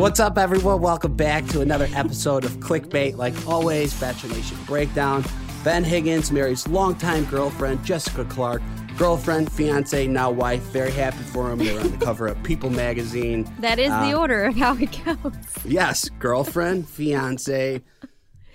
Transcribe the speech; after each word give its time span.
What's 0.00 0.18
up, 0.18 0.38
everyone? 0.38 0.80
Welcome 0.80 1.14
back 1.14 1.44
to 1.48 1.60
another 1.60 1.86
episode 1.94 2.46
of 2.46 2.52
Clickbait. 2.52 3.18
Like 3.18 3.34
always, 3.46 3.92
Bachelor 4.00 4.34
Nation 4.34 4.56
Breakdown. 4.64 5.22
Ben 5.62 5.84
Higgins 5.84 6.32
marries 6.32 6.66
longtime 6.66 7.26
girlfriend 7.26 7.84
Jessica 7.84 8.24
Clark. 8.24 8.62
Girlfriend, 8.96 9.52
fiance, 9.52 10.06
now 10.06 10.30
wife. 10.30 10.62
Very 10.62 10.90
happy 10.90 11.18
for 11.18 11.50
him. 11.50 11.58
They're 11.58 11.78
on 11.78 11.90
the 11.90 12.02
cover 12.02 12.28
of 12.28 12.42
People 12.44 12.70
magazine. 12.70 13.46
That 13.58 13.78
is 13.78 13.90
the 13.90 14.14
Uh, 14.14 14.18
order 14.18 14.44
of 14.44 14.56
how 14.56 14.74
it 14.76 14.98
goes. 15.04 15.34
Yes, 15.66 16.08
girlfriend, 16.18 16.88
fiance, 16.88 17.82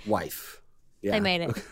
wife. 0.07 0.63
Yeah. 1.03 1.11
They 1.11 1.19
made 1.19 1.41
it. 1.41 1.63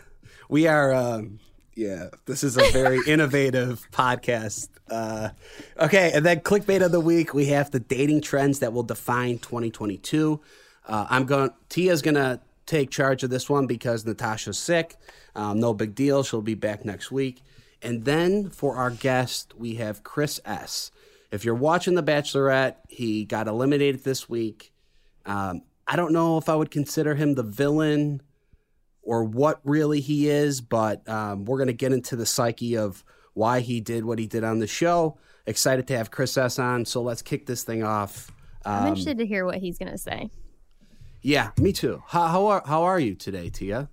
We 0.48 0.68
are, 0.68 0.94
um, 0.94 1.40
yeah, 1.74 2.08
this 2.26 2.44
is 2.44 2.56
a 2.56 2.70
very 2.72 3.00
innovative 3.06 3.86
podcast. 3.92 4.68
Uh, 4.90 5.30
okay, 5.78 6.12
and 6.14 6.24
then 6.24 6.40
clickbait 6.40 6.84
of 6.84 6.92
the 6.92 7.00
week, 7.00 7.34
we 7.34 7.46
have 7.46 7.70
the 7.70 7.80
dating 7.80 8.20
trends 8.20 8.58
that 8.60 8.72
will 8.72 8.82
define 8.82 9.38
2022. 9.38 10.40
Uh, 10.86 11.06
I'm 11.08 11.24
going, 11.24 11.50
Tia's 11.68 12.02
going 12.02 12.16
to 12.16 12.40
take 12.66 12.90
charge 12.90 13.22
of 13.22 13.30
this 13.30 13.48
one 13.48 13.66
because 13.66 14.04
Natasha's 14.04 14.58
sick. 14.58 14.96
Um, 15.34 15.58
no 15.58 15.74
big 15.74 15.94
deal. 15.94 16.22
She'll 16.22 16.42
be 16.42 16.54
back 16.54 16.84
next 16.84 17.10
week. 17.10 17.42
And 17.82 18.04
then 18.04 18.50
for 18.50 18.76
our 18.76 18.90
guest, 18.90 19.54
we 19.56 19.74
have 19.74 20.02
Chris 20.02 20.40
S. 20.44 20.90
If 21.30 21.44
you're 21.44 21.54
watching 21.54 21.94
The 21.94 22.02
Bachelorette, 22.02 22.76
he 22.88 23.24
got 23.24 23.48
eliminated 23.48 24.04
this 24.04 24.28
week. 24.28 24.72
Um, 25.26 25.62
I 25.86 25.96
don't 25.96 26.12
know 26.12 26.38
if 26.38 26.48
I 26.48 26.54
would 26.54 26.70
consider 26.70 27.14
him 27.14 27.34
the 27.34 27.42
villain 27.42 28.22
or 29.04 29.24
what 29.24 29.60
really 29.64 30.00
he 30.00 30.28
is, 30.28 30.60
but 30.60 31.06
um, 31.08 31.44
we're 31.44 31.58
going 31.58 31.68
to 31.68 31.72
get 31.72 31.92
into 31.92 32.16
the 32.16 32.26
psyche 32.26 32.76
of 32.76 33.04
why 33.34 33.60
he 33.60 33.80
did 33.80 34.04
what 34.04 34.18
he 34.18 34.26
did 34.26 34.44
on 34.44 34.58
the 34.58 34.66
show. 34.66 35.18
Excited 35.46 35.86
to 35.88 35.96
have 35.96 36.10
Chris 36.10 36.36
S 36.38 36.58
on, 36.58 36.84
so 36.84 37.02
let's 37.02 37.22
kick 37.22 37.46
this 37.46 37.62
thing 37.64 37.82
off. 37.82 38.30
I'm 38.64 38.82
Um, 38.82 38.88
interested 38.88 39.18
to 39.18 39.26
hear 39.26 39.44
what 39.44 39.58
he's 39.58 39.76
going 39.78 39.92
to 39.92 39.98
say. 39.98 40.30
yeah, 41.22 41.50
me 41.58 41.72
too. 41.72 42.02
How, 42.06 42.26
how 42.28 42.46
are 42.46 42.62
how 42.66 42.82
are 42.84 42.98
you 43.00 43.14
today, 43.14 43.50
Tia? 43.50 43.88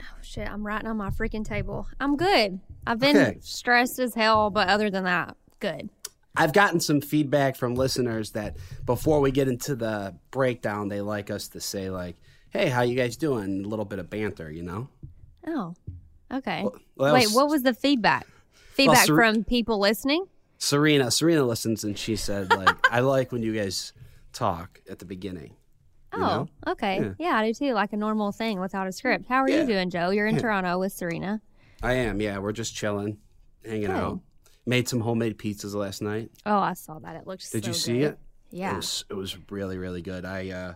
Oh, 0.00 0.04
shit, 0.22 0.48
I'm 0.48 0.64
writing 0.64 0.86
on 0.88 0.96
my 0.96 1.10
freaking 1.10 1.44
table. 1.44 1.86
I'm 1.98 2.16
good. 2.16 2.60
I've 2.86 3.00
been 3.00 3.16
Okay. 3.16 3.38
stressed 3.40 3.98
as 3.98 4.14
hell, 4.14 4.50
but 4.50 4.68
other 4.68 4.90
than 4.90 5.04
that, 5.04 5.36
good. 5.60 5.90
I've 6.36 6.52
gotten 6.52 6.78
some 6.78 7.00
feedback 7.00 7.56
from 7.56 7.74
listeners 7.74 8.30
that 8.32 8.56
before 8.86 9.18
we 9.20 9.32
get 9.32 9.48
into 9.48 9.74
the 9.74 10.14
breakdown, 10.30 10.88
they 10.88 11.00
like 11.00 11.30
us 11.32 11.48
to 11.48 11.60
say 11.60 11.90
like, 11.90 12.16
"Hey, 12.50 12.68
how 12.68 12.82
you 12.82 12.94
guys 12.96 13.16
doing?" 13.16 13.64
A 13.64 13.68
little 13.68 13.84
bit 13.84 13.98
of 13.98 14.08
banter, 14.10 14.50
you 14.50 14.62
know. 14.62 14.88
Oh, 15.46 15.74
okay. 16.32 16.62
Well, 16.96 17.12
that 17.12 17.14
Wait, 17.14 17.28
what 17.32 17.48
was 17.48 17.62
the 17.62 17.74
feedback? 17.74 18.26
Feedback 18.74 19.06
Ser- 19.06 19.16
from 19.16 19.44
people 19.44 19.78
listening? 19.80 20.26
Serena, 20.58 21.10
Serena 21.10 21.44
listens 21.44 21.84
and 21.84 21.96
she 21.98 22.16
said 22.16 22.50
like, 22.50 22.76
"I 22.92 23.00
like 23.00 23.32
when 23.32 23.42
you 23.42 23.54
guys 23.54 23.92
talk 24.32 24.80
at 24.90 24.98
the 24.98 25.04
beginning." 25.04 25.54
Oh, 26.12 26.16
you 26.16 26.22
know? 26.22 26.48
okay. 26.68 27.00
Yeah. 27.00 27.12
Yeah. 27.18 27.36
I 27.36 27.46
do 27.46 27.54
too. 27.54 27.74
Like 27.74 27.92
a 27.92 27.96
normal 27.96 28.32
thing 28.32 28.58
without 28.60 28.86
a 28.86 28.92
script. 28.92 29.26
How 29.28 29.42
are 29.42 29.48
Yeah. 29.50 29.60
you 29.60 29.66
doing, 29.66 29.90
Joe? 29.90 30.10
You're 30.10 30.26
in 30.26 30.38
Toronto 30.38 30.78
with 30.78 30.92
Serena. 30.92 31.40
I 31.82 31.92
am. 31.94 32.20
Yeah, 32.20 32.38
we're 32.38 32.52
just 32.52 32.74
chilling, 32.74 33.18
hanging 33.64 33.82
Good. 33.82 33.90
out. 33.90 34.20
Made 34.66 34.88
some 34.88 35.00
homemade 35.00 35.38
pizzas 35.38 35.74
last 35.74 36.02
night. 36.02 36.30
Oh, 36.44 36.58
I 36.58 36.72
saw 36.74 36.98
that. 36.98 37.16
It 37.16 37.26
looked 37.26 37.50
Did 37.52 37.64
so 37.64 37.68
you 37.68 37.74
see 37.74 37.98
good. 38.00 38.12
it? 38.12 38.18
Yeah. 38.50 38.72
It 38.72 38.76
was 38.76 39.04
it 39.10 39.14
was 39.14 39.36
really 39.50 39.78
really 39.78 40.02
good. 40.02 40.24
I 40.24 40.50
uh 40.50 40.74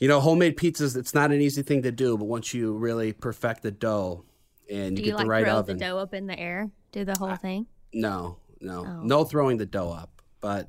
you 0.00 0.08
know, 0.08 0.18
homemade 0.18 0.56
pizzas 0.56 0.96
it's 0.96 1.14
not 1.14 1.30
an 1.30 1.40
easy 1.40 1.62
thing 1.62 1.82
to 1.82 1.92
do, 1.92 2.16
but 2.16 2.24
once 2.24 2.52
you 2.52 2.72
really 2.72 3.12
perfect 3.12 3.62
the 3.62 3.70
dough 3.70 4.24
and 4.68 4.98
you 4.98 5.04
do 5.04 5.10
you 5.10 5.12
get 5.12 5.16
like 5.16 5.24
the 5.24 5.30
right 5.30 5.44
throw 5.44 5.56
oven. 5.56 5.76
the 5.76 5.84
dough 5.84 5.98
up 5.98 6.14
in 6.14 6.26
the 6.26 6.38
air? 6.38 6.70
Do 6.92 7.04
the 7.04 7.16
whole 7.18 7.36
thing? 7.36 7.66
No, 7.92 8.38
no. 8.60 8.84
Oh. 8.86 9.00
No 9.02 9.24
throwing 9.24 9.58
the 9.58 9.66
dough 9.66 9.92
up. 9.92 10.22
But 10.40 10.68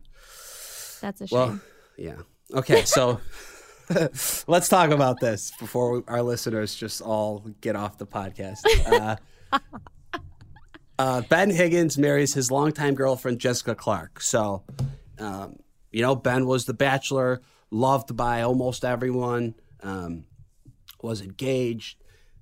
That's 1.00 1.22
a 1.22 1.28
shame. 1.28 1.40
well, 1.40 1.59
yeah. 1.98 2.18
Okay, 2.54 2.84
so 2.84 3.22
let's 4.48 4.68
talk 4.68 4.92
about 4.92 5.20
this 5.20 5.52
before 5.59 5.94
we, 5.94 6.02
our 6.08 6.22
listeners 6.22 6.75
just 6.75 7.02
all 7.02 7.46
get 7.62 7.75
off 7.75 7.97
the 7.97 8.08
podcast. 8.08 8.59
Uh, 8.86 9.16
uh, 11.00 11.22
ben 11.30 11.50
Higgins 11.50 11.97
marries 11.97 12.34
his 12.34 12.52
longtime 12.52 12.96
girlfriend 12.96 13.40
Jessica 13.40 13.75
Clark. 13.75 14.20
So, 14.20 14.64
um, 15.20 15.58
you 15.91 16.02
know, 16.02 16.16
Ben 16.16 16.46
was 16.46 16.66
the 16.66 16.74
bachelor, 16.74 17.41
loved 17.72 18.16
by 18.16 18.42
almost 18.42 18.86
everyone. 18.86 19.56
Um, 19.82 20.26
was 21.02 21.22
engaged, 21.22 21.98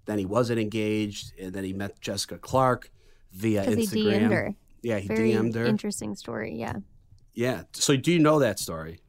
then 0.05 0.17
he 0.17 0.25
wasn't 0.25 0.59
engaged, 0.59 1.31
and 1.39 1.53
then 1.53 1.63
he 1.63 1.71
met 1.71 2.01
Jessica 2.01 2.37
Clark 2.37 2.91
via 3.31 3.61
Because 3.63 3.91
he 3.91 4.03
Instagram. 4.03 4.21
DM'd 4.23 4.31
her. 4.33 4.55
Yeah, 4.81 4.97
he 4.99 5.07
Very 5.07 5.31
DM'd 5.31 5.55
her. 5.55 5.65
interesting 5.65 6.13
story. 6.15 6.55
Yeah. 6.57 6.73
yeah. 7.33 7.63
So, 7.71 7.95
do 7.95 8.11
you 8.11 8.19
know 8.19 8.39
that 8.39 8.59
story? 8.59 8.99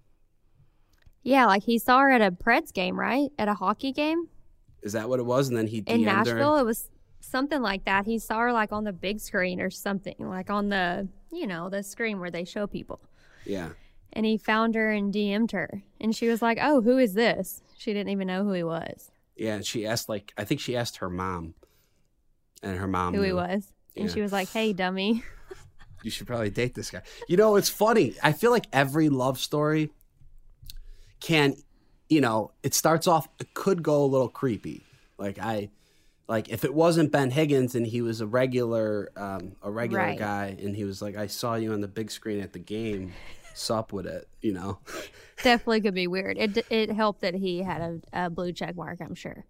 Yeah, 1.23 1.47
like 1.47 1.65
he 1.65 1.79
saw 1.81 1.99
her 1.99 2.11
at 2.11 2.23
a 2.23 2.31
Preds 2.31 2.73
game, 2.73 2.99
right? 2.99 3.31
At 3.39 3.49
a 3.49 3.55
hockey 3.55 3.93
game 3.93 4.29
Is 4.83 4.93
that 4.93 5.09
what 5.09 5.19
it 5.21 5.27
was? 5.27 5.49
And 5.49 5.57
then 5.57 5.67
he 5.67 5.83
DM'd 5.83 5.89
in 6.03 6.05
her. 6.05 6.25
Nashville. 6.25 6.57
It 6.59 6.65
was 6.65 6.89
something 7.21 7.61
like 7.61 7.85
that. 7.87 8.07
He 8.07 8.19
saw 8.19 8.39
her 8.39 8.53
like 8.53 8.71
on 8.73 8.85
the 8.85 8.93
big 8.93 9.19
screen 9.21 9.61
or 9.61 9.69
something, 9.71 10.15
like 10.19 10.49
on 10.49 10.69
the, 10.69 11.09
you 11.33 11.47
know, 11.49 11.69
the 11.69 11.83
screen 11.83 12.21
where 12.21 12.31
they 12.31 12.45
show 12.45 12.67
people. 12.67 13.01
Yeah. 13.45 13.71
And 14.13 14.27
he 14.27 14.37
found 14.37 14.75
her 14.75 14.91
and 14.91 15.13
DM'd 15.15 15.53
her. 15.53 15.83
And 16.01 16.15
she 16.17 16.29
was 16.29 16.43
like, 16.43 16.59
oh, 16.61 16.81
who 16.81 16.99
is 16.99 17.15
this? 17.15 17.63
She 17.79 17.93
didn't 17.93 18.11
even 18.11 18.27
know 18.27 18.45
who 18.45 18.53
he 18.53 18.63
was, 18.65 19.11
Yeah, 19.37 19.55
and 19.55 19.65
she 19.65 19.87
asked 19.87 20.09
like 20.09 20.33
I 20.37 20.45
think 20.45 20.61
she 20.61 20.77
asked 20.77 20.99
her 20.99 21.09
mom, 21.09 21.55
and 22.63 22.77
her 22.79 22.87
mom 22.89 23.15
who 23.15 23.23
he 23.23 23.29
knew. 23.29 23.37
was. 23.37 23.73
And 23.97 24.11
she 24.11 24.21
was 24.21 24.33
like, 24.33 24.49
hey, 24.51 24.73
dummy. 24.73 25.23
You 26.03 26.11
should 26.11 26.27
probably 26.27 26.49
date 26.49 26.75
this 26.75 26.91
guy. 26.91 27.03
You 27.29 27.37
know, 27.37 27.57
it's 27.57 27.69
funny. 27.69 28.15
I 28.23 28.33
feel 28.33 28.51
like 28.51 28.65
every 28.73 29.11
love 29.11 29.39
story 29.39 29.91
can, 31.21 31.55
you 32.09 32.23
know, 32.23 32.53
it 32.63 32.73
starts 32.73 33.07
off. 33.07 33.29
It 33.39 33.53
could 33.53 33.83
go 33.83 34.03
a 34.03 34.07
little 34.07 34.31
creepy. 34.31 34.83
Like 35.19 35.39
I, 35.39 35.69
like 36.27 36.49
if 36.49 36.65
it 36.65 36.73
wasn't 36.73 37.13
Ben 37.13 37.31
Higgins 37.31 37.75
and 37.75 37.87
he 37.87 38.01
was 38.01 38.23
a 38.23 38.27
regular, 38.27 39.11
um, 39.15 39.57
a 39.63 39.71
regular 39.71 40.03
Right. 40.03 40.19
guy, 40.19 40.57
and 40.59 40.75
he 40.75 40.85
was 40.85 41.03
like, 41.03 41.17
I 41.17 41.27
saw 41.27 41.57
you 41.57 41.75
on 41.75 41.83
the 41.83 41.89
big 41.89 42.11
screen 42.11 42.41
at 42.41 42.55
the 42.55 42.59
game. 42.59 43.13
Sup 43.61 43.93
with 43.93 44.07
it, 44.07 44.29
you 44.41 44.53
know? 44.53 44.79
Definitely 45.43 45.81
could 45.83 45.95
be 45.95 46.07
weird. 46.07 46.39
It, 46.39 46.67
it 46.71 46.91
helped 46.91 47.21
that 47.21 47.35
he 47.35 47.63
had 47.63 47.81
a, 48.13 48.25
a 48.25 48.31
blue 48.31 48.53
check 48.53 48.75
mark, 48.77 49.01
I'm 49.01 49.15
sure, 49.15 49.45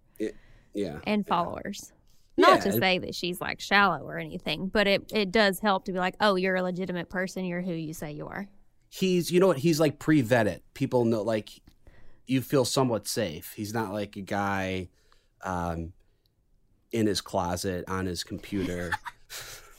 Yeah. 0.75 0.99
and 1.05 1.27
followers. 1.27 1.93
Not 2.37 2.65
Yeah, 2.65 2.73
to 2.73 2.79
say 2.81 2.99
that 2.99 3.15
she's 3.15 3.41
like 3.41 3.61
shallow 3.61 4.01
or 4.03 4.19
anything, 4.19 4.69
but 4.69 4.87
it, 4.87 5.11
it 5.13 5.31
does 5.31 5.61
help 5.61 5.85
to 5.87 5.93
be 5.93 5.99
like, 5.99 6.15
oh, 6.21 6.37
you're 6.37 6.57
a 6.57 6.63
legitimate 6.63 7.09
person. 7.09 7.45
You're 7.45 7.61
who 7.63 7.73
you 7.73 7.93
say 7.93 8.13
you 8.13 8.27
are. 8.29 8.49
he's 8.89 9.31
you 9.31 9.39
know 9.41 9.47
what 9.49 9.59
he's 9.59 9.79
like 9.79 9.99
pre-vetted 10.01 10.61
people 10.75 11.05
know 11.05 11.23
like 11.23 11.51
you 12.27 12.41
feel 12.43 12.65
somewhat 12.65 13.07
safe 13.07 13.53
he's 13.57 13.73
not 13.73 13.93
like 13.93 14.17
a 14.17 14.21
guy 14.21 14.89
um 15.45 15.93
in 16.91 17.07
his 17.07 17.21
closet 17.21 17.85
on 17.89 18.07
his 18.07 18.25
computer 18.25 18.91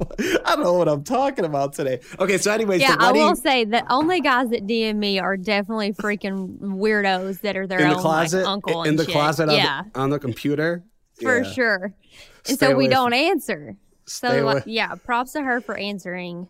i 0.44 0.54
don't 0.54 0.62
know 0.64 0.72
what 0.74 0.88
i'm 0.88 1.04
talking 1.04 1.44
about 1.44 1.72
today 1.72 2.00
okay 2.18 2.38
so 2.38 2.50
anyways 2.52 2.80
Yeah, 2.80 2.96
the 2.96 3.02
I 3.04 3.12
will 3.12 3.36
say 3.36 3.64
that 3.66 3.84
only 3.90 4.20
guys 4.20 4.50
that 4.50 4.66
DM 4.66 4.96
me 4.96 5.18
are 5.18 5.36
definitely 5.36 5.92
freaking 5.92 6.58
weirdos 6.58 7.40
that 7.42 7.56
are 7.56 7.66
their 7.66 7.78
in 7.80 7.86
own 7.86 7.96
the 7.96 8.00
closet 8.02 8.38
like, 8.38 8.46
uncle 8.48 8.82
in 8.82 8.90
and 8.90 8.98
the 8.98 9.04
shit. 9.04 9.12
closet 9.12 9.48
on, 9.48 9.54
yeah, 9.56 9.82
the, 9.92 10.00
on 10.00 10.10
the 10.10 10.18
computer 10.18 10.82
for 11.22 11.42
Yeah. 11.42 11.52
sure. 11.52 11.94
And 12.48 12.56
Stay 12.56 12.66
so 12.68 12.76
we 12.76 12.88
don't 12.88 13.10
from- 13.12 13.14
answer. 13.14 13.76
So 14.06 14.28
Stay 14.28 14.42
like, 14.42 14.64
away- 14.66 14.72
yeah, 14.74 14.94
props 14.96 15.32
to 15.32 15.42
her 15.42 15.60
for 15.60 15.76
answering. 15.76 16.48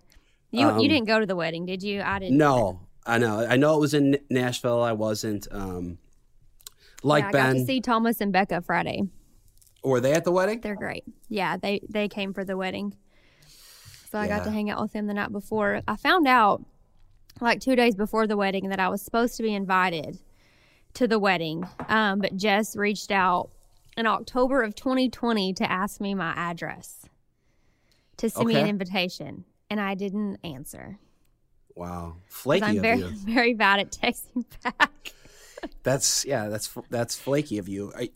You 0.50 0.66
Um, 0.69 0.78
you 0.81 0.88
didn't 0.88 1.06
go 1.06 1.21
to 1.21 1.26
the 1.26 1.37
wedding, 1.37 1.66
did 1.66 1.82
you? 1.82 2.00
I 2.03 2.19
didn't. 2.19 2.38
no 2.38 2.81
i 3.06 3.19
know 3.19 3.47
i 3.47 3.56
know 3.56 3.76
it 3.76 3.81
was 3.81 3.93
in 3.93 4.16
nashville 4.31 4.81
i 4.82 4.93
wasn't 4.93 5.47
um 5.50 5.99
like 7.03 7.22
yeah, 7.25 7.28
I 7.28 7.32
got 7.32 7.53
to 7.53 7.65
see 7.66 7.82
Thomas 7.82 8.22
and 8.22 8.32
Becca 8.32 8.62
Friday. 8.62 9.03
were 9.82 10.00
they 10.00 10.12
at 10.15 10.25
the 10.25 10.32
wedding 10.32 10.61
They're 10.62 10.75
great. 10.75 11.05
Yeah, 11.28 11.59
they 11.59 11.81
they 11.91 12.09
came 12.09 12.32
for 12.32 12.44
the 12.47 12.56
wedding. 12.56 12.97
So 14.14 14.20
I 14.20 14.28
got 14.28 14.44
to 14.44 14.50
hang 14.52 14.70
out 14.70 14.80
with 14.80 14.92
them 14.92 15.08
the 15.08 15.14
night 15.14 15.32
before. 15.32 15.82
I 15.88 15.96
found 15.96 16.28
out 16.28 16.64
like 17.40 17.58
two 17.58 17.75
days 17.75 17.96
before 17.96 18.28
the 18.28 18.37
wedding 18.37 18.69
that 18.69 18.78
I 18.78 18.88
was 18.88 19.02
supposed 19.02 19.37
to 19.38 19.43
be 19.43 19.52
invited 19.52 20.20
to 20.93 21.08
the 21.08 21.19
wedding. 21.19 21.66
Um, 21.88 22.20
but 22.20 22.37
Jess 22.37 22.76
reached 22.76 23.11
out 23.11 23.50
in 23.96 24.06
October 24.06 24.62
of 24.62 24.76
2020 24.76 25.55
to 25.55 25.69
ask 25.69 26.00
me 26.00 26.14
my 26.14 26.32
address 26.37 27.08
to 28.19 28.31
send 28.31 28.46
me 28.46 28.55
an 28.55 28.69
invitation, 28.69 29.46
and 29.69 29.81
I 29.81 29.96
didn't 29.96 30.38
answer. 30.44 31.00
Wow, 31.75 32.19
flaky 32.28 32.67
I'm 32.67 32.76
of 32.76 32.82
very 32.82 32.99
you 32.99 33.08
very 33.17 33.55
bad 33.55 33.81
at 33.81 33.90
texting 33.90 34.44
back. 34.62 35.12
That's 35.82 36.25
yeah, 36.25 36.46
that's 36.46 36.72
that's 36.88 37.19
flaky 37.19 37.58
of 37.58 37.69
you. 37.69 37.93
I, 37.96 38.10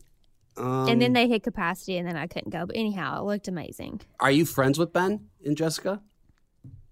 um, 0.59 0.87
and 0.89 1.01
then 1.01 1.13
they 1.13 1.27
hit 1.27 1.43
capacity, 1.43 1.97
and 1.97 2.07
then 2.07 2.15
I 2.17 2.27
couldn't 2.27 2.51
go. 2.51 2.65
But 2.65 2.75
anyhow, 2.75 3.21
it 3.21 3.25
looked 3.25 3.47
amazing. 3.47 4.01
are 4.19 4.31
you 4.31 4.45
friends 4.45 4.77
with 4.77 4.91
Ben 4.93 5.27
and 5.45 5.55
Jessica? 5.57 6.01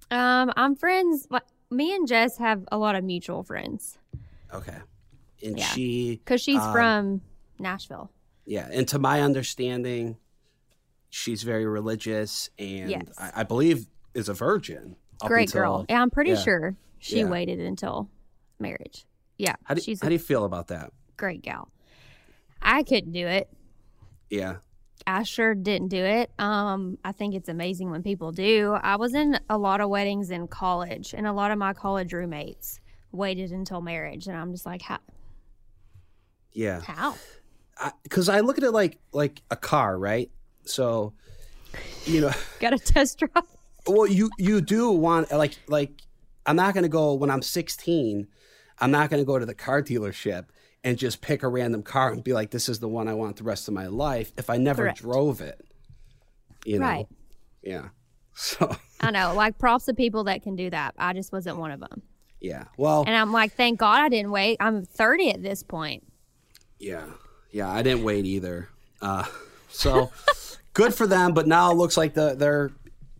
Um, 0.09 0.51
I'm 0.55 0.75
friends. 0.75 1.27
Me 1.69 1.93
and 1.93 2.07
Jess 2.07 2.37
have 2.37 2.63
a 2.71 2.77
lot 2.77 2.95
of 2.95 3.03
mutual 3.03 3.43
friends 3.43 3.97
Okay, 4.53 4.77
and 5.43 5.57
Yeah. 5.59 5.65
she 5.65 6.15
because 6.23 6.41
she's 6.41 6.61
Um, 6.61 6.71
from 6.71 7.21
Nashville. 7.59 8.09
yeah, 8.45 8.69
and 8.71 8.87
to 8.87 8.99
my 8.99 9.21
understanding, 9.21 10.15
she's 11.09 11.43
very 11.43 11.65
religious 11.65 12.49
and 12.57 12.89
Yes. 12.89 13.03
I, 13.17 13.31
I 13.41 13.43
believe 13.43 13.87
is 14.13 14.29
a 14.29 14.33
virgin. 14.33 14.95
Great 15.19 15.49
until- 15.49 15.61
girl. 15.61 15.85
Yeah, 15.89 16.01
I'm 16.01 16.09
pretty 16.09 16.31
yeah. 16.31 16.37
sure 16.43 16.75
she 16.99 17.19
Yeah. 17.19 17.25
waited 17.29 17.59
until 17.59 18.09
marriage. 18.59 19.05
Yeah, 19.37 19.55
How 19.65 19.73
do, 19.75 19.81
she's 19.81 20.01
how 20.01 20.07
do 20.07 20.13
you 20.13 20.19
feel 20.19 20.45
about 20.45 20.67
that? 20.69 20.93
great 21.17 21.41
gal. 21.41 21.69
I 22.61 22.83
couldn't 22.83 23.11
do 23.11 23.27
it. 23.27 23.49
Yeah. 24.29 24.57
I 25.05 25.23
sure 25.23 25.55
didn't 25.55 25.87
do 25.87 26.03
it. 26.03 26.31
Um, 26.37 26.97
I 27.03 27.11
think 27.11 27.33
it's 27.33 27.49
amazing 27.49 27.91
when 27.91 28.03
people 28.03 28.31
do. 28.31 28.77
I 28.81 28.97
was 28.97 29.13
in 29.13 29.39
a 29.49 29.57
lot 29.57 29.79
of 29.79 29.89
weddings 29.89 30.31
in 30.31 30.47
college, 30.47 31.13
and 31.13 31.25
a 31.25 31.31
lot 31.31 31.51
of 31.51 31.57
my 31.57 31.73
college 31.73 32.11
roommates 32.13 32.79
waited 33.11 33.51
until 33.51 33.79
marriage, 33.79 34.27
and 34.27 34.35
I'm 34.35 34.51
just 34.51 34.65
like, 34.65 34.81
how? 34.81 34.99
Yeah. 36.51 36.81
How? 36.81 37.15
Because 38.03 38.27
I, 38.27 38.39
look 38.39 38.57
at 38.57 38.63
it 38.63 38.71
like 38.71 38.97
like 39.13 39.41
a 39.51 39.55
car, 39.55 39.97
right? 39.97 40.31
So, 40.65 41.13
you 42.05 42.21
know, 42.21 42.31
Got 42.59 42.73
a 42.73 42.79
test 42.79 43.19
drive? 43.19 43.45
well, 43.85 44.07
you 44.07 44.29
you 44.37 44.61
do 44.61 44.91
want 44.91 45.31
like 45.31 45.57
like 45.67 46.01
I'm 46.45 46.55
not 46.55 46.73
going 46.73 46.83
to 46.83 46.89
go 46.89 47.13
when 47.13 47.29
I'm 47.29 47.41
16. 47.41 48.27
I'm 48.79 48.91
not 48.91 49.09
going 49.09 49.21
to 49.21 49.25
go 49.25 49.37
to 49.37 49.45
the 49.45 49.53
car 49.53 49.81
dealership 49.81 50.45
and 50.83 50.97
just 50.97 51.21
pick 51.21 51.43
a 51.43 51.47
random 51.47 51.83
car 51.83 52.11
and 52.11 52.23
be 52.23 52.33
like, 52.33 52.51
this 52.51 52.69
is 52.69 52.79
the 52.79 52.87
one 52.87 53.07
I 53.07 53.13
want 53.13 53.35
the 53.37 53.43
rest 53.43 53.67
of 53.67 53.73
my 53.73 53.87
life 53.87 54.31
if 54.37 54.49
I 54.49 54.57
never 54.57 54.83
Correct. 54.83 54.99
drove 54.99 55.41
it. 55.41 55.59
You 56.65 56.79
know? 56.79 56.85
Right. 56.85 57.07
Yeah. 57.63 57.89
So, 58.39 58.75
I 59.01 59.09
know. 59.09 59.33
Like 59.33 59.57
props 59.57 59.85
to 59.85 59.95
people 59.95 60.25
that 60.25 60.43
can 60.43 60.55
do 60.55 60.69
that. 60.69 60.93
I 60.99 61.13
just 61.13 61.31
wasn't 61.31 61.57
one 61.57 61.71
of 61.71 61.79
them. 61.79 62.03
yeah. 62.39 62.65
Well, 62.77 63.03
And 63.07 63.15
I'm 63.15 63.31
like, 63.31 63.53
thank 63.53 63.79
God 63.79 63.99
I 63.99 64.09
didn't 64.09 64.29
wait. 64.29 64.57
I'm 64.59 64.85
30 64.85 65.31
at 65.31 65.41
this 65.41 65.63
point. 65.63 66.03
yeah. 66.77 67.05
Yeah. 67.49 67.67
I 67.67 67.81
didn't 67.81 68.03
wait 68.03 68.25
either. 68.25 68.69
Uh, 69.01 69.23
so 69.69 70.11
good 70.73 70.93
for 70.93 71.07
them. 71.07 71.33
But 71.33 71.47
now 71.47 71.71
it 71.71 71.77
looks 71.77 71.97
like 71.97 72.13
the, 72.13 72.35
they're, 72.35 72.69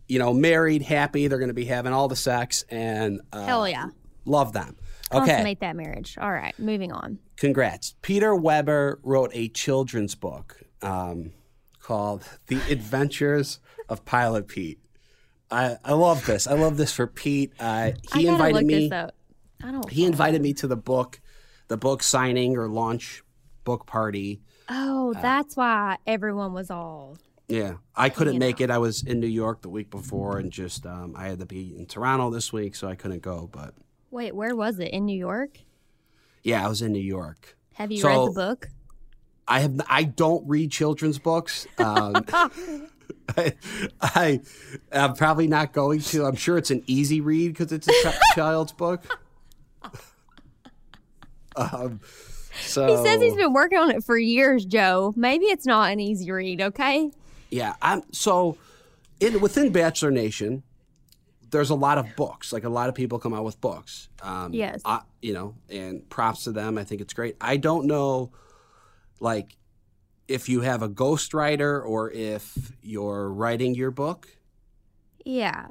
you 0.06 0.20
know, 0.20 0.32
married, 0.32 0.82
happy. 0.82 1.26
They're 1.26 1.38
going 1.38 1.48
to 1.48 1.54
be 1.54 1.64
having 1.64 1.92
all 1.92 2.06
the 2.06 2.14
sex 2.14 2.64
and 2.70 3.20
uh, 3.32 3.44
Hell 3.44 3.68
yeah. 3.68 3.88
love 4.24 4.52
them. 4.52 4.76
Okay. 5.12 5.26
Consummate 5.26 5.60
that 5.60 5.76
marriage. 5.76 6.16
All 6.20 6.30
right, 6.32 6.56
moving 6.58 6.92
on. 6.92 7.18
Congrats. 7.36 7.94
Peter 8.02 8.34
Weber 8.34 9.00
wrote 9.02 9.30
a 9.32 9.48
children's 9.48 10.14
book 10.14 10.60
um, 10.82 11.32
called 11.80 12.24
The 12.48 12.60
Adventures 12.70 13.60
of 13.88 14.04
Pilot 14.04 14.48
Pete. 14.48 14.78
I, 15.50 15.76
I 15.84 15.92
love 15.94 16.26
this. 16.26 16.46
I 16.46 16.52
love 16.54 16.76
this 16.76 16.92
for 16.92 17.06
Pete. 17.06 17.52
Uh, 17.58 17.64
I 17.64 17.94
he 18.18 18.26
invited 18.26 18.66
me. 18.66 18.90
I 18.92 19.70
don't. 19.72 19.88
He 19.90 20.04
invited 20.04 20.42
me 20.42 20.52
to 20.54 20.66
the 20.66 20.76
book, 20.76 21.20
the 21.68 21.76
book 21.78 22.02
signing 22.02 22.56
or 22.58 22.68
launch 22.68 23.22
book 23.64 23.86
party. 23.86 24.40
oh, 24.68 25.14
Uh, 25.16 25.22
that's 25.22 25.56
why 25.56 25.96
everyone 26.06 26.52
was 26.52 26.70
all. 26.70 27.16
Yeah, 27.48 27.76
I 27.96 28.10
couldn't 28.10 28.38
make 28.38 28.60
it. 28.60 28.70
I 28.70 28.76
was 28.76 29.02
in 29.02 29.20
New 29.20 29.26
York 29.26 29.62
the 29.62 29.70
week 29.70 29.88
before, 29.90 30.36
and 30.38 30.52
just 30.52 30.84
um, 30.84 31.14
I 31.16 31.28
had 31.28 31.38
to 31.38 31.46
be 31.46 31.74
in 31.78 31.86
Toronto 31.86 32.28
this 32.30 32.52
week, 32.52 32.74
so 32.76 32.86
I 32.88 32.94
couldn't 32.94 33.22
go. 33.22 33.48
But 33.50 33.72
Wait, 34.10 34.34
where 34.34 34.54
was 34.56 34.78
it? 34.78 34.90
In 34.92 35.04
New 35.06 35.18
York? 35.18 35.58
yeah, 36.42 36.64
I 36.64 36.68
was 36.68 36.80
in 36.82 36.92
New 36.92 37.00
York. 37.00 37.56
Have 37.74 37.90
you 37.92 37.98
So- 37.98 38.08
read 38.08 38.28
the 38.28 38.34
book? 38.34 38.68
I 39.50 39.60
have. 39.60 39.80
I 39.88 40.04
don't 40.04 40.46
read 40.46 40.70
children's 40.70 41.18
books. 41.18 41.66
Um, 41.78 42.24
I, 43.36 43.54
I, 44.00 44.40
I'm 44.92 45.14
probably 45.14 45.46
not 45.46 45.72
going 45.72 46.00
to. 46.00 46.24
I'm 46.26 46.36
sure 46.36 46.58
it's 46.58 46.70
an 46.70 46.82
easy 46.86 47.20
read 47.22 47.48
because 47.54 47.72
it's 47.72 47.88
a 47.88 47.92
ch- 47.92 48.14
child's 48.34 48.72
book. 48.72 49.04
Um, 51.56 52.00
so 52.60 52.86
He 52.86 53.04
says 53.08 53.20
he's 53.20 53.34
been 53.34 53.52
working 53.52 53.78
on 53.78 53.90
it 53.90 54.04
for 54.04 54.16
years, 54.18 54.64
Joe. 54.64 55.12
Maybe 55.16 55.46
it's 55.46 55.66
not 55.66 55.90
an 55.92 56.00
easy 56.00 56.30
read, 56.30 56.60
okay? 56.60 57.10
yeah. 57.50 57.74
I'm 57.82 58.02
so 58.12 58.56
in 59.20 59.40
within 59.40 59.72
Bachelor 59.72 60.10
Nation. 60.10 60.62
There's 61.50 61.70
a 61.70 61.74
lot 61.74 61.98
of 61.98 62.14
books. 62.16 62.52
Like 62.52 62.64
a 62.64 62.68
lot 62.68 62.88
of 62.88 62.94
people 62.94 63.18
come 63.18 63.34
out 63.34 63.44
with 63.44 63.60
books. 63.60 64.08
Um, 64.22 64.52
Yes. 64.52 64.80
I, 64.84 65.00
you 65.22 65.32
know, 65.32 65.54
and 65.68 66.08
props 66.08 66.44
to 66.44 66.52
them. 66.52 66.78
I 66.78 66.84
think 66.84 67.00
it's 67.00 67.14
great. 67.14 67.36
I 67.40 67.56
don't 67.56 67.86
know, 67.86 68.32
like, 69.20 69.56
if 70.28 70.48
you 70.48 70.60
have 70.60 70.82
a 70.82 70.88
ghostwriter 70.88 71.84
or 71.84 72.10
if 72.12 72.72
you're 72.82 73.32
writing 73.32 73.74
your 73.74 73.90
book. 73.90 74.28
Yeah. 75.24 75.68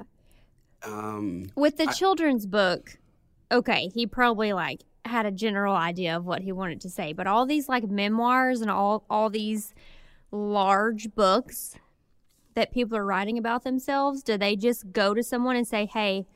Um, 0.82 1.50
With 1.54 1.76
the 1.76 1.86
children's 1.86 2.44
book, 2.46 2.98
okay, 3.50 3.88
he 3.94 4.06
probably 4.06 4.52
like 4.52 4.82
had 5.04 5.26
a 5.26 5.30
general 5.30 5.74
idea 5.74 6.16
of 6.16 6.26
what 6.26 6.42
he 6.42 6.52
wanted 6.52 6.80
to 6.82 6.90
say, 6.90 7.12
but 7.12 7.26
all 7.26 7.46
these 7.46 7.68
like 7.68 7.88
memoirs 7.88 8.60
and 8.60 8.70
all 8.70 9.04
all 9.08 9.30
these 9.30 9.74
large 10.30 11.14
books 11.14 11.76
that 12.58 12.72
people 12.72 12.96
are 12.98 13.04
writing 13.04 13.38
about 13.38 13.62
themselves, 13.62 14.20
do 14.20 14.36
they 14.36 14.56
just 14.56 14.90
go 14.90 15.14
to 15.14 15.22
someone 15.22 15.54
and 15.54 15.66
say, 15.66 15.86
"Hey, 15.86 16.26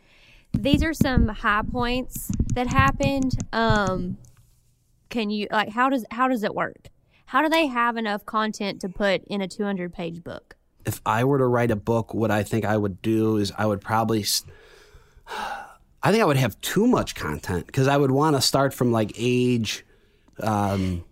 these 0.53 0.81
are 0.85 0.95
some 0.95 1.27
high 1.27 1.63
points 1.63 2.31
that 2.55 2.69
happened. 2.69 3.37
Um 3.53 4.19
can 5.09 5.31
you 5.31 5.49
like 5.51 5.71
how 5.71 5.89
does 5.89 6.05
how 6.13 6.29
does 6.29 6.45
it 6.45 6.55
work? 6.55 6.91
How 7.27 7.43
do 7.43 7.49
they 7.49 7.67
have 7.67 7.97
enough 7.97 8.25
content 8.25 8.81
to 8.83 8.89
put 8.89 9.25
in 9.25 9.43
a 9.43 9.49
200-page 9.49 10.23
book?" 10.23 10.55
if 10.85 11.01
I 11.05 11.25
were 11.25 11.39
to 11.39 11.47
write 11.47 11.71
a 11.71 11.77
book, 11.77 12.15
what 12.15 12.31
I 12.31 12.43
think 12.43 12.65
I 12.65 12.77
would 12.77 13.03
do 13.03 13.37
is 13.37 13.53
I 13.57 13.67
would 13.67 13.81
probably, 13.81 14.25
I 16.03 16.11
think 16.11 16.23
I 16.23 16.25
would 16.25 16.37
have 16.37 16.61
too 16.61 16.87
much 16.87 17.15
content 17.15 17.67
because 17.67 17.87
I 17.87 17.97
would 17.97 18.11
want 18.11 18.35
to 18.37 18.43
start 18.43 18.75
from 18.75 18.91
like 18.91 19.13
age, 19.17 19.85
um, 20.41 21.05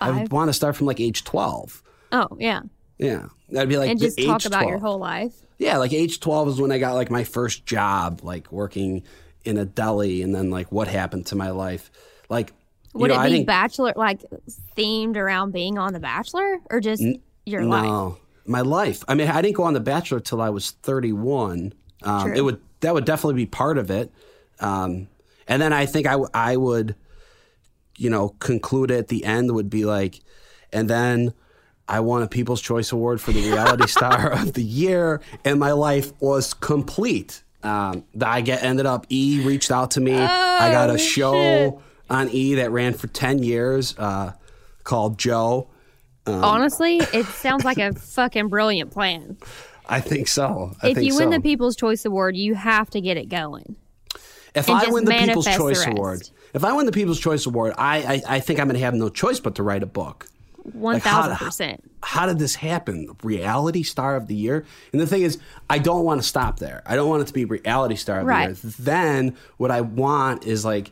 I 0.00 0.10
would 0.10 0.30
want 0.30 0.48
to 0.50 0.52
start 0.52 0.76
from 0.76 0.86
like 0.86 1.00
age 1.00 1.24
12. 1.24 1.82
Oh, 2.12 2.28
yeah. 2.38 2.62
Yeah. 2.98 3.26
That'd 3.50 3.68
be 3.68 3.76
like 3.76 3.90
And 3.90 4.00
just 4.00 4.18
talk 4.18 4.40
age 4.40 4.46
about 4.46 4.66
your 4.66 4.78
whole 4.78 4.98
life. 4.98 5.34
Yeah, 5.58 5.78
like 5.78 5.92
age 5.92 6.20
12 6.20 6.48
is 6.48 6.60
when 6.60 6.72
I 6.72 6.78
got 6.78 6.94
like 6.94 7.10
my 7.10 7.24
first 7.24 7.66
job, 7.66 8.20
like 8.22 8.50
working 8.50 9.04
in 9.44 9.58
a 9.58 9.64
deli 9.64 10.22
and 10.22 10.34
then 10.34 10.50
like 10.50 10.72
what 10.72 10.88
happened 10.88 11.26
to 11.26 11.36
my 11.36 11.50
life. 11.50 11.90
Like, 12.28 12.52
you 12.94 13.00
Would 13.00 13.10
know, 13.10 13.20
it 13.22 13.30
be 13.30 13.44
bachelor 13.44 13.92
like 13.96 14.22
themed 14.76 15.16
around 15.16 15.52
being 15.52 15.78
on 15.78 15.92
The 15.92 16.00
Bachelor 16.00 16.58
or 16.70 16.80
just 16.80 17.02
your 17.44 17.64
life? 17.64 17.84
No, 17.84 18.18
my 18.46 18.60
life. 18.62 19.04
I 19.08 19.14
mean, 19.14 19.28
I 19.28 19.42
didn't 19.42 19.56
go 19.56 19.64
on 19.64 19.74
The 19.74 19.80
Bachelor 19.80 20.20
till 20.20 20.40
I 20.40 20.50
was 20.50 20.72
31. 20.82 21.72
Um, 22.02 22.22
True. 22.22 22.34
it 22.36 22.40
would 22.42 22.60
that 22.80 22.94
would 22.94 23.04
definitely 23.04 23.34
be 23.34 23.46
part 23.46 23.78
of 23.78 23.90
it. 23.90 24.12
Um, 24.60 25.08
and 25.48 25.60
then 25.60 25.72
I 25.72 25.86
think 25.86 26.06
I 26.06 26.12
w- 26.12 26.30
I 26.34 26.56
would, 26.56 26.94
you 27.96 28.10
know, 28.10 28.30
conclude 28.40 28.90
at 28.90 29.08
the 29.08 29.24
end 29.24 29.52
would 29.52 29.70
be 29.70 29.84
like, 29.84 30.20
and 30.72 30.88
then 30.88 31.34
I 31.88 32.00
won 32.00 32.22
a 32.22 32.28
People's 32.28 32.60
Choice 32.62 32.92
Award 32.92 33.20
for 33.20 33.32
the 33.32 33.42
Reality 33.42 33.86
Star 33.88 34.32
of 34.32 34.54
the 34.54 34.62
Year, 34.62 35.20
and 35.44 35.60
my 35.60 35.72
life 35.72 36.12
was 36.20 36.54
complete. 36.54 37.42
Um, 37.62 38.04
I 38.22 38.40
get 38.42 38.62
ended 38.62 38.86
up. 38.86 39.06
E 39.08 39.42
reached 39.44 39.70
out 39.70 39.92
to 39.92 40.00
me. 40.00 40.14
I 40.16 40.70
got 40.70 40.90
Oh, 40.90 40.94
a 40.94 40.98
show 40.98 41.32
shit. 41.34 41.74
on 42.10 42.28
E 42.30 42.54
that 42.56 42.70
ran 42.70 42.94
for 42.94 43.06
ten 43.08 43.42
years 43.42 43.94
uh, 43.98 44.32
called 44.82 45.18
Joe. 45.18 45.68
Honestly, 46.26 46.98
it 47.12 47.26
sounds 47.42 47.64
like 47.64 47.78
a 47.78 47.92
fucking 47.92 48.48
brilliant 48.48 48.90
plan. 48.90 49.36
I 49.86 50.00
think 50.00 50.28
so. 50.28 50.72
I 50.82 50.88
if 50.88 50.94
think 50.96 51.06
you 51.10 51.16
win 51.16 51.28
so. 51.30 51.36
the 51.36 51.40
People's 51.42 51.76
Choice 51.76 52.04
Award, 52.06 52.36
you 52.36 52.54
have 52.54 52.88
to 52.90 53.00
get 53.02 53.16
it 53.18 53.28
going. 53.28 53.76
if 54.54 54.68
and 54.68 54.78
I 54.78 54.88
win 54.88 55.04
the 55.04 55.12
People's 55.12 55.44
the 55.44 55.52
Choice. 55.52 55.86
Award, 55.86 56.30
if 56.54 56.64
I 56.64 56.72
win 56.72 56.86
the 56.86 56.92
People's 56.92 57.20
Choice 57.20 57.44
Award, 57.44 57.74
I 57.76 57.98
I, 58.26 58.36
I 58.36 58.40
think 58.40 58.58
I'm 58.60 58.66
going 58.68 58.78
to 58.78 58.84
have 58.84 58.94
no 58.94 59.10
choice 59.10 59.40
but 59.40 59.54
to 59.56 59.62
write 59.62 59.82
a 59.82 59.86
book. 59.86 60.26
One 60.72 60.98
how- 61.00 61.22
thousand 61.22 61.36
percent. 61.46 61.90
How 62.02 62.26
did 62.26 62.38
this 62.38 62.54
happen? 62.54 63.08
Reality 63.22 63.82
Star 63.82 64.16
of 64.16 64.26
the 64.28 64.34
Year. 64.34 64.64
And 64.92 65.00
the 65.00 65.06
thing 65.06 65.22
is, 65.22 65.38
I 65.70 65.78
don't 65.78 66.04
want 66.04 66.20
to 66.20 66.26
stop 66.26 66.58
there. 66.58 66.82
I 66.86 66.96
don't 66.96 67.08
want 67.08 67.22
it 67.22 67.26
to 67.28 67.32
be 67.32 67.44
Reality 67.44 67.96
Star 67.96 68.20
of 68.20 68.26
Right. 68.26 68.54
the 68.54 68.66
Year. 68.68 68.74
Then 68.78 69.36
what 69.58 69.70
I 69.70 69.80
want 69.82 70.44
is 70.44 70.64
like. 70.64 70.90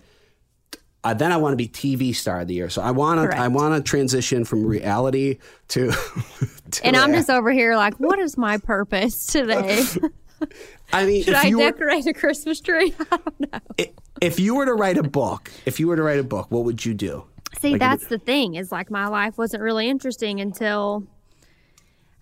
Uh, 1.04 1.12
then 1.14 1.32
I 1.32 1.36
want 1.36 1.52
to 1.52 1.56
be 1.56 1.66
TV 1.66 2.14
Star 2.14 2.40
of 2.42 2.46
the 2.48 2.54
Year. 2.54 2.70
So 2.70 2.80
I 2.80 2.92
want 2.92 3.28
to 3.28 3.36
I 3.36 3.48
want 3.48 3.74
to 3.74 3.82
transition 3.88 4.44
from 4.44 4.64
reality 4.64 5.38
to. 5.68 5.90
to 6.70 6.86
And 6.86 6.96
I'm 6.96 7.10
act. 7.10 7.18
just 7.18 7.30
over 7.30 7.50
here 7.50 7.74
like, 7.74 7.94
what 7.98 8.20
is 8.20 8.38
my 8.38 8.58
purpose 8.58 9.26
today? 9.26 9.82
I 10.92 11.04
mean, 11.06 11.24
Should 11.24 11.34
I 11.34 11.44
you 11.44 11.58
were, 11.58 11.70
decorate 11.70 12.06
a 12.06 12.12
Christmas 12.12 12.60
tree? 12.60 12.94
I 13.10 13.16
don't 13.16 13.40
know. 13.52 13.84
if 14.20 14.38
you 14.38 14.54
were 14.54 14.66
to 14.66 14.74
write 14.74 14.96
a 14.98 15.02
book, 15.02 15.50
if 15.66 15.80
you 15.80 15.88
were 15.88 15.96
to 15.96 16.02
write 16.02 16.18
a 16.20 16.24
book, 16.24 16.46
what 16.50 16.64
would 16.64 16.84
you 16.84 16.94
do? 16.94 17.24
See, 17.60 17.72
Like, 17.72 17.80
that's 17.80 18.06
the 18.06 18.18
thing. 18.18 18.54
Is 18.54 18.72
like 18.72 18.90
my 18.90 19.06
life 19.06 19.38
wasn't 19.38 19.62
really 19.62 19.88
interesting 19.88 20.40
until 20.40 21.06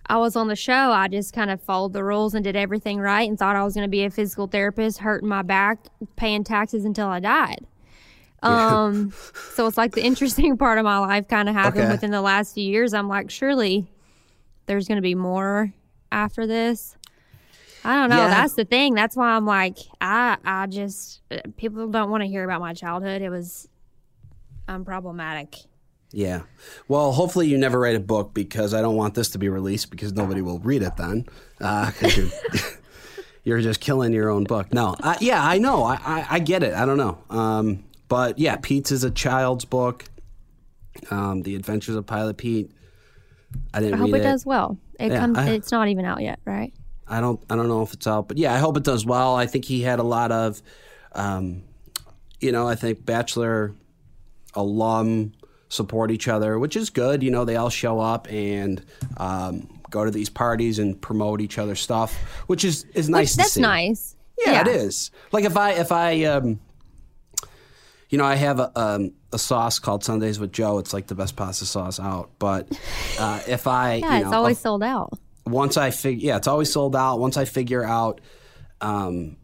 I 0.07 0.17
was 0.17 0.35
on 0.35 0.47
the 0.47 0.55
show. 0.55 0.91
I 0.91 1.07
just 1.07 1.33
kind 1.33 1.49
of 1.49 1.61
followed 1.61 1.93
the 1.93 2.03
rules 2.03 2.33
and 2.33 2.43
did 2.43 2.55
everything 2.55 2.99
right 2.99 3.27
and 3.29 3.39
thought 3.39 3.55
I 3.55 3.63
was 3.63 3.73
going 3.73 3.85
to 3.85 3.89
be 3.91 4.03
a 4.03 4.09
physical 4.09 4.47
therapist, 4.47 4.99
hurting 4.99 5.29
my 5.29 5.41
back, 5.41 5.79
paying 6.15 6.43
taxes 6.43 6.85
until 6.85 7.07
I 7.07 7.19
died. 7.19 7.65
Um, 8.43 9.13
so 9.53 9.67
it's 9.67 9.77
like 9.77 9.93
the 9.93 10.03
interesting 10.03 10.57
part 10.57 10.79
of 10.79 10.83
my 10.83 10.97
life 10.97 11.27
kind 11.27 11.47
of 11.47 11.53
happened 11.53 11.83
Okay. 11.83 11.91
within 11.91 12.09
the 12.09 12.23
last 12.23 12.55
few 12.55 12.63
years. 12.63 12.91
I'm 12.91 13.07
like, 13.07 13.29
surely 13.29 13.87
there's 14.65 14.87
going 14.87 14.95
to 14.95 15.01
be 15.03 15.13
more 15.13 15.71
after 16.11 16.47
this. 16.47 16.97
I 17.85 17.93
don't 17.93 18.09
know. 18.09 18.17
Yeah. 18.17 18.29
That's 18.29 18.55
the 18.55 18.65
thing. 18.65 18.95
That's 18.95 19.15
why 19.15 19.29
I'm 19.35 19.45
like, 19.45 19.77
I, 20.01 20.37
I 20.43 20.65
just 20.65 21.21
uh, 21.29 21.37
people 21.55 21.87
don't 21.89 22.09
want 22.09 22.21
to 22.23 22.27
hear 22.27 22.43
about 22.43 22.61
my 22.61 22.73
childhood. 22.73 23.21
It 23.21 23.29
was 23.29 23.67
unproblematic. 24.67 25.65
Yeah. 26.13 26.41
Well, 26.87 27.13
hopefully 27.13 27.47
you 27.47 27.57
never 27.57 27.79
write 27.79 27.95
a 27.95 27.99
book 27.99 28.33
because 28.33 28.73
I 28.73 28.81
don't 28.81 28.95
want 28.95 29.13
this 29.15 29.29
to 29.29 29.37
be 29.37 29.47
released 29.49 29.89
because 29.91 30.11
nobody 30.13 30.41
will 30.41 30.59
read 30.59 30.81
it 30.81 30.97
then. 30.97 31.25
Uh, 31.61 31.91
'cause 31.91 32.17
you're- 32.17 32.31
you're 33.43 33.61
just 33.61 33.79
killing 33.79 34.11
your 34.13 34.29
own 34.29 34.43
book. 34.43 34.73
No, 34.73 34.95
I, 35.01 35.17
yeah, 35.21 35.43
I 35.43 35.57
know. 35.57 35.83
I, 35.83 35.95
I, 35.95 36.27
I 36.31 36.39
get 36.39 36.63
it. 36.63 36.73
I 36.73 36.85
don't 36.85 36.97
know. 36.97 37.17
Um, 37.29 37.85
but 38.09 38.37
yeah, 38.39 38.57
Pete's 38.61 38.91
is 38.91 39.03
a 39.05 39.11
child's 39.11 39.63
book. 39.65 40.05
Um, 41.09 41.43
the 41.43 41.55
Adventures 41.55 41.95
of 41.95 42.05
Pilot 42.05 42.37
Pete. 42.37 42.71
I 43.73 43.79
didn't 43.79 43.95
I 43.95 43.97
hope 43.97 44.11
read 44.11 44.19
it 44.21 44.23
does 44.23 44.45
well. 44.45 44.77
It 44.99 45.11
Yeah, 45.11 45.19
comes. 45.19 45.37
I- 45.37 45.49
it's 45.51 45.71
not 45.71 45.87
even 45.87 46.03
out 46.05 46.21
yet, 46.21 46.39
right? 46.45 46.73
I 47.07 47.19
don't 47.19 47.41
I 47.49 47.55
don't 47.55 47.67
know 47.67 47.81
if 47.83 47.93
it's 47.93 48.07
out, 48.07 48.27
but 48.29 48.37
yeah, 48.37 48.53
I 48.53 48.57
hope 48.57 48.77
it 48.77 48.83
does 48.83 49.05
well. 49.05 49.35
I 49.35 49.45
think 49.45 49.65
he 49.65 49.81
had 49.81 49.99
a 49.99 50.03
lot 50.03 50.31
of, 50.31 50.61
um, 51.13 51.63
you 52.39 52.51
know, 52.53 52.67
I 52.67 52.75
think 52.75 53.05
Bachelor 53.05 53.73
alum 54.53 55.33
support 55.69 56.11
each 56.11 56.27
other, 56.27 56.59
which 56.59 56.75
is 56.75 56.89
good. 56.89 57.23
You 57.23 57.31
know, 57.31 57.45
they 57.45 57.55
all 57.55 57.69
show 57.69 57.99
up 57.99 58.29
and 58.31 58.83
um, 59.17 59.81
go 59.89 60.03
to 60.05 60.11
these 60.11 60.29
parties 60.29 60.79
and 60.79 60.99
promote 61.01 61.41
each 61.41 61.57
other's 61.57 61.79
stuff, 61.79 62.13
which 62.47 62.63
is 62.65 62.85
is 62.93 63.09
nice. 63.09 63.31
Which, 63.31 63.37
that's 63.37 63.53
see. 63.53 63.61
nice. 63.61 64.15
Yeah, 64.45 64.61
it 64.61 64.67
is. 64.67 65.11
Like 65.31 65.45
if 65.45 65.55
I 65.55 65.71
if 65.73 65.91
I 65.91 66.23
um 66.25 66.59
you 68.09 68.17
know, 68.17 68.25
I 68.25 68.35
have 68.35 68.59
a 68.59 68.77
um, 68.77 69.13
a 69.31 69.39
sauce 69.39 69.79
called 69.79 70.03
Sundays 70.03 70.37
with 70.39 70.51
Joe. 70.51 70.79
It's 70.79 70.93
like 70.93 71.07
the 71.07 71.15
best 71.15 71.37
pasta 71.37 71.65
sauce 71.65 71.99
out. 71.99 72.31
But 72.39 72.67
uh, 73.17 73.39
if 73.47 73.67
I 73.67 73.93
Yeah, 74.03 74.15
you 74.17 74.21
it's 74.23 74.31
know, 74.31 74.37
always 74.37 74.59
sold 74.59 74.83
out. 74.83 75.17
once 75.45 75.77
I 75.77 75.91
figure 75.91 76.27
yeah, 76.27 76.37
it's 76.37 76.47
always 76.47 76.71
sold 76.71 76.95
out. 76.95 77.19
Once 77.19 77.37
I 77.37 77.45
figure 77.45 77.83
out 77.83 78.19
um 78.81 79.37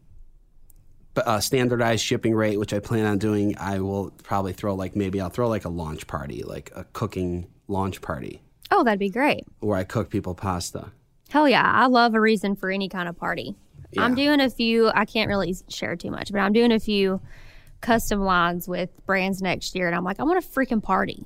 a 1.25 1.41
standardized 1.41 2.03
shipping 2.03 2.33
rate, 2.35 2.57
which 2.57 2.73
I 2.73 2.79
plan 2.79 3.05
on 3.05 3.17
doing, 3.17 3.57
I 3.57 3.79
will 3.79 4.11
probably 4.23 4.53
throw 4.53 4.75
like 4.75 4.95
maybe 4.95 5.19
I'll 5.21 5.29
throw 5.29 5.47
like 5.49 5.65
a 5.65 5.69
launch 5.69 6.07
party, 6.07 6.43
like 6.43 6.71
a 6.75 6.83
cooking 6.93 7.47
launch 7.67 8.01
party 8.01 8.41
Oh, 8.71 8.83
that'd 8.83 8.99
be 8.99 9.09
great. 9.09 9.45
where 9.59 9.77
I 9.77 9.83
cook 9.83 10.09
people 10.09 10.35
pasta. 10.35 10.91
Hell 11.29 11.47
yeah. 11.49 11.69
I 11.69 11.87
love 11.87 12.13
a 12.15 12.21
reason 12.21 12.55
for 12.55 12.69
any 12.69 12.87
kind 12.89 13.07
of 13.09 13.17
party. 13.17 13.55
I'm 13.97 14.15
doing 14.15 14.41
a 14.41 14.49
few, 14.49 14.89
I 14.89 15.05
can't 15.05 15.27
really 15.29 15.55
share 15.69 15.95
too 15.95 16.11
much, 16.11 16.31
but 16.31 16.39
I'm 16.39 16.53
doing 16.53 16.71
a 16.71 16.79
few 16.79 17.19
custom 17.81 18.19
lines 18.21 18.67
with 18.67 18.89
brands 19.05 19.41
next 19.41 19.75
year. 19.75 19.87
And 19.87 19.95
I'm 19.95 20.03
like, 20.03 20.19
I 20.19 20.23
want 20.23 20.43
a 20.43 20.47
freaking 20.47 20.83
party. 20.83 21.25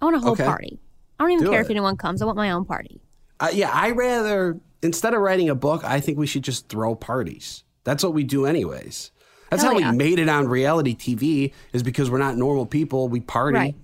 I 0.00 0.04
want 0.04 0.16
a 0.16 0.20
whole 0.20 0.32
Okay. 0.32 0.44
party. 0.44 0.78
I 1.18 1.24
don't 1.24 1.30
even 1.32 1.44
Do 1.44 1.50
care 1.50 1.60
it. 1.60 1.64
if 1.64 1.70
anyone 1.70 1.96
comes. 1.96 2.20
I 2.20 2.26
want 2.26 2.36
my 2.36 2.50
own 2.50 2.64
party. 2.64 3.00
Uh, 3.40 3.48
yeah, 3.52 3.70
I 3.72 3.92
rather 3.92 4.58
instead 4.82 5.14
of 5.14 5.20
writing 5.20 5.48
a 5.48 5.54
book, 5.54 5.84
I 5.84 6.00
think 6.00 6.18
we 6.18 6.26
should 6.26 6.42
just 6.44 6.68
throw 6.68 6.94
parties. 6.94 7.64
That's 7.86 8.02
what 8.02 8.14
we 8.14 8.24
do, 8.24 8.46
anyways. 8.46 9.12
That's 9.48 9.62
Hell 9.62 9.74
how 9.74 9.78
yeah. 9.78 9.92
we 9.92 9.96
made 9.96 10.18
it 10.18 10.28
on 10.28 10.48
reality 10.48 10.96
TV. 10.96 11.52
Is 11.72 11.84
because 11.84 12.10
we're 12.10 12.18
not 12.18 12.36
normal 12.36 12.66
people. 12.66 13.08
We 13.08 13.20
party. 13.20 13.56
Right. 13.56 13.74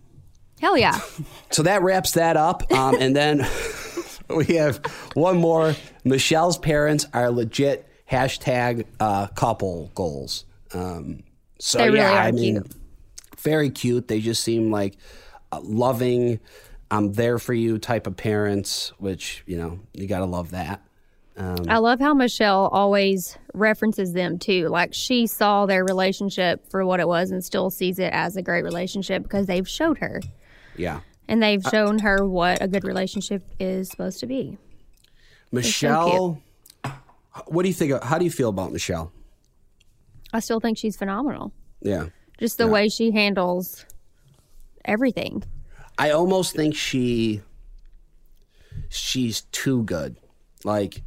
Hell 0.61 0.77
yeah. 0.77 1.01
So 1.51 1.63
that 1.63 1.83
wraps 1.83 2.13
that 2.13 2.37
up. 2.37 2.71
Um, 2.73 2.97
and 2.99 3.15
then 3.15 3.47
we 4.29 4.57
have 4.57 4.79
one 5.15 5.37
more. 5.37 5.77
Michelle's 6.03 6.59
parents 6.59 7.07
are 7.15 7.31
legit 7.31 7.87
hashtag 8.11 8.87
uh, 8.99 9.29
couple 9.29 9.93
goals. 9.95 10.47
Um, 10.73 11.23
so 11.61 11.79
They 11.79 11.91
really 11.91 11.99
yeah, 11.99 12.13
are 12.13 12.23
I 12.23 12.33
mean, 12.33 12.63
cute. 12.63 12.75
very 13.39 13.71
cute. 13.71 14.09
They 14.09 14.21
just 14.21 14.43
seem 14.43 14.73
like 14.73 14.97
uh, 15.53 15.61
loving. 15.63 16.41
I'm 16.91 17.13
there 17.13 17.39
for 17.39 17.55
you 17.55 17.79
type 17.79 18.07
of 18.09 18.17
parents, 18.17 18.93
which 18.99 19.45
you 19.47 19.59
know 19.59 19.79
you 19.93 20.09
gotta 20.09 20.25
love 20.27 20.51
that. 20.51 20.83
Um, 21.37 21.65
I 21.69 21.79
love 21.79 21.99
how 21.99 22.13
Michelle 22.13 22.69
always 22.69 23.39
references 23.55 24.13
them 24.13 24.39
too. 24.39 24.69
Like 24.69 24.93
she 24.93 25.27
saw 25.27 25.67
their 25.67 25.85
relationship 25.85 26.69
for 26.71 26.85
what 26.85 27.01
it 27.01 27.09
was 27.09 27.31
and 27.31 27.43
still 27.45 27.71
sees 27.71 27.99
it 27.99 28.13
as 28.13 28.37
a 28.37 28.43
great 28.43 28.65
relationship 28.65 29.23
because 29.23 29.47
they've 29.47 29.69
showed 29.69 29.99
her 29.99 30.21
yeah. 30.77 31.01
and 31.29 31.43
they've 31.43 31.63
shown 31.63 32.01
her 32.01 32.27
what 32.27 32.63
a 32.63 32.69
good 32.69 32.85
relationship 32.85 33.43
is 33.59 33.89
supposed 33.89 34.21
to 34.21 34.27
be. 34.27 34.59
Michelle, 35.51 36.43
what 37.47 37.63
do 37.63 37.69
you 37.69 37.75
think? 37.75 37.93
Of, 37.93 38.03
how 38.03 38.19
do 38.19 38.25
you 38.25 38.31
feel 38.31 38.49
about 38.49 38.73
Michelle? 38.73 39.13
I 40.33 40.41
still 40.41 40.61
think 40.61 40.79
she's 40.79 40.97
phenomenal. 40.97 41.53
Yeah. 41.81 42.07
Just 42.39 42.59
the 42.59 42.67
way 42.67 42.89
she 42.89 43.11
handles 43.11 43.85
everything. 44.85 45.45
I 45.99 46.11
almost 46.11 46.57
think 46.57 46.75
she 46.75 47.43
she's 48.89 49.43
too 49.53 49.83
good. 49.85 50.17
Like 50.65 51.03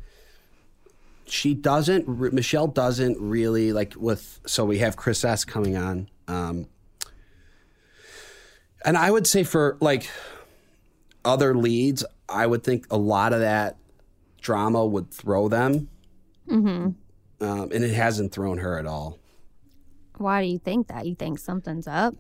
she 1.28 1.54
doesn't 1.54 2.08
Michelle 2.34 2.68
doesn't 2.68 3.20
really 3.20 3.74
like 3.74 3.94
with 3.98 4.40
so 4.46 4.66
we 4.66 4.80
have 4.80 4.96
Chris 4.96 5.24
S 5.26 5.44
coming 5.44 5.76
on 5.76 6.10
um 6.28 6.68
and 8.86 8.96
I 8.98 9.10
would 9.10 9.26
say 9.26 9.44
for 9.44 9.78
like 9.82 10.10
other 11.26 11.56
leads, 11.56 12.06
I 12.30 12.46
would 12.46 12.64
think 12.64 12.86
a 12.92 12.98
lot 12.98 13.34
of 13.34 13.40
that 13.40 13.78
drama 14.40 14.86
would 14.86 15.12
throw 15.12 15.50
them. 15.50 15.90
Mm-hmm. 16.48 16.92
Um, 17.44 17.72
and 17.72 17.84
it 17.84 17.94
hasn't 17.94 18.32
thrown 18.32 18.60
her 18.60 18.78
at 18.78 18.86
all. 18.86 19.20
Why 20.18 20.42
do 20.42 20.48
you 20.48 20.60
think 20.60 20.88
that? 20.88 21.06
You 21.06 21.16
think 21.16 21.40
something's 21.40 21.88
up? 21.88 22.16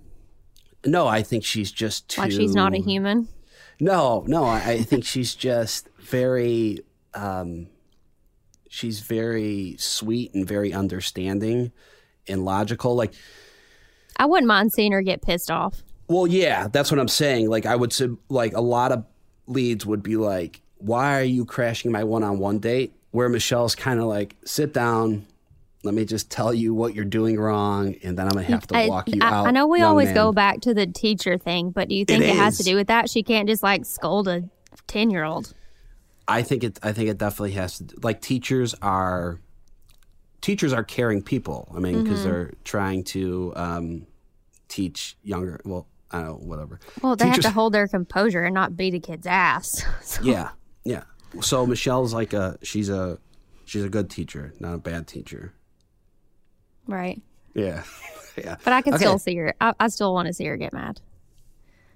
No, 0.86 1.08
I 1.08 1.22
think 1.22 1.46
she's 1.46 1.72
just 1.72 2.10
too 2.10 2.22
Like 2.22 2.32
she's 2.32 2.54
not 2.54 2.74
a 2.74 2.78
human? 2.78 3.28
No, 3.80 4.24
no, 4.28 4.44
I, 4.44 4.58
I 4.58 4.82
think 4.82 5.06
she's 5.06 5.36
just 5.36 5.88
very 6.00 6.80
um 7.14 7.68
she's 8.76 9.00
very 9.00 9.76
sweet 9.80 10.34
and 10.34 10.46
very 10.46 10.74
understanding 10.74 11.72
and 12.28 12.44
logical. 12.44 12.96
Like 12.96 13.14
I 14.18 14.26
wouldn't 14.26 14.48
mind 14.48 14.74
seeing 14.74 14.92
her 14.92 15.02
get 15.02 15.22
pissed 15.22 15.50
off. 15.50 15.84
well, 16.08 16.28
yeah, 16.28 16.68
that's 16.68 16.92
what 16.92 17.00
I'm 17.00 17.08
saying. 17.08 17.50
Like 17.50 17.66
I 17.66 17.76
would 17.76 17.94
say 17.94 18.10
like 18.30 18.54
a 18.54 18.62
lot 18.62 18.92
of 18.92 19.06
leads 19.48 19.86
would 19.86 20.04
be 20.04 20.18
like, 20.18 20.62
Why 20.78 21.20
are 21.20 21.24
you 21.24 21.46
crashing 21.46 21.92
my 21.92 22.04
one 22.04 22.24
on 22.24 22.38
one 22.40 22.60
date? 22.60 22.94
Where 23.12 23.30
Michelle's 23.30 23.76
kinda 23.76 24.06
like, 24.06 24.36
sit 24.44 24.74
down, 24.74 25.26
let 25.84 25.94
me 25.94 26.04
just 26.04 26.30
tell 26.30 26.54
you 26.54 26.74
what 26.74 26.94
you're 26.96 27.06
doing 27.06 27.40
wrong, 27.40 27.96
and 28.04 28.18
then 28.18 28.28
I'm 28.28 28.34
gonna 28.34 28.44
have 28.44 28.68
to 28.68 28.78
I, 28.78 28.90
walk 28.90 29.08
you 29.08 29.20
I, 29.22 29.28
out. 29.32 29.48
I 29.48 29.52
know 29.52 29.68
we 29.68 29.82
always 29.82 30.08
man. 30.08 30.16
go 30.16 30.32
back 30.34 30.60
to 30.62 30.74
the 30.74 30.86
teacher 30.86 31.38
thing, 31.38 31.70
but 31.70 31.88
do 31.88 31.96
you 31.96 32.04
think 32.04 32.24
It 32.24 32.32
it, 32.32 32.36
has 32.36 32.58
to 32.58 32.64
do 32.64 32.76
with 32.76 32.88
that? 32.88 33.10
She 33.10 33.24
can't 33.24 33.48
just 33.48 33.64
like 33.64 33.86
scold 33.86 34.28
a 34.28 34.44
10 34.88 35.12
year 35.12 35.24
old. 35.24 35.54
I 36.28 36.42
think 36.42 36.64
it. 36.64 36.80
I 36.84 36.92
think 36.92 37.10
it 37.10 37.18
definitely 37.18 37.52
has 37.54 37.78
to. 37.80 37.86
Like 38.02 38.22
teachers 38.22 38.74
are, 38.82 39.40
teachers 40.42 40.74
are 40.74 40.84
caring 40.84 41.22
people. 41.22 41.72
I 41.76 41.80
mean, 41.80 42.04
because 42.04 42.20
Mm-hmm. 42.20 42.30
they're 42.30 42.54
trying 42.64 43.04
to 43.06 43.54
um, 43.56 44.08
teach 44.68 45.18
younger. 45.24 45.60
Well, 45.66 45.88
I 46.12 46.22
don't 46.22 46.42
know, 46.42 46.48
whatever. 46.48 46.80
Well, 47.02 47.16
they 47.16 47.26
Teachers- 47.26 47.46
have 47.46 47.54
to 47.54 47.56
hold 47.60 47.74
their 47.74 47.88
composure 47.88 48.44
and 48.44 48.54
not 48.54 48.76
beat 48.78 48.94
a 48.94 49.00
kid's 49.00 49.28
ass. 49.28 49.84
So- 50.02 50.24
Yeah, 50.24 50.50
yeah. 50.84 51.04
So 51.42 51.66
Michelle's 51.68 52.14
like 52.14 52.34
a. 52.34 52.58
She's 52.64 52.90
a. 52.90 53.20
She's 53.66 53.84
a 53.84 53.90
good 53.90 54.10
teacher, 54.12 54.54
not 54.60 54.76
a 54.76 54.78
bad 54.78 55.08
teacher. 55.08 55.54
right. 56.88 57.22
Yeah, 57.54 57.84
yeah. 58.38 58.58
But 58.64 58.74
I 58.74 58.82
can 58.82 58.94
Okay. 58.94 59.04
still 59.04 59.18
see 59.18 59.36
her. 59.38 59.56
I, 59.62 59.74
I 59.80 59.88
still 59.88 60.14
want 60.14 60.28
to 60.28 60.34
see 60.34 60.46
her 60.46 60.58
get 60.58 60.74
mad. 60.74 61.00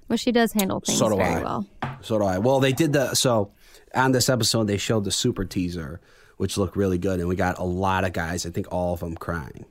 But 0.07 0.19
she 0.19 0.31
does 0.31 0.51
handle 0.53 0.79
things 0.79 0.97
So 0.97 1.09
do 1.09 1.17
very 1.17 1.35
I. 1.35 1.43
well. 1.43 1.67
So 2.01 2.17
do 2.17 2.23
I. 2.25 2.37
Well, 2.39 2.59
they 2.59 2.71
did 2.71 2.93
the 2.93 3.13
so 3.13 3.51
on 3.95 4.11
this 4.11 4.29
episode 4.29 4.65
they 4.65 4.77
showed 4.77 5.03
the 5.03 5.11
super 5.11 5.45
teaser, 5.45 5.99
which 6.37 6.57
looked 6.57 6.75
really 6.75 6.97
good, 6.97 7.19
and 7.19 7.27
we 7.29 7.35
got 7.35 7.57
a 7.59 7.63
lot 7.63 8.03
of 8.05 8.13
guys. 8.13 8.45
I 8.45 8.49
think 8.49 8.67
all 8.71 8.93
of 8.93 8.99
them 9.01 9.15
crying. 9.15 9.65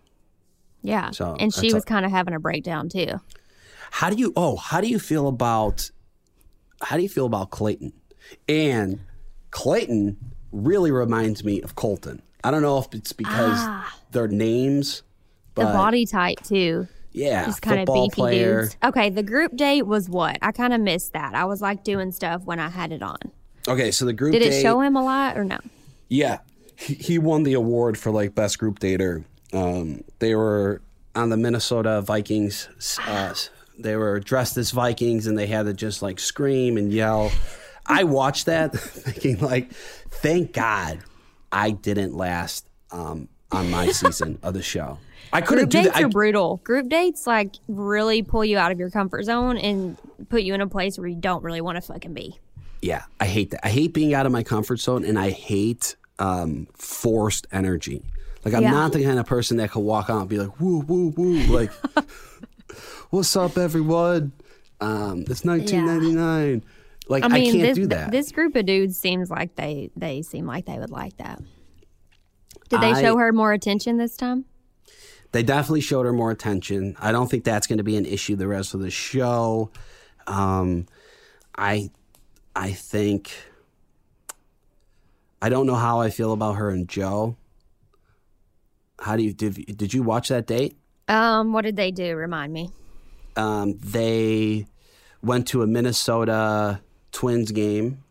Yeah. 0.82 1.10
So, 1.10 1.36
and 1.38 1.52
she 1.52 1.62
that's 1.62 1.72
a- 1.72 1.76
was 1.76 1.84
kind 1.84 2.04
of 2.04 2.10
having 2.12 2.34
a 2.34 2.40
breakdown 2.40 2.88
too. 2.88 3.20
How 3.90 4.10
do 4.10 4.16
you? 4.16 4.32
Oh, 4.36 4.56
how 4.56 4.80
do 4.80 4.86
you 4.88 4.98
feel 4.98 5.28
about? 5.28 5.90
How 6.82 6.96
do 6.96 7.02
you 7.02 7.08
feel 7.08 7.26
about 7.26 7.50
Clayton? 7.50 7.92
And 8.48 9.00
Clayton 9.50 10.16
really 10.52 10.90
reminds 10.90 11.42
me 11.44 11.60
of 11.62 11.74
Colton. 11.74 12.22
I 12.44 12.50
don't 12.50 12.62
know 12.62 12.78
if 12.78 12.86
it's 12.92 13.12
because 13.12 13.66
their 14.12 14.28
names, 14.28 15.02
Ah. 15.56 15.62
The 15.62 15.64
body 15.64 16.06
type 16.06 16.40
too. 16.44 16.86
yeah, 17.12 17.46
Just 17.46 17.62
kind 17.62 17.80
of 17.80 17.92
beefy 17.92 18.14
player. 18.14 18.60
dudes. 18.62 18.76
Okay, 18.84 19.10
the 19.10 19.24
group 19.24 19.56
date 19.56 19.82
was 19.88 20.08
what? 20.08 20.38
I 20.40 20.52
kind 20.52 20.72
of 20.72 20.80
missed 20.80 21.14
that. 21.14 21.34
I 21.34 21.46
was 21.46 21.60
like 21.60 21.82
doing 21.82 22.12
stuff 22.12 22.44
when 22.44 22.60
I 22.60 22.68
had 22.68 22.92
it 22.92 23.02
on. 23.02 23.18
Okay, 23.68 23.90
so 23.90 24.04
the 24.04 24.12
group 24.12 24.32
Did 24.32 24.42
it 24.42 24.50
date- 24.50 24.62
show 24.62 24.80
him 24.80 24.96
a 24.96 25.04
lot 25.04 25.36
or 25.36 25.44
no? 25.44 25.58
Yeah, 26.08 26.38
he, 26.76 26.94
he 26.94 27.18
won 27.18 27.42
the 27.42 27.54
award 27.54 27.98
for 27.98 28.10
like 28.10 28.34
best 28.34 28.58
group 28.58 28.78
dater. 28.80 29.24
Um, 29.52 30.04
they 30.18 30.34
were 30.34 30.80
on 31.14 31.28
the 31.28 31.36
Minnesota 31.36 32.00
Vikings. 32.02 32.68
Uh, 33.06 33.34
they 33.78 33.96
were 33.96 34.20
dressed 34.20 34.56
as 34.56 34.70
Vikings, 34.70 35.26
and 35.26 35.38
they 35.38 35.46
had 35.46 35.66
to 35.66 35.74
just 35.74 36.02
like 36.02 36.18
scream 36.18 36.76
and 36.76 36.92
yell. 36.92 37.30
I 37.86 38.04
watched 38.04 38.46
that, 38.46 38.72
thinking 38.78 39.38
like, 39.38 39.72
thank 39.72 40.52
God 40.52 41.00
I 41.52 41.70
didn't 41.70 42.14
last 42.16 42.66
um, 42.90 43.28
on 43.52 43.70
my 43.70 43.88
season 43.92 44.38
of 44.42 44.54
the 44.54 44.62
show. 44.62 44.98
I 45.32 45.40
couldn't 45.42 45.64
Group 45.64 45.70
do 45.70 45.78
dates 45.82 45.94
that. 45.94 46.04
I, 46.04 46.06
are 46.06 46.08
brutal. 46.08 46.56
Group 46.64 46.88
dates 46.88 47.26
like 47.26 47.56
really 47.68 48.22
pull 48.22 48.44
you 48.44 48.56
out 48.56 48.72
of 48.72 48.78
your 48.78 48.90
comfort 48.90 49.24
zone 49.24 49.58
and 49.58 49.98
put 50.30 50.42
you 50.42 50.54
in 50.54 50.60
a 50.62 50.66
place 50.68 50.98
where 50.98 51.06
you 51.06 51.16
don't 51.16 51.42
really 51.42 51.60
want 51.60 51.76
to 51.76 51.82
fucking 51.82 52.14
be. 52.14 52.38
Yeah, 52.82 53.02
I 53.20 53.26
hate 53.26 53.50
that. 53.50 53.66
I 53.66 53.70
hate 53.70 53.92
being 53.94 54.14
out 54.14 54.26
of 54.26 54.32
my 54.32 54.42
comfort 54.42 54.78
zone, 54.80 55.04
and 55.04 55.18
I 55.18 55.30
hate 55.30 55.96
um, 56.18 56.66
forced 56.74 57.46
energy. 57.52 58.02
Like 58.44 58.54
I'm 58.54 58.62
Yeah. 58.62 58.70
not 58.70 58.92
the 58.92 59.02
kind 59.04 59.18
of 59.18 59.26
person 59.26 59.56
that 59.58 59.70
could 59.70 59.80
walk 59.80 60.08
out 60.10 60.20
and 60.20 60.28
be 60.28 60.38
like, 60.38 60.60
woo, 60.60 60.78
woo, 60.80 61.12
woo, 61.16 61.38
like, 61.44 61.70
what's 63.10 63.34
up, 63.36 63.58
everyone? 63.58 64.32
Um, 64.80 65.22
it's 65.28 65.44
1999. 65.44 66.64
Like 67.08 67.24
I, 67.24 67.26
I 67.26 67.30
can't 67.40 67.58
this 67.60 67.74
do 67.76 67.86
that. 67.88 68.10
this 68.10 68.30
group 68.32 68.54
of 68.54 68.66
dudes 68.66 68.96
seems 68.98 69.30
like 69.30 69.56
they 69.56 69.90
they 69.96 70.20
seem 70.22 70.46
like 70.46 70.66
they 70.66 70.78
would 70.78 70.90
like 70.90 71.16
that. 71.16 71.40
Did 72.68 72.80
they 72.82 72.92
I- 72.92 73.00
show 73.02 73.16
her 73.16 73.32
more 73.32 73.52
attention 73.52 73.96
this 73.96 74.16
time? 74.16 74.44
They 75.32 75.42
definitely 75.42 75.80
showed 75.82 76.06
her 76.06 76.12
more 76.12 76.30
attention. 76.30 76.96
I 76.98 77.12
don't 77.12 77.30
think 77.30 77.44
that's 77.44 77.66
going 77.66 77.76
to 77.78 77.84
be 77.84 77.96
an 77.98 78.06
issue 78.06 78.34
the 78.36 78.46
rest 78.48 78.72
of 78.72 78.80
the 78.80 78.90
show. 78.90 79.70
Um, 80.26 80.86
I, 81.56 81.90
I 82.58 82.72
think. 82.72 83.30
I 85.40 85.48
don't 85.48 85.68
know 85.68 85.76
how 85.76 86.00
I 86.00 86.10
feel 86.10 86.32
about 86.32 86.54
her 86.54 86.70
and 86.70 86.88
Joe. 86.88 87.36
How 88.98 89.16
do 89.16 89.22
you 89.22 89.32
did? 89.32 89.76
Did 89.76 89.94
you 89.94 90.02
watch 90.02 90.28
that 90.28 90.48
date? 90.48 90.76
Um, 91.06 91.52
what 91.52 91.62
did 91.62 91.76
they 91.76 91.92
do? 91.92 92.16
Remind 92.16 92.52
me. 92.52 92.70
Um, 93.36 93.78
they 93.78 94.66
went 95.22 95.46
to 95.48 95.62
a 95.62 95.68
Minnesota 95.68 96.80
Twins 97.12 97.52
game. 97.52 98.02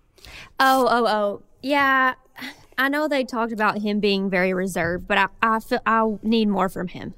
Oh, 0.62 0.88
oh, 0.90 1.06
oh. 1.08 1.44
Yeah. 1.62 2.14
I 2.78 2.88
know 2.88 3.10
they 3.10 3.26
talked 3.26 3.52
about 3.52 3.80
him 3.80 4.00
being 4.00 4.30
very 4.30 4.54
reserved, 4.54 5.10
but 5.10 5.18
I, 5.18 5.28
I 5.42 5.60
feel 5.60 5.82
I 5.86 6.18
need 6.24 6.48
more 6.48 6.70
from 6.70 6.88
him. 6.88 7.16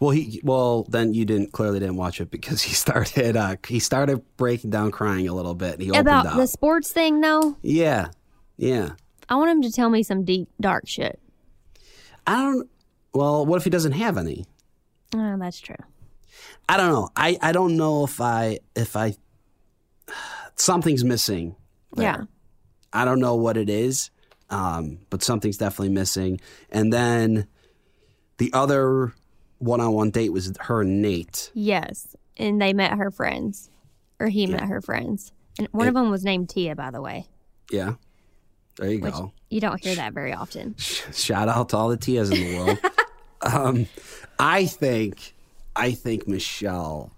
Well, 0.00 0.10
he 0.10 0.40
well 0.42 0.84
then 0.84 1.12
you 1.12 1.26
didn't 1.26 1.52
clearly 1.52 1.78
didn't 1.78 1.96
watch 1.96 2.20
it 2.20 2.30
because 2.30 2.62
he 2.62 2.74
started 2.84 3.36
uh, 3.36 3.56
he 3.66 3.78
started 3.78 4.22
breaking 4.36 4.70
down 4.70 4.90
crying 4.90 5.28
a 5.28 5.34
little 5.34 5.54
bit 5.54 5.80
he 5.80 5.90
opened 5.90 6.08
About 6.08 6.36
the 6.36 6.46
sports 6.46 6.90
thing, 6.90 7.20
though, 7.20 7.56
Yeah, 7.62 8.08
yeah. 8.56 8.90
I 9.28 9.36
want 9.36 9.50
him 9.50 9.62
to 9.62 9.70
tell 9.70 9.90
me 9.90 10.02
some 10.02 10.24
deep, 10.24 10.48
dark 10.60 10.88
shit. 10.88 11.20
I 12.26 12.36
don't. 12.42 12.68
Well, 13.12 13.46
what 13.46 13.56
if 13.58 13.64
he 13.64 13.70
doesn't 13.70 13.92
have 13.92 14.16
any? 14.16 14.44
Oh, 15.14 15.36
that's 15.38 15.60
true. 15.60 15.76
I 16.68 16.76
don't 16.76 16.92
know. 16.92 17.08
I, 17.16 17.38
I 17.42 17.52
don't 17.52 17.76
know 17.76 18.04
if 18.04 18.20
I 18.20 18.60
if 18.74 18.96
I 18.96 19.14
something's 20.56 21.04
missing. 21.04 21.56
there. 21.94 22.04
Yeah. 22.04 22.24
I 22.92 23.04
don't 23.04 23.20
know 23.20 23.36
what 23.36 23.56
it 23.56 23.70
is, 23.70 24.10
um, 24.48 24.98
but 25.10 25.22
something's 25.22 25.58
definitely 25.58 25.94
missing. 25.94 26.40
And 26.70 26.92
then 26.92 27.46
the 28.38 28.52
other 28.52 29.12
one-on-one 29.60 30.10
date 30.10 30.32
was 30.32 30.52
her 30.60 30.80
and 30.82 31.00
Nate. 31.00 31.50
Yes. 31.54 32.16
And 32.36 32.60
they 32.60 32.72
met 32.72 32.92
her 32.98 33.10
friends, 33.10 33.70
or 34.18 34.28
he 34.28 34.46
met 34.46 34.62
her 34.62 34.80
friends. 34.80 35.32
And 35.58 35.68
one 35.72 35.86
of 35.86 35.94
them 35.94 36.10
was 36.10 36.24
named 36.24 36.48
Tia, 36.48 36.74
by 36.74 36.90
the 36.90 37.00
way. 37.02 37.26
Yeah, 37.70 37.94
there 38.76 38.90
you 38.90 38.98
go. 38.98 39.32
you 39.50 39.60
don't 39.60 39.82
hear 39.82 39.94
that 39.94 40.12
very 40.12 40.32
often. 40.32 40.74
Shout 40.78 41.48
out 41.48 41.68
to 41.68 41.76
all 41.76 41.88
the 41.90 41.98
Tias 41.98 42.32
in 42.32 42.40
the 42.40 42.56
world. 42.58 42.78
um, 43.42 43.86
I 44.38 44.64
think 44.66 45.34
I 45.76 45.92
think 45.92 46.26
Michelle 46.26 47.12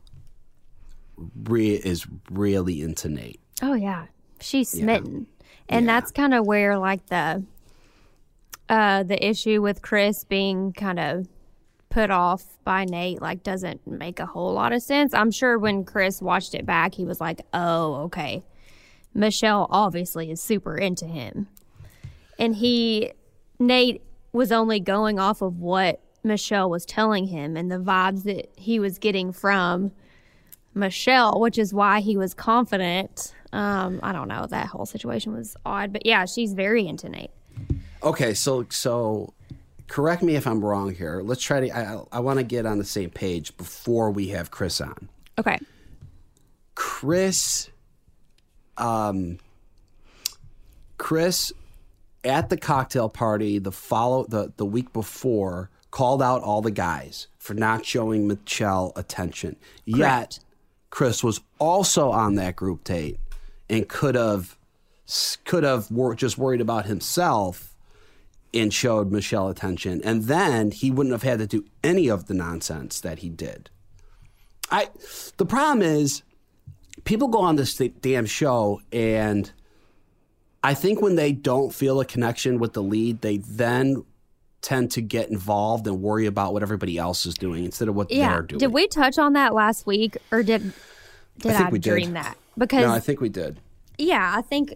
re- 1.45 1.75
is 1.77 2.07
really 2.31 2.83
into 2.83 3.09
Nate. 3.09 3.41
Oh 3.63 3.75
yeah, 3.75 4.07
she's 4.41 4.71
smitten, 4.71 5.27
and 5.69 5.89
that's 5.89 6.11
kind 6.11 6.35
of 6.35 6.47
where 6.47 6.77
like 6.79 7.07
the 7.07 7.45
uh 8.69 9.05
the 9.05 9.25
issue 9.25 9.63
with 9.63 9.83
Chris 9.83 10.25
being 10.25 10.73
kind 10.73 10.99
of 10.99 11.29
put 11.93 12.11
off 12.11 12.43
by 12.65 12.87
Nate 12.87 13.21
like 13.21 13.43
doesn't 13.43 13.87
make 13.87 14.19
a 14.19 14.25
whole 14.25 14.55
lot 14.55 14.73
of 14.73 14.83
sense. 14.83 15.13
I'm 15.13 15.31
sure 15.31 15.59
when 15.59 15.85
Chris 15.85 16.23
watched 16.23 16.55
it 16.55 16.65
back, 16.65 16.95
he 16.95 17.05
was 17.05 17.21
like, 17.21 17.43
"Oh, 17.53 17.97
okay." 18.05 18.43
Michelle 19.13 19.67
obviously 19.69 20.31
is 20.31 20.43
super 20.43 20.77
into 20.79 21.07
him, 21.07 21.49
and 22.39 22.57
he 22.57 23.13
Nate 23.59 24.03
was 24.33 24.51
only 24.51 24.81
going 24.81 25.19
off 25.19 25.43
of 25.43 25.59
what 25.59 26.01
Michelle 26.25 26.71
was 26.71 26.87
telling 26.87 27.27
him 27.27 27.59
and 27.59 27.71
the 27.71 27.79
vibes 27.79 28.23
that 28.23 28.51
he 28.57 28.81
was 28.81 28.99
getting 28.99 29.31
from 29.31 29.93
Michelle, 30.75 31.39
which 31.41 31.59
is 31.59 31.75
why 31.75 32.01
he 32.01 32.17
was 32.17 32.33
confident. 32.33 33.35
Um, 33.53 34.01
I 34.03 34.13
don't 34.13 34.29
know. 34.29 34.47
That 34.47 34.69
whole 34.69 34.87
situation 34.87 35.35
was 35.35 35.57
odd, 35.67 35.93
but 35.93 36.07
yeah, 36.07 36.25
she's 36.25 36.55
very 36.55 36.87
into 36.87 37.11
Nate. 37.11 37.33
Okay, 38.03 38.33
so 38.33 38.65
so 38.71 39.35
correct 39.93 40.23
me 40.23 40.37
if 40.37 40.47
I'm 40.47 40.65
wrong 40.65 40.95
here. 40.95 41.21
Let's 41.23 41.43
try 41.43 41.61
to. 41.61 41.71
I, 41.71 42.03
I 42.13 42.21
want 42.21 42.39
to 42.39 42.43
get 42.43 42.65
on 42.65 42.79
the 42.79 42.85
same 42.85 43.11
page 43.11 43.55
before 43.59 44.11
we 44.11 44.29
have 44.29 44.51
Chris 44.51 44.81
on. 44.81 45.11
Okay. 45.39 45.59
Chris, 46.75 47.69
um, 48.79 49.39
Chris, 50.97 51.53
at 52.25 52.49
the 52.49 52.57
cocktail 52.57 53.11
party 53.11 53.59
the 53.59 53.71
follow 53.71 54.25
the 54.25 54.51
the 54.57 54.65
week 54.65 54.95
before 54.95 55.69
called 55.91 56.23
out 56.23 56.43
all 56.43 56.63
the 56.63 56.71
guys 56.71 57.27
for 57.39 57.53
not 57.53 57.85
showing 57.85 58.27
Michelle 58.27 58.95
attention. 58.97 59.57
Yet 59.85 60.39
Chris 60.89 61.23
was 61.23 61.41
also 61.59 62.11
on 62.11 62.37
that 62.37 62.57
group 62.57 62.83
date 62.85 63.21
and 63.69 63.87
could 63.87 64.15
have 64.15 64.57
could 65.45 65.65
have 65.65 65.91
wor- 65.91 66.15
just 66.15 66.39
worried 66.39 66.63
about 66.63 66.87
himself 66.87 67.72
and 68.55 68.73
showed 68.73 69.11
Michelle 69.11 69.49
attention, 69.49 70.01
and 70.05 70.25
then 70.25 70.71
he 70.71 70.91
wouldn't 70.91 71.13
have 71.13 71.23
had 71.23 71.39
to 71.39 71.47
do 71.47 71.65
any 71.83 72.09
of 72.09 72.27
the 72.27 72.35
nonsense 72.35 73.01
that 73.01 73.21
he 73.21 73.29
did. 73.29 73.71
I 74.71 74.89
the 75.39 75.47
problem 75.47 75.83
is 75.83 76.23
people 77.05 77.29
go 77.29 77.41
on 77.41 77.57
this 77.57 77.75
th- 77.77 77.95
damn 78.01 78.27
show 78.27 78.81
and 78.93 79.51
I 80.65 80.75
think 80.75 81.03
when 81.03 81.17
they 81.17 81.33
don't 81.33 81.75
feel 81.75 81.99
a 82.01 82.05
connection 82.05 82.59
with 82.61 82.73
the 82.73 82.83
lead, 82.83 83.21
they 83.21 83.39
then 83.39 84.05
tend 84.61 84.93
to 84.93 85.01
get 85.01 85.29
involved 85.29 85.89
and 85.89 86.01
worry 86.01 86.27
about 86.27 86.53
what 86.53 86.63
everybody 86.63 86.97
else 86.99 87.27
is 87.27 87.35
doing 87.35 87.65
instead 87.65 87.89
of 87.89 87.97
what 87.97 88.13
Yeah. 88.13 88.29
they're 88.31 88.43
doing. 88.43 88.59
Did 88.61 88.73
we 88.73 88.87
touch 88.87 89.19
on 89.19 89.33
that 89.33 89.55
last 89.55 89.87
week, 89.87 90.17
or 90.31 90.43
did 90.45 90.73
did 91.41 91.53
I, 91.53 91.59
think 91.59 91.73
we 91.73 91.79
did. 91.81 91.91
dream 91.91 92.13
that? 92.13 92.37
Because 92.57 92.83
no, 92.85 92.93
I 92.93 93.01
think 93.01 93.21
we 93.21 93.29
did. 93.29 93.59
yeah, 93.99 94.33
I 94.37 94.41
think 94.43 94.75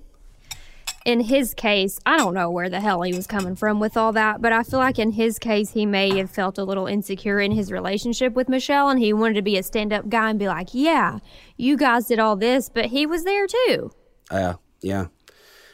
in 1.07 1.21
his 1.21 1.55
case, 1.55 1.99
I 2.05 2.17
don't 2.17 2.35
know 2.35 2.51
where 2.51 2.69
the 2.69 2.81
hell 2.81 3.01
he 3.03 3.15
was 3.15 3.27
coming 3.27 3.55
from 3.55 3.79
with 3.81 3.97
all 3.97 4.13
that, 4.13 4.43
but 4.43 4.53
I 4.53 4.63
feel 4.65 4.81
like 4.81 4.99
in 4.99 5.13
his 5.13 5.39
case, 5.39 5.71
he 5.71 5.87
may 5.87 6.17
have 6.19 6.31
felt 6.31 6.59
a 6.59 6.65
little 6.65 6.87
insecure 6.87 7.41
in 7.41 7.53
his 7.53 7.71
relationship 7.71 8.35
with 8.35 8.49
Michelle, 8.49 8.89
and 8.89 8.99
he 8.99 9.13
wanted 9.13 9.35
to 9.35 9.43
be 9.43 9.57
a 9.57 9.63
stand-up 9.63 10.09
guy 10.09 10.31
and 10.31 10.39
be 10.39 10.49
like, 10.49 10.69
"Yeah, 10.73 11.21
you 11.57 11.77
guys 11.77 12.07
did 12.07 12.19
all 12.19 12.35
this, 12.37 12.69
but 12.69 12.87
he 12.87 13.07
was 13.07 13.23
there 13.25 13.47
too." 13.47 13.93
Yeah, 14.33 14.55
yeah. 14.83 15.07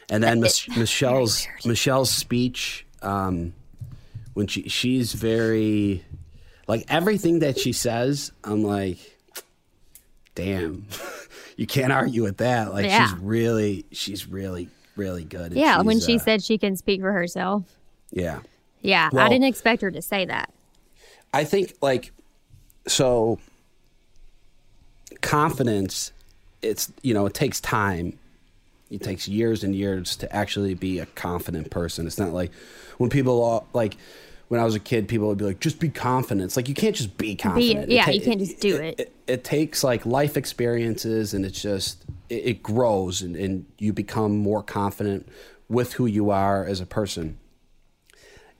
And 0.09 0.23
then 0.23 0.39
Mich- 0.39 0.69
Michelle's 0.77 1.47
Michelle's 1.65 2.11
speech 2.11 2.85
um, 3.01 3.53
when 4.35 4.45
she 4.47 4.69
she's 4.69 5.13
very 5.13 6.05
like 6.67 6.85
everything 6.89 7.39
that 7.39 7.57
she 7.57 7.73
says, 7.73 8.31
I'm 8.43 8.63
like, 8.63 8.99
damn, 10.35 10.85
you 11.57 11.65
can't 11.67 11.91
argue 11.91 12.23
with 12.23 12.37
that. 12.37 12.71
Like 12.71 12.85
Yeah. 12.85 13.07
she's 13.07 13.17
really 13.19 13.85
she's 13.91 14.27
really 14.27 14.69
really 14.95 15.23
good. 15.23 15.53
Yeah, 15.53 15.81
when 15.81 15.99
she 15.99 16.15
uh, 16.15 16.19
said 16.19 16.43
she 16.43 16.57
can 16.57 16.75
speak 16.75 17.01
for 17.01 17.11
herself. 17.11 17.63
yeah. 18.11 18.39
Yeah, 18.81 19.09
I 19.15 19.29
didn't 19.29 19.45
expect 19.45 19.81
her 19.81 19.91
to 19.91 20.01
say 20.01 20.25
that. 20.25 20.53
I 21.33 21.45
think 21.45 21.73
like 21.81 22.11
so 22.85 23.39
confidence 25.21 26.11
it's 26.61 26.91
you 27.01 27.13
know 27.13 27.25
it 27.25 27.33
takes 27.33 27.61
time 27.61 28.17
it 28.91 29.01
takes 29.01 29.27
years 29.27 29.63
and 29.63 29.73
years 29.73 30.17
to 30.17 30.35
actually 30.35 30.73
be 30.73 30.99
a 30.99 31.05
confident 31.07 31.71
person 31.71 32.05
it's 32.05 32.17
not 32.17 32.33
like 32.33 32.51
when 32.97 33.09
people 33.09 33.43
are 33.43 33.63
like 33.73 33.95
when 34.53 34.61
I 34.61 34.65
was 34.65 34.75
a 34.75 34.79
kid 34.79 35.07
people 35.07 35.27
would 35.27 35.39
be 35.39 35.45
like 35.45 35.59
just 35.59 35.79
be 35.79 35.89
confident 35.89 36.45
it's 36.45 36.55
like 36.55 36.69
you 36.69 36.75
can't 36.75 36.95
just 36.95 37.17
be 37.17 37.35
confident 37.35 37.89
yeah, 37.89 38.05
ta- 38.05 38.11
you 38.11 38.21
can't 38.21 38.39
just 38.39 38.59
do 38.59 38.77
it. 38.77 38.99
it, 38.99 39.15
it 39.27 39.43
takes 39.43 39.83
like 39.83 40.05
life 40.05 40.37
experiences 40.37 41.33
and 41.33 41.43
it's 41.43 41.61
just 41.61 42.05
it, 42.29 42.45
it 42.45 42.63
grows 42.63 43.21
and, 43.21 43.35
and 43.35 43.65
you 43.79 43.91
become 43.91 44.37
more 44.37 44.61
confident 44.61 45.27
with 45.67 45.93
who 45.93 46.05
you 46.05 46.29
are 46.29 46.65
as 46.65 46.79
a 46.79 46.85
person 46.85 47.37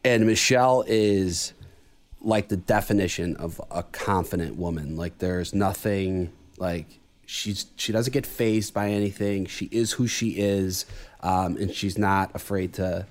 and 0.03 0.25
Michelle 0.25 0.83
is 0.87 1.53
like 2.23 2.47
the 2.47 2.57
definition 2.57 3.35
of 3.37 3.61
a 3.69 3.83
confident 3.83 4.55
woman. 4.55 4.95
Like 4.95 5.19
there's 5.19 5.53
nothing 5.53 6.31
like 6.57 6.99
she's 7.25 7.67
she 7.75 7.91
doesn't 7.91 8.13
get 8.13 8.25
phased 8.25 8.73
by 8.73 8.89
anything. 8.89 9.45
She 9.45 9.65
is 9.71 9.93
who 9.93 10.07
she 10.07 10.31
is, 10.31 10.85
um, 11.21 11.57
and 11.57 11.73
she's 11.73 11.97
not 11.97 12.33
afraid 12.33 12.73
to 12.73 13.05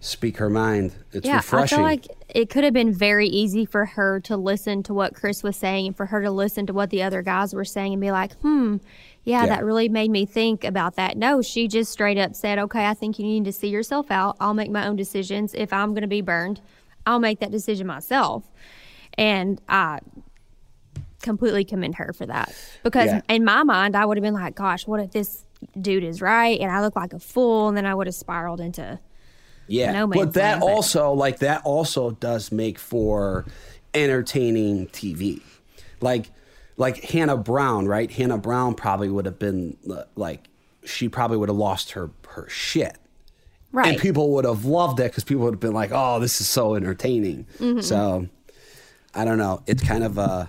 speak 0.00 0.36
her 0.36 0.48
mind. 0.50 0.92
It's 1.12 1.26
Yeah, 1.26 1.36
refreshing. 1.36 1.78
I 1.78 1.80
feel 1.80 1.84
like 1.84 2.06
it 2.28 2.50
could 2.50 2.62
have 2.64 2.72
been 2.72 2.92
very 2.92 3.26
easy 3.26 3.64
for 3.64 3.84
her 3.84 4.20
to 4.20 4.36
listen 4.36 4.82
to 4.84 4.94
what 4.94 5.14
Chris 5.14 5.42
was 5.42 5.56
saying 5.56 5.86
and 5.88 5.96
for 5.96 6.06
her 6.06 6.22
to 6.22 6.30
listen 6.30 6.66
to 6.66 6.72
what 6.72 6.90
the 6.90 7.02
other 7.02 7.22
guys 7.22 7.52
were 7.54 7.64
saying 7.64 7.92
and 7.94 8.00
be 8.00 8.10
like, 8.12 8.32
hmm, 8.36 8.76
yeah, 9.24 9.42
Yeah. 9.42 9.56
that 9.56 9.64
really 9.64 9.88
made 9.88 10.10
me 10.10 10.24
think 10.24 10.62
about 10.64 10.94
that. 10.96 11.16
No, 11.16 11.42
she 11.42 11.66
just 11.68 11.90
straight 11.90 12.16
up 12.18 12.34
said, 12.36 12.58
okay, 12.58 12.86
I 12.86 12.94
think 12.94 13.18
you 13.18 13.24
need 13.24 13.44
to 13.46 13.52
see 13.52 13.68
yourself 13.68 14.10
out. 14.10 14.36
I'll 14.40 14.54
make 14.54 14.70
my 14.70 14.86
own 14.86 14.96
decisions. 14.96 15.52
If 15.54 15.72
I'm 15.72 15.90
going 15.90 16.02
to 16.02 16.06
be 16.08 16.20
burned, 16.20 16.60
I'll 17.06 17.18
make 17.20 17.40
that 17.40 17.50
decision 17.50 17.86
myself. 17.86 18.44
And 19.16 19.60
I 19.68 19.98
completely 21.22 21.64
commend 21.64 21.96
her 21.96 22.12
for 22.12 22.26
that 22.26 22.54
because 22.84 23.06
Yeah. 23.06 23.20
in 23.28 23.44
my 23.44 23.64
mind, 23.64 23.96
I 23.96 24.04
would 24.04 24.16
have 24.16 24.22
been 24.22 24.34
like, 24.34 24.54
gosh, 24.54 24.86
what 24.86 25.00
if 25.00 25.10
this 25.10 25.44
dude 25.80 26.04
is 26.04 26.22
right 26.22 26.58
and 26.60 26.70
I 26.70 26.80
look 26.82 26.94
like 26.94 27.12
a 27.12 27.18
fool? 27.18 27.66
And 27.68 27.76
then 27.76 27.84
I 27.86 27.94
would 27.94 28.06
have 28.06 28.14
spiraled 28.14 28.60
into. 28.60 29.00
Yeah, 29.68 29.92
no 29.92 30.06
but 30.06 30.34
that 30.34 30.50
land, 30.50 30.60
but- 30.60 30.66
also 30.66 31.12
like 31.12 31.38
that 31.38 31.62
also 31.64 32.10
does 32.10 32.50
make 32.50 32.78
for 32.78 33.44
entertaining 33.94 34.88
TV. 34.88 35.42
Like 36.00 36.30
like 36.76 37.02
Hannah 37.04 37.36
Brown, 37.36 37.86
right? 37.86 38.10
Hannah 38.10 38.38
Brown 38.38 38.74
probably 38.74 39.08
would 39.08 39.26
have 39.26 39.38
been 39.38 39.76
uh, 39.90 40.04
like 40.16 40.48
she 40.84 41.08
probably 41.08 41.36
would 41.36 41.48
have 41.48 41.58
lost 41.58 41.92
her 41.92 42.10
her 42.28 42.48
shit 42.48 42.96
Right. 43.70 43.88
And 43.88 43.98
people 44.00 44.30
would 44.32 44.44
have 44.44 44.64
loved 44.64 44.98
it 45.00 45.10
because 45.10 45.24
people 45.24 45.44
would 45.44 45.54
have 45.54 45.60
been 45.60 45.74
like, 45.74 45.90
"Oh, 45.92 46.20
this 46.20 46.40
is 46.40 46.48
so 46.48 46.74
entertaining." 46.74 47.46
Mm-hmm. 47.58 47.80
So, 47.80 48.26
I 49.14 49.24
don't 49.24 49.38
know. 49.38 49.62
It's 49.66 49.82
kind 49.82 50.04
of 50.04 50.16
a 50.16 50.48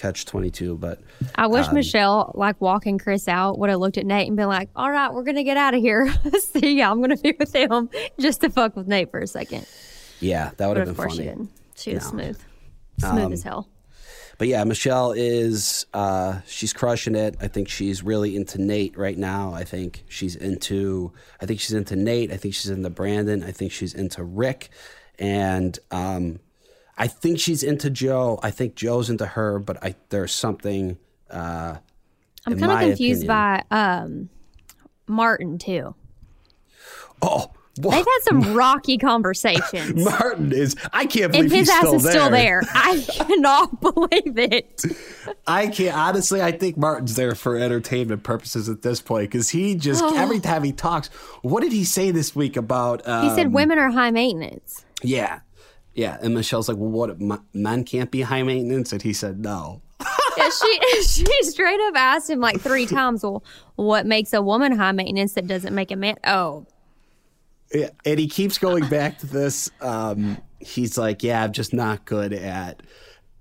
catch 0.00 0.24
twenty 0.24 0.50
two, 0.50 0.76
but 0.76 1.00
I 1.34 1.46
wish 1.46 1.66
Um, 1.68 1.74
Michelle, 1.74 2.32
like 2.34 2.60
walking 2.60 2.98
Chris 2.98 3.28
out, 3.28 3.58
would 3.58 3.70
have 3.70 3.78
looked 3.80 3.98
at 3.98 4.06
Nate 4.06 4.26
and 4.28 4.36
been 4.36 4.48
like, 4.48 4.68
"All 4.74 4.90
right, 4.90 5.12
we're 5.12 5.22
gonna 5.24 5.44
get 5.44 5.56
out 5.56 5.74
of 5.74 5.80
here. 5.80 6.12
See 6.40 6.78
ya. 6.78 6.90
I'm 6.90 7.00
gonna 7.00 7.16
be 7.16 7.34
with 7.38 7.54
him 7.54 7.88
just 8.18 8.40
to 8.40 8.50
fuck 8.50 8.76
with 8.76 8.88
Nate 8.88 9.10
for 9.10 9.20
a 9.20 9.26
second. 9.26 9.66
yeah, 10.20 10.50
that 10.56 10.66
would 10.68 10.76
have 10.76 10.86
been 10.86 10.94
course 10.96 11.12
she 11.12 11.18
funny. 11.18 11.28
didn't. 11.28 11.50
She 11.76 11.94
was 11.94 12.04
No. 12.04 12.10
smooth, 12.10 12.38
smooth 12.98 13.24
Um, 13.24 13.32
as 13.32 13.42
hell. 13.42 13.68
But 14.38 14.48
yeah, 14.48 14.64
Michelle 14.64 15.12
is 15.12 15.84
uh, 15.92 16.40
she's 16.46 16.72
crushing 16.72 17.14
it. 17.14 17.36
I 17.42 17.48
think 17.48 17.68
she's 17.68 18.02
really 18.02 18.36
into 18.36 18.58
Nate 18.58 18.96
right 18.96 19.18
now. 19.18 19.52
I 19.52 19.64
think 19.64 20.02
she's 20.08 20.34
into 20.34 21.12
I 21.42 21.46
think 21.46 21.60
she's 21.60 21.74
into 21.74 21.94
Nate. 21.94 22.32
I 22.32 22.38
think 22.38 22.54
she's 22.54 22.70
into 22.70 22.88
Brandon. 22.88 23.42
I 23.42 23.50
think 23.52 23.70
she's 23.70 23.92
into 23.94 24.24
Rick, 24.24 24.70
and 25.18 25.78
um, 25.90 26.40
I 27.00 27.06
think 27.08 27.40
she's 27.40 27.62
into 27.62 27.88
Joe. 27.90 28.38
I 28.42 28.50
think 28.50 28.74
Joe's 28.76 29.08
into 29.10 29.24
her, 29.26 29.58
but 29.58 29.82
I 29.82 29.94
there's 30.10 30.32
something. 30.34 30.98
Uh, 31.30 31.76
I'm 32.46 32.58
kind 32.58 32.70
of 32.72 32.78
confused 32.80 33.24
opinion- 33.24 33.64
by 33.70 33.76
um, 33.76 34.28
Martin 35.06 35.58
too. 35.58 35.94
oh. 37.22 37.50
They've 37.76 37.92
had 37.94 38.18
some 38.22 38.52
rocky 38.54 38.98
conversations. 38.98 40.04
Martin 40.04 40.52
is. 40.52 40.76
I 40.92 41.06
can't 41.06 41.32
believe 41.32 41.44
And 41.44 41.52
his 41.52 41.68
he's 41.68 41.70
ass 41.70 41.78
still 41.78 41.94
is 41.94 42.02
there. 42.02 42.12
still 42.12 42.30
there. 42.30 42.62
I 42.74 43.02
cannot 43.08 43.80
believe 43.80 44.36
it. 44.38 44.84
I 45.46 45.68
can't 45.68 45.96
honestly. 45.96 46.42
I 46.42 46.52
think 46.52 46.76
Martin's 46.76 47.14
there 47.14 47.34
for 47.34 47.56
entertainment 47.56 48.22
purposes 48.22 48.68
at 48.68 48.82
this 48.82 49.00
point 49.00 49.30
because 49.30 49.48
he 49.48 49.76
just 49.76 50.02
every 50.14 50.40
time 50.40 50.62
he 50.64 50.72
talks. 50.72 51.06
What 51.40 51.62
did 51.62 51.72
he 51.72 51.84
say 51.84 52.10
this 52.10 52.36
week 52.36 52.58
about? 52.58 53.06
Um, 53.08 53.30
He 53.30 53.34
said 53.34 53.52
women 53.54 53.78
are 53.78 53.90
high 53.90 54.10
maintenance. 54.10 54.84
Yeah. 55.02 55.40
Yeah. 55.94 56.18
And 56.22 56.34
Michelle's 56.34 56.68
like, 56.68 56.76
well, 56.78 56.90
what? 56.90 57.10
m- 57.10 57.44
Men 57.52 57.84
can't 57.84 58.10
be 58.10 58.22
high 58.22 58.42
maintenance? 58.42 58.92
And 58.92 59.02
he 59.02 59.12
said, 59.12 59.38
no. 59.40 59.82
Yeah, 60.38 60.48
she 60.48 61.02
she 61.02 61.42
straight 61.42 61.80
up 61.88 61.94
asked 61.96 62.30
him 62.30 62.40
like 62.40 62.60
three 62.60 62.86
times, 62.86 63.22
"Well, 63.24 63.42
what 63.74 64.06
makes 64.06 64.32
a 64.32 64.40
woman 64.40 64.72
high 64.72 64.92
maintenance 64.92 65.34
that 65.34 65.46
doesn't 65.46 65.74
make 65.74 65.90
a 65.90 65.96
man?" 65.96 66.16
Oh, 66.24 66.66
Yeah. 67.74 67.90
And 68.06 68.18
he 68.18 68.28
keeps 68.28 68.56
going 68.56 68.88
back 68.88 69.18
to 69.18 69.26
this. 69.26 69.68
Um, 69.80 70.38
he's 70.60 70.96
like, 70.96 71.22
yeah, 71.22 71.42
I'm 71.42 71.52
just 71.52 71.74
not 71.74 72.04
good 72.06 72.32
at 72.32 72.80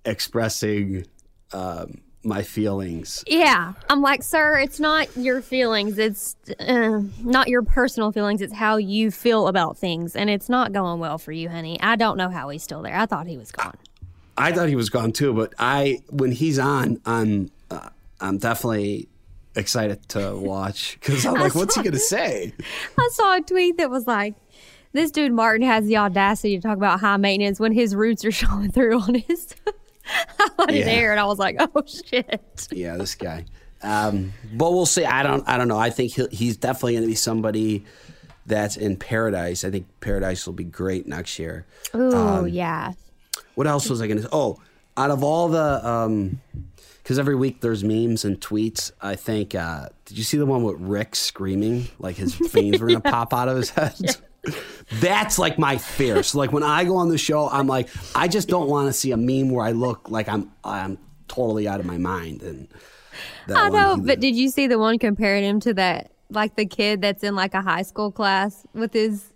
expressing 0.03 1.05
um, 1.53 2.01
my 2.23 2.43
feelings. 2.43 3.23
yeah. 3.27 3.73
I'm 3.89 4.01
like, 4.01 4.23
sir, 4.23 4.59
it's 4.59 4.79
not 4.79 5.07
your 5.15 5.41
feelings. 5.41 5.97
It's 5.97 6.35
uh, 6.59 7.01
not 7.23 7.47
your 7.47 7.61
personal 7.61 8.11
feelings. 8.11 8.41
It's 8.41 8.53
how 8.53 8.77
you 8.77 9.09
feel 9.11 9.47
about 9.47 9.77
things, 9.77 10.15
and 10.15 10.29
it's 10.29 10.49
not 10.49 10.73
going 10.73 10.99
well 10.99 11.17
for 11.17 11.31
you, 11.31 11.49
honey. 11.49 11.79
I 11.81 11.95
don't 11.95 12.17
know 12.17 12.29
how 12.29 12.49
he's 12.49 12.63
still 12.63 12.81
there. 12.81 12.95
I 12.95 13.05
thought 13.05 13.27
he 13.27 13.37
was 13.37 13.51
gone. 13.51 13.77
I 14.37 14.51
thought 14.51 14.69
he 14.69 14.75
was 14.75 14.89
gone 14.89 15.11
too, 15.11 15.33
but 15.33 15.53
I, 15.59 16.01
when 16.09 16.31
he's 16.31 16.59
on, 16.59 17.01
I'm, 17.05 17.51
uh, 17.69 17.89
I'm 18.21 18.37
definitely 18.37 19.09
excited 19.55 20.07
to 20.09 20.35
watch 20.35 20.97
because 20.99 21.25
I'm 21.25 21.35
like, 21.35 21.55
what's 21.55 21.75
he 21.75 21.81
going 21.81 21.93
to 21.93 21.99
say? 21.99 22.53
I 22.97 23.09
saw 23.13 23.37
a 23.37 23.41
tweet 23.41 23.77
that 23.77 23.89
was 23.89 24.07
like, 24.07 24.35
"This 24.93 25.11
dude 25.11 25.31
Martin 25.33 25.65
has 25.67 25.85
the 25.85 25.97
audacity 25.97 26.55
to 26.55 26.61
talk 26.61 26.77
about 26.77 26.99
high 26.99 27.17
maintenance 27.17 27.59
when 27.59 27.71
his 27.73 27.95
roots 27.95 28.23
are 28.25 28.31
showing 28.43 28.71
through 28.71 28.99
on 28.99 29.15
his 29.15 29.53
highlighted 30.57 30.79
Yeah. 30.79 30.85
hair," 30.85 31.11
and 31.11 31.19
I 31.19 31.25
was 31.25 31.39
like, 31.39 31.55
"Oh 31.59 31.83
shit." 31.85 32.67
Yeah, 32.71 32.97
this 32.97 33.15
guy. 33.15 33.45
Um, 33.81 34.33
but 34.53 34.71
we'll 34.71 34.85
see. 34.85 35.05
I 35.05 35.23
don't. 35.23 35.47
I 35.47 35.57
don't 35.57 35.67
know. 35.67 35.77
I 35.79 35.89
think 35.89 36.13
he'll, 36.13 36.29
he's 36.29 36.57
definitely 36.57 36.93
going 36.93 37.03
to 37.03 37.07
be 37.07 37.15
somebody 37.15 37.85
that's 38.45 38.75
in 38.77 38.97
Paradise. 38.97 39.63
I 39.63 39.69
think 39.71 39.85
Paradise 40.01 40.45
will 40.45 40.53
be 40.53 40.63
great 40.65 41.07
next 41.07 41.37
year. 41.39 41.65
Oh 41.93 42.39
Um, 42.39 42.47
yeah. 42.47 42.93
What 43.55 43.67
else 43.67 43.89
was 43.89 44.01
I 44.01 44.07
going 44.07 44.21
to? 44.21 44.29
Oh, 44.31 44.59
out 44.97 45.11
of 45.11 45.23
all 45.23 45.47
the, 45.49 46.31
because 47.03 47.19
every 47.19 47.35
week 47.35 47.61
there's 47.61 47.83
memes 47.83 48.25
and 48.25 48.39
tweets. 48.41 48.91
I 49.01 49.15
think. 49.15 49.55
Uh, 49.55 49.89
did 50.05 50.17
you 50.17 50.23
see 50.23 50.37
the 50.37 50.45
one 50.45 50.63
with 50.63 50.77
Rick 50.79 51.15
screaming 51.15 51.87
like 51.99 52.15
his 52.17 52.33
veins 52.35 52.79
were 52.81 52.87
going 52.87 53.01
to 53.03 53.11
pop 53.11 53.33
out 53.33 53.47
of 53.47 53.57
his 53.57 53.69
head? 53.69 53.93
That's 54.93 55.37
like 55.37 55.59
my 55.59 55.77
fear. 55.77 56.23
So 56.23 56.37
like 56.37 56.51
when 56.51 56.63
I 56.63 56.83
go 56.83 56.97
on 56.97 57.09
the 57.09 57.17
show, 57.17 57.49
I'm 57.49 57.67
like, 57.67 57.89
I 58.15 58.27
just 58.27 58.47
don't 58.47 58.69
want 58.69 58.87
to 58.87 58.93
see 58.93 59.11
a 59.11 59.17
meme 59.17 59.49
where 59.51 59.65
I 59.65 59.71
look 59.71 60.09
like 60.09 60.27
I'm 60.27 60.51
I'm 60.63 60.97
totally 61.27 61.67
out 61.67 61.79
of 61.79 61.85
my 61.85 61.97
mind. 61.97 62.41
And 62.41 62.67
I 63.53 63.69
know, 63.69 63.97
but 63.97 64.19
did 64.19 64.35
you 64.35 64.49
see 64.49 64.67
the 64.67 64.79
one 64.79 64.99
comparing 64.99 65.43
him 65.43 65.59
to 65.61 65.73
that, 65.75 66.11
like 66.29 66.55
the 66.55 66.65
kid 66.65 67.01
that's 67.01 67.23
in 67.23 67.35
like 67.35 67.53
a 67.53 67.61
high 67.61 67.83
school 67.83 68.11
class 68.11 68.65
with 68.73 68.93
his 68.93 69.33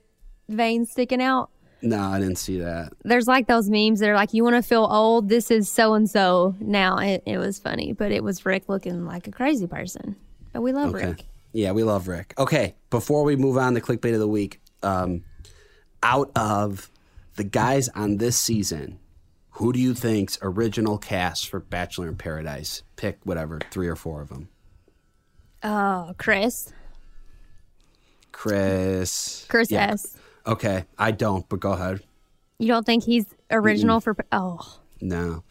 veins 0.50 0.92
sticking 0.92 1.22
out? 1.22 1.50
No, 1.82 2.00
I 2.00 2.18
didn't 2.20 2.38
see 2.38 2.60
that. 2.60 2.94
There's 3.04 3.28
like 3.28 3.48
those 3.48 3.70
memes 3.70 4.00
that 4.00 4.10
are 4.10 4.16
like, 4.16 4.34
you 4.34 4.44
want 4.44 4.56
to 4.56 4.62
feel 4.62 4.88
old? 4.90 5.28
This 5.28 5.52
is 5.52 5.70
so 5.70 5.96
and 5.96 6.10
so 6.10 6.56
now. 6.60 6.98
It, 6.98 7.24
it 7.26 7.38
was 7.38 7.60
funny, 7.60 7.92
but 7.92 8.12
it 8.12 8.24
was 8.24 8.46
Rick 8.46 8.70
looking 8.70 9.06
like 9.06 9.28
a 9.28 9.32
crazy 9.32 9.68
person. 9.68 10.16
But 10.54 10.62
we 10.62 10.72
love 10.72 10.96
Okay. 10.96 11.08
Rick. 11.08 11.26
Yeah, 11.52 11.72
we 11.74 11.84
love 11.84 12.08
Rick. 12.08 12.34
Okay, 12.38 12.76
before 12.90 13.24
we 13.24 13.36
move 13.36 13.58
on 13.58 13.74
to 13.74 13.82
clickbait 13.82 14.14
of 14.14 14.20
the 14.20 14.28
week, 14.28 14.62
um, 14.84 15.24
out 16.02 16.32
of 16.36 16.90
the 17.36 17.44
guys 17.44 17.90
on 17.90 18.18
this 18.18 18.38
season, 18.38 19.00
who 19.58 19.72
do 19.74 19.80
you 19.80 19.94
think's 19.94 20.38
original 20.42 20.98
cast 20.98 21.48
for 21.50 21.60
Bachelor 21.60 22.08
in 22.08 22.16
Paradise? 22.16 22.84
Pick 22.96 23.20
whatever, 23.24 23.60
three 23.72 23.88
or 23.88 23.96
four 23.96 24.22
of 24.22 24.30
them. 24.30 24.50
Oh, 25.64 26.14
Chris. 26.18 26.72
Chris. 28.32 29.46
Chris 29.50 29.72
Yeah. 29.72 29.92
S. 29.92 30.18
Okay, 30.46 30.86
I 30.98 31.12
don't, 31.12 31.48
but 31.48 31.60
go 31.60 31.72
ahead. 31.72 32.02
You 32.60 32.68
don't 32.68 32.86
think 32.86 33.04
he's 33.04 33.26
original 33.50 34.00
for. 34.02 34.16
Oh, 34.32 34.80
No, 35.02 35.44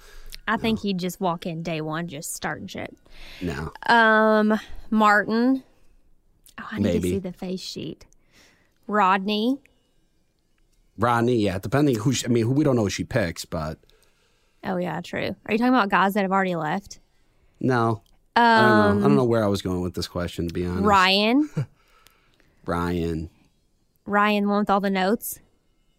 I 0.47 0.57
think 0.57 0.81
he'd 0.81 0.99
just 0.99 1.21
walk 1.21 1.47
in 1.47 1.63
day 1.63 1.81
one, 1.81 2.09
just 2.09 2.35
starting 2.35 2.67
shit. 2.67 2.95
no. 3.41 3.73
Um, 3.87 4.59
Martin. 4.91 5.63
Oh, 6.61 6.69
I 6.71 6.77
need 6.79 6.83
Maybe. 6.85 7.01
to 7.01 7.09
see 7.15 7.19
the 7.21 7.33
face 7.33 7.61
sheet. 7.61 8.05
Rodney. 8.87 9.61
Rodney, 10.99 11.37
yeah, 11.37 11.59
depending 11.59 11.97
who. 11.97 12.13
She, 12.13 12.27
I 12.27 12.29
mean, 12.29 12.45
who 12.45 12.53
we 12.53 12.65
don't 12.65 12.77
know 12.77 12.83
who 12.83 12.91
she 12.91 13.05
picks, 13.05 13.45
but 13.45 13.79
Oh 14.65 14.77
yeah, 14.77 15.01
true. 15.01 15.35
Are 15.47 15.53
you 15.53 15.59
talking 15.59 15.69
about 15.75 15.89
guys 15.89 16.15
that 16.15 16.23
have 16.23 16.33
already 16.33 16.57
left? 16.57 17.01
no. 17.61 18.03
I 18.35 18.63
don't 18.63 18.77
know. 18.79 18.99
I 18.99 19.03
don't 19.09 19.17
know 19.17 19.25
where 19.25 19.45
I 19.45 19.47
was 19.49 19.61
going 19.61 19.83
with 19.83 19.93
this 19.93 20.09
question. 20.09 20.49
To 20.49 20.55
be 20.55 20.65
honest, 20.65 20.85
Ryan. 20.87 21.51
Ryan. 22.65 23.29
Ryan, 24.07 24.45
the 24.45 24.49
one 24.49 24.59
with 24.61 24.71
all 24.71 24.81
the 24.81 24.89
notes. 24.89 25.39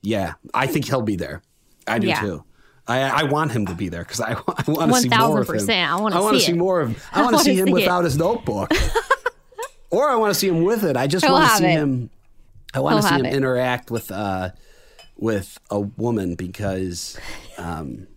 Yeah, 0.01 0.33
I 0.51 0.65
think 0.65 0.85
he'll 0.85 1.03
be 1.03 1.15
there. 1.15 1.43
I 1.87 1.99
do 1.99 2.07
Yeah. 2.07 2.19
too. 2.21 2.43
I, 2.87 3.01
I 3.01 3.23
want 3.23 3.51
him 3.51 3.67
to 3.67 3.75
be 3.75 3.87
there 3.87 4.03
because 4.03 4.19
I, 4.19 4.31
I 4.33 4.35
want 4.67 4.91
to 4.91 4.99
see 4.99 5.09
more 5.09 5.39
of 5.41 5.47
him. 5.47 5.69
I 5.69 5.95
wanna 5.95 6.21
wanna 6.21 6.39
see 6.39 6.45
see 6.47 6.53
more 6.53 6.81
of. 6.81 7.03
I, 7.13 7.19
I 7.21 7.23
want 7.23 7.37
to 7.37 7.43
see 7.43 7.55
him 7.57 7.67
see 7.67 7.73
without 7.73 8.03
his 8.03 8.17
notebook, 8.17 8.71
or 9.91 10.09
I 10.09 10.15
want 10.15 10.33
to 10.33 10.39
see 10.39 10.47
him 10.49 10.63
with 10.63 10.83
it. 10.83 10.97
I 10.97 11.05
just 11.07 11.29
want 11.29 11.49
to 11.49 11.55
see 11.57 11.63
him. 11.65 12.09
I 12.73 12.79
want 12.79 13.01
to 13.01 13.07
see 13.07 13.15
him 13.15 13.25
it. 13.25 13.33
interact 13.33 13.91
with 13.91 14.11
uh, 14.11 14.51
with 15.15 15.59
a 15.69 15.79
woman 15.79 16.35
because 16.35 17.17
um, 17.57 18.07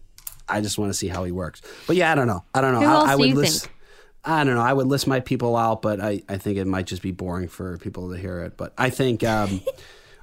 I 0.48 0.60
just 0.60 0.78
want 0.78 0.90
to 0.90 0.94
see 0.94 1.08
how 1.08 1.24
he 1.24 1.32
works. 1.32 1.62
But 1.86 1.96
yeah, 1.96 2.12
I 2.12 2.14
don't 2.14 2.26
know. 2.26 2.44
I 2.54 2.60
don't 2.60 2.72
know. 2.72 2.80
Who 2.80 2.86
I, 2.86 2.94
else 2.94 3.08
I 3.08 3.12
do 3.12 3.18
would 3.18 3.28
you 3.28 3.34
list. 3.34 3.62
think? 3.62 3.72
I 4.24 4.42
don't 4.42 4.54
know. 4.54 4.62
I 4.62 4.72
would 4.72 4.88
list 4.88 5.06
my 5.06 5.20
people 5.20 5.56
out, 5.56 5.82
but 5.82 6.00
I, 6.00 6.22
I 6.28 6.36
think 6.38 6.58
it 6.58 6.66
might 6.66 6.86
just 6.86 7.00
be 7.00 7.12
boring 7.12 7.46
for 7.46 7.78
people 7.78 8.10
to 8.10 8.18
hear 8.18 8.40
it. 8.40 8.56
But 8.56 8.72
I 8.76 8.90
think 8.90 9.22
um, 9.22 9.60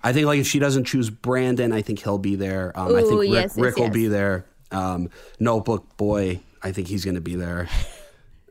I 0.04 0.12
think 0.12 0.26
like 0.26 0.40
if 0.40 0.48
she 0.48 0.60
doesn't 0.60 0.86
choose 0.86 1.10
Brandon, 1.10 1.72
I 1.72 1.82
think 1.82 2.00
he'll 2.00 2.18
be 2.18 2.36
there. 2.36 2.78
Um, 2.78 2.96
I 2.96 3.02
think 3.02 3.20
Rick, 3.22 3.30
yes, 3.30 3.54
yes, 3.56 3.58
Rick 3.58 3.76
will 3.78 3.86
yes. 3.86 3.94
be 3.94 4.08
there. 4.08 4.46
Um, 4.72 5.10
Notebook 5.40 5.96
boy, 5.96 6.42
I 6.62 6.72
think 6.72 6.88
he's 6.88 7.06
going 7.06 7.16
to 7.16 7.22
be 7.22 7.36
there. 7.36 7.70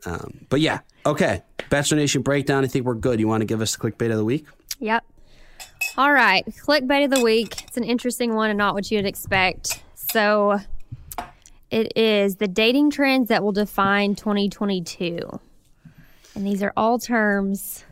Um, 0.05 0.45
but 0.49 0.59
yeah, 0.59 0.79
okay. 1.05 1.43
Bachelor 1.69 1.97
Nation 1.97 2.23
breakdown. 2.23 2.65
I 2.65 2.67
think 2.67 2.85
we're 2.85 2.93
good. 2.93 3.19
You 3.21 3.27
want 3.27 3.41
to 3.41 3.45
give 3.45 3.61
us 3.61 3.75
the 3.75 3.89
clickbait 3.89 4.11
of 4.11 4.17
the 4.17 4.25
week? 4.25 4.45
Yep. 4.79 5.03
All 5.97 6.11
right. 6.11 6.45
Clickbait 6.45 7.05
of 7.05 7.11
the 7.11 7.21
week. 7.21 7.63
It's 7.63 7.77
an 7.77 7.83
interesting 7.83 8.33
one 8.33 8.49
and 8.49 8.57
not 8.57 8.73
what 8.73 8.89
you'd 8.89 9.05
expect. 9.05 9.83
So 9.95 10.59
it 11.69 11.95
is 11.95 12.37
the 12.37 12.47
dating 12.47 12.91
trends 12.91 13.29
that 13.29 13.43
will 13.43 13.51
define 13.51 14.15
2022. 14.15 15.39
And 16.35 16.47
these 16.47 16.63
are 16.63 16.73
all 16.75 16.97
terms 16.97 17.85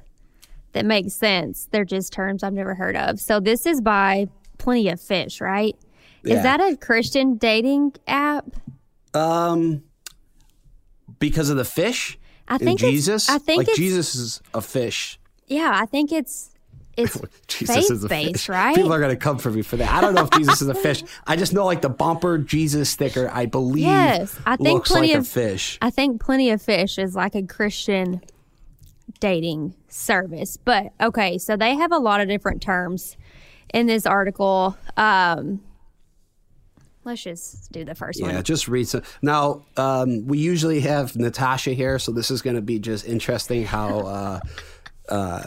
that 0.73 0.85
make 0.85 1.11
sense. 1.11 1.67
They're 1.71 1.85
just 1.85 2.13
terms 2.13 2.43
I've 2.43 2.53
never 2.53 2.73
heard 2.75 2.95
of. 2.95 3.19
So 3.19 3.39
this 3.39 3.65
is 3.65 3.81
by 3.81 4.27
Plenty 4.57 4.89
of 4.89 5.01
Fish, 5.01 5.41
right? 5.41 5.75
Yeah. 6.23 6.35
Is 6.35 6.43
that 6.43 6.59
a 6.59 6.77
Christian 6.77 7.37
dating 7.37 7.93
app? 8.07 8.45
Um, 9.13 9.83
because 11.19 11.49
of 11.49 11.57
the 11.57 11.65
fish. 11.65 12.17
I 12.47 12.57
think 12.57 12.79
Jesus. 12.79 13.29
I 13.29 13.37
think 13.37 13.67
like 13.67 13.75
Jesus 13.75 14.15
is 14.15 14.41
a 14.53 14.61
fish. 14.61 15.19
Yeah, 15.47 15.71
I 15.73 15.85
think 15.85 16.11
it's 16.11 16.50
it's 16.97 17.19
Jesus 17.47 17.89
is 17.89 18.03
a 18.03 18.09
faith-based, 18.09 18.45
fish. 18.45 18.49
right? 18.49 18.75
People 18.75 18.93
are 18.93 18.99
going 18.99 19.11
to 19.11 19.17
come 19.17 19.37
for 19.37 19.49
me 19.51 19.61
for 19.61 19.77
that. 19.77 19.91
I 19.91 20.01
don't 20.01 20.13
know 20.13 20.23
if 20.23 20.31
Jesus 20.31 20.61
is 20.61 20.67
a 20.67 20.73
fish. 20.75 21.03
I 21.25 21.35
just 21.35 21.53
know 21.53 21.65
like 21.65 21.81
the 21.81 21.89
bumper 21.89 22.37
Jesus 22.37 22.89
sticker. 22.89 23.29
I 23.31 23.45
believe. 23.45 23.83
Yes, 23.85 24.37
I 24.45 24.55
think 24.57 24.69
looks 24.79 24.89
plenty 24.89 25.09
like 25.09 25.17
of 25.17 25.23
a 25.23 25.27
fish. 25.27 25.77
I 25.81 25.89
think 25.89 26.21
Plenty 26.21 26.49
of 26.51 26.61
Fish 26.61 26.97
is 26.97 27.15
like 27.15 27.35
a 27.35 27.43
Christian 27.43 28.21
dating 29.19 29.75
service. 29.87 30.57
But 30.57 30.91
okay, 30.99 31.37
so 31.37 31.55
they 31.57 31.75
have 31.75 31.91
a 31.91 31.97
lot 31.97 32.21
of 32.21 32.27
different 32.27 32.61
terms 32.61 33.17
in 33.73 33.87
this 33.87 34.05
article. 34.05 34.77
Um, 34.97 35.61
let's 37.03 37.23
just 37.23 37.71
do 37.71 37.83
the 37.85 37.95
first 37.95 38.19
Yeah, 38.19 38.27
one. 38.27 38.35
Yeah, 38.35 38.41
just 38.41 38.67
read 38.67 38.87
some. 38.87 39.03
Now, 39.21 39.63
um, 39.77 40.27
we 40.27 40.39
usually 40.39 40.81
have 40.81 41.15
Natasha 41.15 41.71
here, 41.71 41.99
so 41.99 42.11
this 42.11 42.31
is 42.31 42.41
going 42.41 42.55
to 42.55 42.61
be 42.61 42.79
just 42.79 43.05
interesting 43.05 43.63
how 43.65 43.99
uh, 43.99 44.39
uh, 45.09 45.43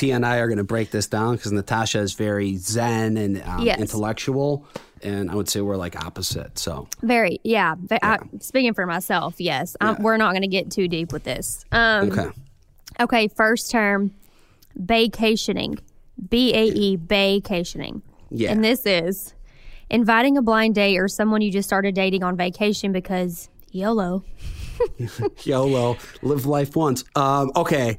T 0.00 0.10
and 0.12 0.24
I 0.24 0.38
are 0.38 0.46
going 0.48 0.56
to 0.58 0.64
break 0.64 0.90
this 0.90 1.06
down 1.06 1.36
because 1.36 1.52
Natasha 1.52 1.98
is 1.98 2.14
very 2.14 2.56
zen 2.56 3.18
and 3.18 3.42
um, 3.42 3.66
Yes. 3.66 3.78
intellectual, 3.78 4.64
and 5.02 5.30
I 5.30 5.34
would 5.34 5.48
say 5.48 5.60
we're 5.60 5.76
like 5.76 6.02
opposite. 6.02 6.58
So, 6.58 6.88
Very, 7.02 7.38
yeah. 7.44 7.74
But 7.74 8.02
I, 8.02 8.18
speaking 8.40 8.72
for 8.72 8.86
myself, 8.86 9.34
yes, 9.38 9.76
um, 9.82 9.96
Yeah. 9.96 10.02
we're 10.02 10.16
not 10.16 10.32
going 10.32 10.40
to 10.42 10.48
get 10.48 10.70
too 10.70 10.88
deep 10.88 11.12
with 11.12 11.24
this. 11.24 11.66
Um, 11.70 12.10
okay. 12.10 12.30
Okay, 12.98 13.28
first 13.28 13.70
term, 13.70 14.12
vacationing. 14.74 15.78
B 16.30 16.54
A 16.54 16.64
E, 16.64 16.96
vacationing. 16.96 18.02
Yeah. 18.30 18.52
And 18.52 18.64
this 18.64 18.86
is 18.86 19.34
inviting 19.90 20.38
a 20.38 20.42
blind 20.42 20.74
date 20.76 20.98
or 20.98 21.08
someone 21.08 21.42
you 21.42 21.50
just 21.50 21.68
started 21.68 21.94
dating 21.94 22.22
on 22.22 22.36
vacation 22.36 22.92
because 22.92 23.50
YOLO. 23.70 24.24
YOLO, 25.44 25.98
live 26.22 26.46
life 26.46 26.74
once. 26.76 27.04
Um, 27.14 27.50
okay. 27.54 27.98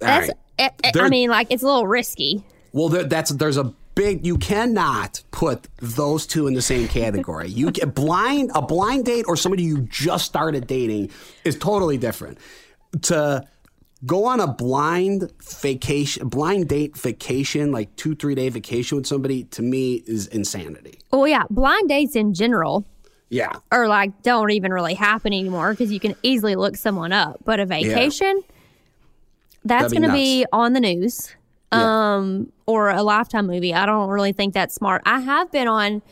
All 0.00 0.08
That's, 0.08 0.28
right. 0.28 0.36
Eh, 0.58 0.68
eh, 0.84 0.90
I- 0.94 0.98
I, 1.00 1.04
I 1.04 1.08
mean, 1.08 1.30
like, 1.30 1.48
it's 1.50 1.62
a 1.62 1.66
little 1.66 1.86
risky. 1.86 2.44
Well, 2.72 2.88
there, 2.88 3.04
that's 3.04 3.30
there's 3.32 3.56
a 3.58 3.72
big. 3.94 4.24
You 4.26 4.38
cannot 4.38 5.22
put 5.30 5.68
those 5.80 6.26
two 6.26 6.46
in 6.46 6.54
the 6.54 6.62
same 6.62 6.88
category. 6.88 7.48
You 7.48 7.70
get 7.70 7.94
blind 7.94 8.50
a 8.54 8.62
blind 8.62 9.04
date 9.04 9.24
or 9.28 9.36
somebody 9.36 9.62
you 9.64 9.82
just 9.82 10.24
started 10.24 10.66
dating 10.66 11.10
is 11.44 11.58
totally 11.58 11.98
different. 11.98 12.38
To 13.02 13.44
go 14.06 14.24
on 14.24 14.40
a 14.40 14.46
blind 14.46 15.30
vacation, 15.62 16.28
blind 16.28 16.68
date 16.68 16.96
vacation, 16.96 17.72
like 17.72 17.94
two 17.96 18.14
three 18.14 18.34
day 18.34 18.48
vacation 18.48 18.96
with 18.96 19.06
somebody, 19.06 19.44
to 19.44 19.62
me 19.62 20.02
is 20.06 20.26
insanity. 20.28 20.98
Oh 21.12 21.24
yeah, 21.26 21.42
blind 21.50 21.88
dates 21.90 22.16
in 22.16 22.32
general 22.34 22.86
Yeah, 23.28 23.52
Or 23.70 23.86
like, 23.88 24.22
don't 24.22 24.50
even 24.50 24.72
really 24.72 24.94
happen 24.94 25.32
anymore 25.32 25.72
because 25.72 25.92
you 25.92 26.00
can 26.00 26.14
easily 26.22 26.54
look 26.54 26.76
someone 26.76 27.12
up. 27.12 27.40
But 27.44 27.60
a 27.60 27.66
vacation, 27.66 28.42
that's 29.64 29.92
going 29.92 30.02
to 30.02 30.12
be 30.12 30.46
on 30.52 30.72
the 30.72 30.80
news. 30.80 31.34
Yeah. 31.72 32.16
um, 32.16 32.52
or 32.66 32.90
a 32.90 33.02
lifetime 33.02 33.46
movie. 33.46 33.72
I 33.72 33.86
don't 33.86 34.10
really 34.10 34.32
think 34.32 34.52
that's 34.52 34.74
smart. 34.74 35.00
I 35.06 35.20
have 35.20 35.50
been 35.50 35.68
on 35.68 36.02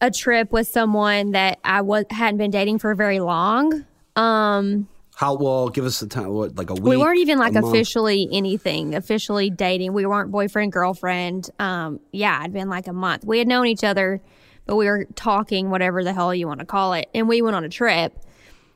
a 0.00 0.10
trip 0.10 0.52
with 0.52 0.68
someone 0.68 1.32
that 1.32 1.58
I 1.64 1.80
was 1.80 2.04
hadn't 2.10 2.38
been 2.38 2.50
dating 2.50 2.78
for 2.78 2.94
very 2.94 3.20
long. 3.20 3.86
Um, 4.14 4.88
how 5.14 5.34
well? 5.34 5.68
Give 5.68 5.84
us 5.84 6.00
the 6.00 6.06
time. 6.06 6.28
What 6.28 6.56
like 6.56 6.70
a 6.70 6.74
week? 6.74 6.84
we 6.84 6.96
weren't 6.96 7.18
even 7.18 7.38
like 7.38 7.56
a 7.56 7.60
month? 7.60 7.74
officially 7.74 8.28
anything, 8.30 8.94
officially 8.94 9.50
dating. 9.50 9.92
We 9.92 10.06
weren't 10.06 10.30
boyfriend 10.30 10.72
girlfriend. 10.72 11.50
Um, 11.58 12.00
yeah, 12.12 12.40
it'd 12.40 12.52
been 12.52 12.68
like 12.68 12.86
a 12.86 12.92
month. 12.92 13.24
We 13.24 13.38
had 13.38 13.48
known 13.48 13.66
each 13.66 13.82
other, 13.82 14.20
but 14.66 14.76
we 14.76 14.86
were 14.86 15.06
talking, 15.16 15.70
whatever 15.70 16.04
the 16.04 16.12
hell 16.12 16.34
you 16.34 16.46
want 16.46 16.60
to 16.60 16.66
call 16.66 16.92
it, 16.92 17.08
and 17.14 17.28
we 17.28 17.42
went 17.42 17.56
on 17.56 17.64
a 17.64 17.68
trip, 17.68 18.16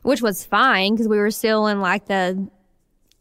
which 0.03 0.21
was 0.21 0.45
fine 0.45 0.95
because 0.95 1.07
we 1.07 1.19
were 1.19 1.31
still 1.31 1.69
in 1.69 1.81
like 1.81 2.07
the, 2.07 2.49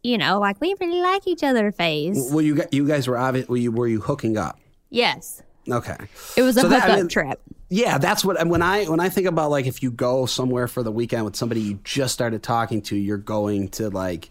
you 0.04 0.18
know, 0.18 0.40
like 0.40 0.60
we 0.62 0.76
really 0.80 1.02
like 1.02 1.28
each 1.28 1.44
other 1.44 1.72
phase. 1.72 2.30
Well, 2.32 2.42
you 2.42 2.64
you 2.72 2.88
guys 2.88 3.08
were 3.08 3.18
obvious. 3.18 3.48
Were 3.48 3.58
you 3.58 3.72
were 3.72 3.88
you 3.88 4.02
hooking 4.02 4.38
up? 4.38 4.60
Yes, 4.90 5.42
Okay. 5.70 5.96
it 6.36 6.42
was 6.42 6.58
a 6.58 6.62
So 6.62 6.70
that- 6.70 6.78
I 6.84 6.86
hookup 6.86 6.98
mean- 7.00 7.08
trip. 7.08 7.42
Yeah, 7.74 7.98
that's 8.00 8.26
what 8.26 8.46
when 8.48 8.62
I 8.62 8.84
when 8.86 9.00
I 9.00 9.08
think 9.08 9.28
about 9.28 9.50
like 9.50 9.66
if 9.66 9.82
you 9.82 9.92
go 9.92 10.26
somewhere 10.26 10.68
for 10.68 10.84
the 10.84 10.92
weekend 10.92 11.24
with 11.24 11.38
somebody 11.38 11.62
you 11.62 11.80
just 11.86 12.14
started 12.14 12.44
talking 12.44 12.82
to, 12.84 12.98
you're 12.98 13.18
going 13.18 13.70
to 13.70 13.90
like 13.90 14.30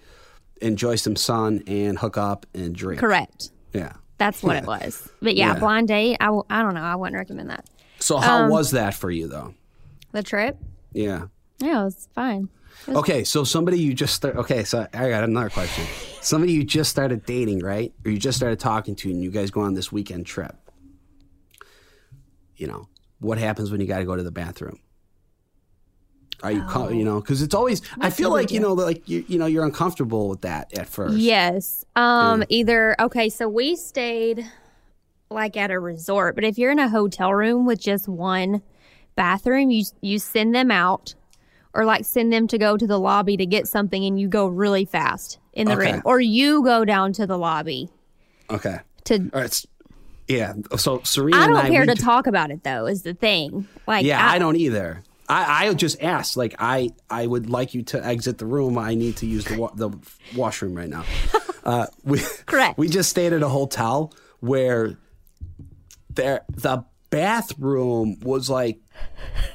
enjoy 0.60 0.96
some 0.96 1.16
sun 1.16 1.62
and 1.66 1.98
hook 1.98 2.18
up 2.18 2.44
and 2.52 2.74
drink. 2.74 3.00
Correct. 3.00 3.50
Yeah. 3.72 3.94
That's 4.18 4.42
what 4.42 4.56
it 4.56 4.66
was. 4.66 5.08
But 5.22 5.36
yeah, 5.36 5.54
Yeah. 5.54 5.58
blind 5.58 5.88
date. 5.88 6.18
I, 6.20 6.26
w- 6.26 6.44
I 6.50 6.60
don't 6.60 6.74
know. 6.74 6.82
I 6.82 6.96
wouldn't 6.96 7.16
recommend 7.16 7.48
that. 7.48 7.64
So 7.98 8.18
how 8.18 8.42
Um, 8.44 8.50
was 8.50 8.72
that 8.72 8.92
for 8.92 9.10
you 9.10 9.26
though? 9.26 9.54
The 10.12 10.22
trip. 10.22 10.58
Yeah. 10.92 11.28
Yeah, 11.60 11.80
it 11.80 11.84
was 11.84 12.08
fine. 12.14 12.50
Okay, 12.88 13.24
so 13.24 13.44
somebody 13.44 13.78
you 13.78 13.94
just 13.94 14.14
start. 14.14 14.36
Okay, 14.36 14.64
so 14.64 14.86
I 14.92 15.10
got 15.10 15.24
another 15.24 15.50
question. 15.50 15.86
Somebody 16.20 16.52
you 16.52 16.64
just 16.64 16.90
started 16.90 17.24
dating, 17.24 17.60
right? 17.60 17.92
Or 18.04 18.10
you 18.10 18.18
just 18.18 18.36
started 18.36 18.58
talking 18.58 18.94
to, 18.96 19.10
and 19.10 19.22
you 19.22 19.30
guys 19.30 19.50
go 19.50 19.60
on 19.60 19.74
this 19.74 19.92
weekend 19.92 20.26
trip. 20.26 20.56
You 22.56 22.66
know 22.66 22.88
what 23.20 23.38
happens 23.38 23.70
when 23.70 23.80
you 23.80 23.86
got 23.86 23.98
to 23.98 24.04
go 24.04 24.16
to 24.16 24.22
the 24.22 24.30
bathroom? 24.30 24.80
Are 26.42 26.52
you, 26.52 26.62
co- 26.62 26.88
you 26.88 27.04
know, 27.04 27.20
because 27.20 27.42
it's 27.42 27.54
always. 27.54 27.82
I 28.00 28.08
feel 28.08 28.30
like 28.30 28.50
you 28.50 28.60
know, 28.60 28.72
like 28.72 29.06
you, 29.08 29.24
you 29.28 29.38
know, 29.38 29.46
you're 29.46 29.64
uncomfortable 29.64 30.28
with 30.28 30.40
that 30.40 30.76
at 30.78 30.88
first. 30.88 31.16
Yes. 31.16 31.84
Um. 31.96 32.44
Either 32.48 32.96
okay. 32.98 33.28
So 33.28 33.48
we 33.48 33.76
stayed 33.76 34.50
like 35.30 35.56
at 35.56 35.70
a 35.70 35.78
resort, 35.78 36.34
but 36.34 36.44
if 36.44 36.58
you're 36.58 36.70
in 36.70 36.78
a 36.78 36.88
hotel 36.88 37.34
room 37.34 37.66
with 37.66 37.80
just 37.80 38.08
one 38.08 38.62
bathroom, 39.16 39.70
you 39.70 39.84
you 40.00 40.18
send 40.18 40.54
them 40.54 40.70
out, 40.70 41.14
or 41.74 41.84
like 41.84 42.04
send 42.04 42.32
them 42.32 42.46
to 42.48 42.58
go 42.58 42.76
to 42.76 42.86
the 42.86 42.98
lobby 42.98 43.36
to 43.36 43.46
get 43.46 43.66
something, 43.68 44.04
and 44.04 44.18
you 44.20 44.28
go 44.28 44.46
really 44.46 44.84
fast 44.84 45.38
in 45.52 45.66
the 45.68 45.76
Okay. 45.76 45.92
room, 45.92 46.02
or 46.04 46.20
you 46.20 46.62
go 46.64 46.84
down 46.84 47.12
to 47.14 47.26
the 47.26 47.38
lobby 47.38 47.88
Okay. 48.50 48.78
to. 49.04 49.30
All 49.32 49.40
right. 49.40 49.64
Yeah. 50.28 50.54
So 50.76 51.00
Serena 51.04 51.36
I 51.38 51.46
don't 51.46 51.56
I. 51.56 51.68
care 51.70 51.86
to 51.86 51.94
talk 51.96 52.26
about 52.28 52.50
it 52.50 52.62
though. 52.62 52.86
Is 52.86 53.02
the 53.02 53.14
thing 53.14 53.66
like 53.86 54.04
Yeah, 54.04 54.24
I, 54.24 54.38
don't 54.38 54.56
either. 54.56 55.02
I, 55.28 55.66
I 55.68 55.74
just 55.74 56.02
asked, 56.02 56.36
like, 56.36 56.56
I, 56.58 56.90
I 57.08 57.24
would 57.24 57.48
like 57.50 57.72
you 57.74 57.82
to 57.84 58.04
exit 58.04 58.38
the 58.38 58.46
room. 58.46 58.76
I 58.78 58.94
need 58.94 59.16
to 59.18 59.26
use 59.26 59.44
the 59.44 59.56
wa- 59.58 59.70
the 59.74 59.90
washroom 60.34 60.74
right 60.74 60.88
now. 60.88 61.04
Uh, 61.62 61.86
we 62.04 62.18
Correct. 62.46 62.78
We 62.78 62.88
just 62.88 63.10
stayed 63.10 63.34
at 63.34 63.42
a 63.42 63.48
hotel 63.48 64.14
where 64.40 64.96
there 66.08 66.40
the 66.48 66.84
bathroom 67.10 68.18
was 68.22 68.48
like 68.48 68.78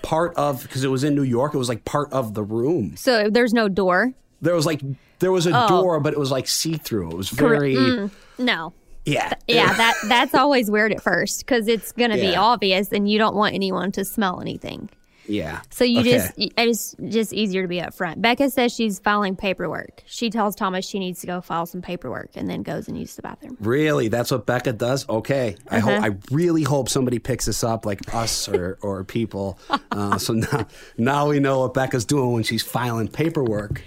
part 0.02 0.36
of 0.36 0.62
because 0.62 0.84
it 0.84 0.90
was 0.90 1.04
in 1.04 1.16
New 1.16 1.24
York. 1.24 1.54
It 1.54 1.58
was 1.58 1.70
like 1.70 1.86
part 1.86 2.12
of 2.14 2.34
the 2.34 2.44
room. 2.44 2.96
So 2.98 3.30
there's 3.30 3.54
no 3.54 3.68
door. 3.68 4.14
There 4.42 4.54
was 4.56 4.66
like 4.66 4.82
there 5.20 5.32
was 5.32 5.48
a 5.48 5.52
Oh. 5.66 5.68
door, 5.68 6.00
but 6.00 6.14
it 6.14 6.20
was 6.20 6.32
like 6.32 6.48
see 6.48 6.76
through. 6.78 7.12
It 7.12 7.18
was 7.18 7.30
very 7.30 7.76
mm, 7.76 8.12
No. 8.38 8.74
yeah 9.06 9.34
Yeah, 9.48 9.74
that 9.74 9.96
that's 10.08 10.36
always 10.36 10.70
weird 10.70 10.92
at 10.92 11.02
first 11.02 11.40
because 11.40 11.68
it's 11.68 11.92
gonna 11.94 12.16
be 12.16 12.36
obvious, 12.36 12.92
and 12.92 13.10
you 13.10 13.18
don't 13.18 13.36
want 13.36 13.56
anyone 13.56 13.92
to 13.94 14.04
smell 14.06 14.42
anything. 14.42 14.90
Yeah. 15.28 15.62
So 15.70 15.84
you 15.84 16.00
Okay. 16.02 16.12
just 16.12 16.34
it's 16.38 16.96
just 17.10 17.34
easier 17.34 17.62
to 17.62 17.68
be 17.68 17.78
upfront. 17.80 18.22
Becca 18.22 18.50
says 18.50 18.74
she's 18.74 19.00
filing 19.00 19.36
paperwork. 19.36 20.04
She 20.06 20.30
tells 20.30 20.56
Thomas 20.56 20.86
she 20.88 21.00
needs 21.00 21.22
to 21.22 21.28
go 21.28 21.42
file 21.42 21.66
some 21.66 21.82
paperwork, 21.82 22.32
and 22.36 22.50
then 22.50 22.64
goes 22.64 22.88
and 22.88 22.98
uses 22.98 23.16
the 23.16 23.22
bathroom. 23.24 23.58
Really, 23.60 24.08
that's 24.08 24.32
what 24.32 24.46
Becca 24.46 24.74
does. 24.74 25.08
Okay, 25.10 25.56
I 25.70 25.78
Uh-huh. 25.78 25.90
hope. 25.96 26.04
I 26.04 26.18
really 26.34 26.64
hope 26.64 26.90
somebody 26.90 27.20
picks 27.20 27.46
this 27.46 27.64
up, 27.64 27.86
like 27.86 28.14
us 28.14 28.48
or 28.50 28.78
or 28.82 29.04
people. 29.04 29.58
Uh, 29.92 30.18
so 30.18 30.34
now, 30.34 30.68
now 30.98 31.30
we 31.30 31.40
know 31.40 31.60
what 31.62 31.74
Becca's 31.74 32.04
doing 32.04 32.34
when 32.34 32.44
she's 32.44 32.62
filing 32.64 33.08
paperwork. 33.08 33.82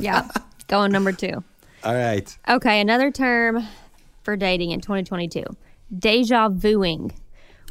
Yeah, 0.00 0.26
going 0.66 0.90
number 0.90 1.12
two. 1.12 1.44
All 1.84 1.94
right. 1.94 2.36
Okay, 2.48 2.80
another 2.80 3.12
term 3.12 3.64
for 4.24 4.36
dating 4.36 4.72
in 4.72 4.80
2022: 4.80 5.44
deja 5.96 6.48
vuing, 6.48 7.12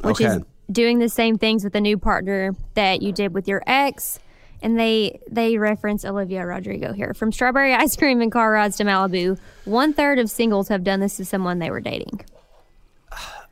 which 0.02 0.20
is 0.22 0.36
Okay. 0.36 0.44
Doing 0.70 0.98
the 0.98 1.08
same 1.08 1.38
things 1.38 1.64
with 1.64 1.74
a 1.74 1.80
new 1.80 1.98
partner 1.98 2.54
that 2.74 3.02
you 3.02 3.12
did 3.12 3.34
with 3.34 3.48
your 3.48 3.62
ex. 3.66 4.18
And 4.62 4.78
they 4.78 5.20
they 5.28 5.58
reference 5.58 6.04
Olivia 6.04 6.46
Rodrigo 6.46 6.92
here. 6.92 7.14
From 7.14 7.32
strawberry 7.32 7.74
ice 7.74 7.96
cream 7.96 8.20
and 8.20 8.30
car 8.30 8.52
rides 8.52 8.76
to 8.76 8.84
Malibu, 8.84 9.38
one 9.64 9.92
third 9.92 10.18
of 10.18 10.30
singles 10.30 10.68
have 10.68 10.84
done 10.84 11.00
this 11.00 11.16
to 11.16 11.24
someone 11.24 11.58
they 11.58 11.70
were 11.70 11.80
dating. 11.80 12.24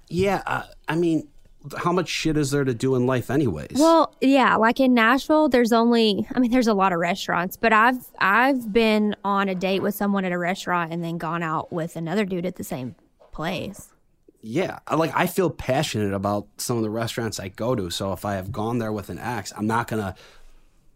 Yeah, 0.09 0.42
uh, 0.44 0.64
I 0.88 0.96
mean, 0.96 1.29
how 1.77 1.92
much 1.92 2.09
shit 2.09 2.37
is 2.37 2.51
there 2.51 2.64
to 2.64 2.75
do 2.75 2.94
in 2.96 3.07
life, 3.07 3.31
anyways? 3.31 3.77
Well, 3.77 4.14
yeah, 4.20 4.57
like 4.57 4.81
in 4.81 4.94
Nashville, 4.94 5.49
there's 5.49 5.73
only 5.73 6.27
I 6.35 6.38
mean, 6.38 6.51
there's 6.51 6.66
a 6.66 6.75
lot 6.75 6.92
of 6.92 6.99
restaurants, 6.99 7.57
but 7.57 7.73
I've 7.73 8.07
I've 8.18 8.73
been 8.73 9.14
on 9.25 9.49
a 9.49 9.55
date 9.55 9.83
with 9.83 9.94
someone 9.94 10.25
at 10.25 10.33
a 10.33 10.38
restaurant 10.38 10.92
and 10.92 11.03
then 11.05 11.18
gone 11.18 11.42
out 11.42 11.73
with 11.73 11.96
another 11.96 12.25
dude 12.25 12.46
at 12.46 12.57
the 12.57 12.64
same 12.64 12.94
place. 13.33 13.92
Yeah, 14.42 14.79
like 14.90 15.12
I 15.14 15.26
feel 15.26 15.50
passionate 15.50 16.14
about 16.14 16.46
some 16.57 16.76
of 16.76 16.83
the 16.83 16.90
restaurants 16.90 17.38
I 17.38 17.48
go 17.48 17.74
to. 17.74 17.90
So 17.90 18.12
if 18.12 18.24
I 18.24 18.35
have 18.35 18.50
gone 18.50 18.79
there 18.79 18.92
with 18.92 19.11
an 19.11 19.18
ex, 19.18 19.53
I'm 19.57 19.66
not 19.66 19.88
gonna 19.88 20.14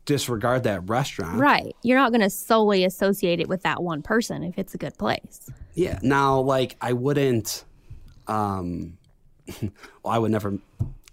disregard 0.04 0.64
that 0.64 0.88
restaurant. 0.88 1.38
Right. 1.38 1.74
You're 1.82 1.98
not 1.98 2.10
going 2.10 2.20
to 2.20 2.30
solely 2.30 2.84
associate 2.84 3.40
it 3.40 3.48
with 3.48 3.62
that 3.62 3.82
one 3.82 4.02
person 4.02 4.42
if 4.42 4.58
it's 4.58 4.74
a 4.74 4.78
good 4.78 4.96
place. 4.98 5.48
Yeah. 5.74 5.98
Now, 6.02 6.40
like, 6.40 6.76
I 6.80 6.92
wouldn't. 6.92 7.64
Um, 8.26 8.98
well, 9.62 9.72
I 10.06 10.18
would 10.18 10.30
never. 10.30 10.58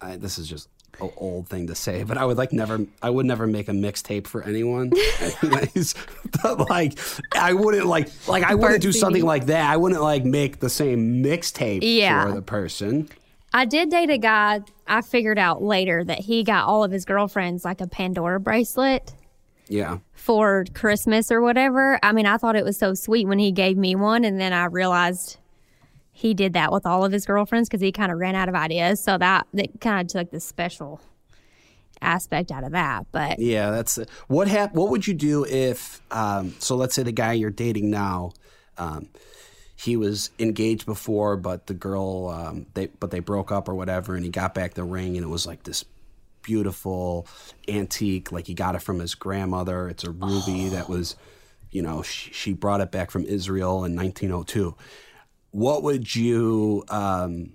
I, 0.02 0.18
this 0.18 0.38
is 0.38 0.48
just 0.48 0.70
an 1.02 1.10
old 1.18 1.48
thing 1.48 1.68
to 1.68 1.76
say, 1.76 2.04
but 2.04 2.18
I 2.18 2.26
would 2.26 2.38
like 2.38 2.52
never. 2.54 2.80
I 3.02 3.10
would 3.10 3.26
never 3.26 3.48
make 3.48 3.68
a 3.68 3.72
mixtape 3.74 4.28
for 4.28 4.44
anyone. 4.44 4.92
Anyways, 5.44 5.96
But, 6.44 6.70
like, 6.70 6.98
I 7.36 7.54
wouldn't 7.54 7.86
like 7.88 8.10
like 8.28 8.44
I 8.44 8.56
wouldn't 8.56 8.82
do 8.82 8.92
something 8.92 9.24
like 9.24 9.48
that. 9.48 9.70
I 9.72 9.78
wouldn't 9.78 10.02
like 10.02 10.24
make 10.26 10.60
the 10.60 10.70
same 10.70 11.24
mixtape 11.24 11.80
Yeah. 11.82 12.26
for 12.26 12.32
the 12.34 12.42
person. 12.42 13.10
I 13.54 13.66
did 13.66 13.90
date 13.90 14.10
a 14.10 14.18
guy. 14.18 14.62
I 14.88 15.02
figured 15.02 15.38
out 15.38 15.62
later 15.62 16.04
that 16.06 16.20
he 16.20 16.44
got 16.44 16.66
all 16.68 16.84
of 16.86 16.92
his 16.92 17.04
girlfriends 17.06 17.66
like 17.66 17.82
a 17.82 17.88
Pandora 17.88 18.40
bracelet. 18.40 19.14
Yeah. 19.68 20.00
for 20.14 20.66
Christmas 20.74 21.32
or 21.32 21.40
whatever. 21.42 21.98
I 22.04 22.12
mean, 22.12 22.26
I 22.26 22.38
thought 22.38 22.56
it 22.58 22.66
was 22.66 22.78
so 22.78 22.94
sweet 22.94 23.26
when 23.28 23.40
he 23.40 23.52
gave 23.54 23.78
me 23.78 23.96
one, 23.96 24.26
and 24.26 24.38
then 24.40 24.52
I 24.54 24.66
realized 24.66 25.38
he 26.12 26.34
did 26.34 26.54
that 26.54 26.72
with 26.72 26.86
all 26.86 27.06
of 27.06 27.12
his 27.12 27.26
girlfriends 27.26 27.70
because 27.70 27.82
he 27.82 27.92
kind 27.92 28.12
of 28.12 28.20
ran 28.20 28.36
out 28.36 28.50
of 28.50 28.56
ideas. 28.56 29.04
So 29.04 29.18
that 29.18 29.48
that 29.54 29.80
kind 29.80 30.02
of 30.02 30.08
took 30.08 30.32
the 30.32 30.40
special 30.40 31.02
aspect 32.02 32.52
out 32.52 32.64
of 32.64 32.72
that. 32.72 33.06
But 33.12 33.40
Yeah, 33.40 33.72
that's 33.72 34.00
what 34.28 34.48
hap- 34.48 34.74
What 34.74 34.90
would 34.90 35.08
you 35.08 35.14
do 35.14 35.46
if? 35.46 36.02
Um, 36.12 36.56
so 36.60 36.76
let's 36.76 36.96
say 36.96 37.04
the 37.04 37.12
guy 37.12 37.34
you're 37.34 37.50
dating 37.50 37.90
now, 37.90 38.34
um, 38.78 39.10
he 39.76 39.98
was 39.98 40.30
engaged 40.38 40.86
before, 40.86 41.38
but 41.38 41.68
the 41.68 41.74
girl, 41.74 42.28
um, 42.30 42.66
they 42.74 42.88
but 42.88 43.12
they 43.12 43.20
broke 43.20 43.52
up 43.52 43.68
or 43.68 43.76
whatever, 43.76 44.16
and 44.16 44.24
he 44.24 44.30
got 44.30 44.54
back 44.54 44.74
the 44.74 44.84
ring, 44.84 45.16
and 45.18 45.26
it 45.26 45.30
was 45.30 45.48
like 45.48 45.64
this 45.64 45.86
beautiful 46.44 47.28
antique, 47.68 48.32
like 48.32 48.48
he 48.48 48.54
got 48.54 48.76
it 48.76 48.82
from 48.82 49.00
his 49.00 49.16
grandmother. 49.16 49.88
It's 49.88 50.04
a 50.04 50.12
ruby 50.12 50.70
that 50.70 50.90
was, 50.90 51.16
you 51.72 51.82
know, 51.82 52.02
she, 52.02 52.32
she 52.32 52.54
brought 52.54 52.82
it 52.82 52.92
back 52.92 53.12
from 53.12 53.26
Israel 53.26 53.86
in 53.86 53.96
1902. 53.96 54.76
What 55.52 55.84
would 55.84 56.16
you? 56.16 56.84
Um, 56.90 57.52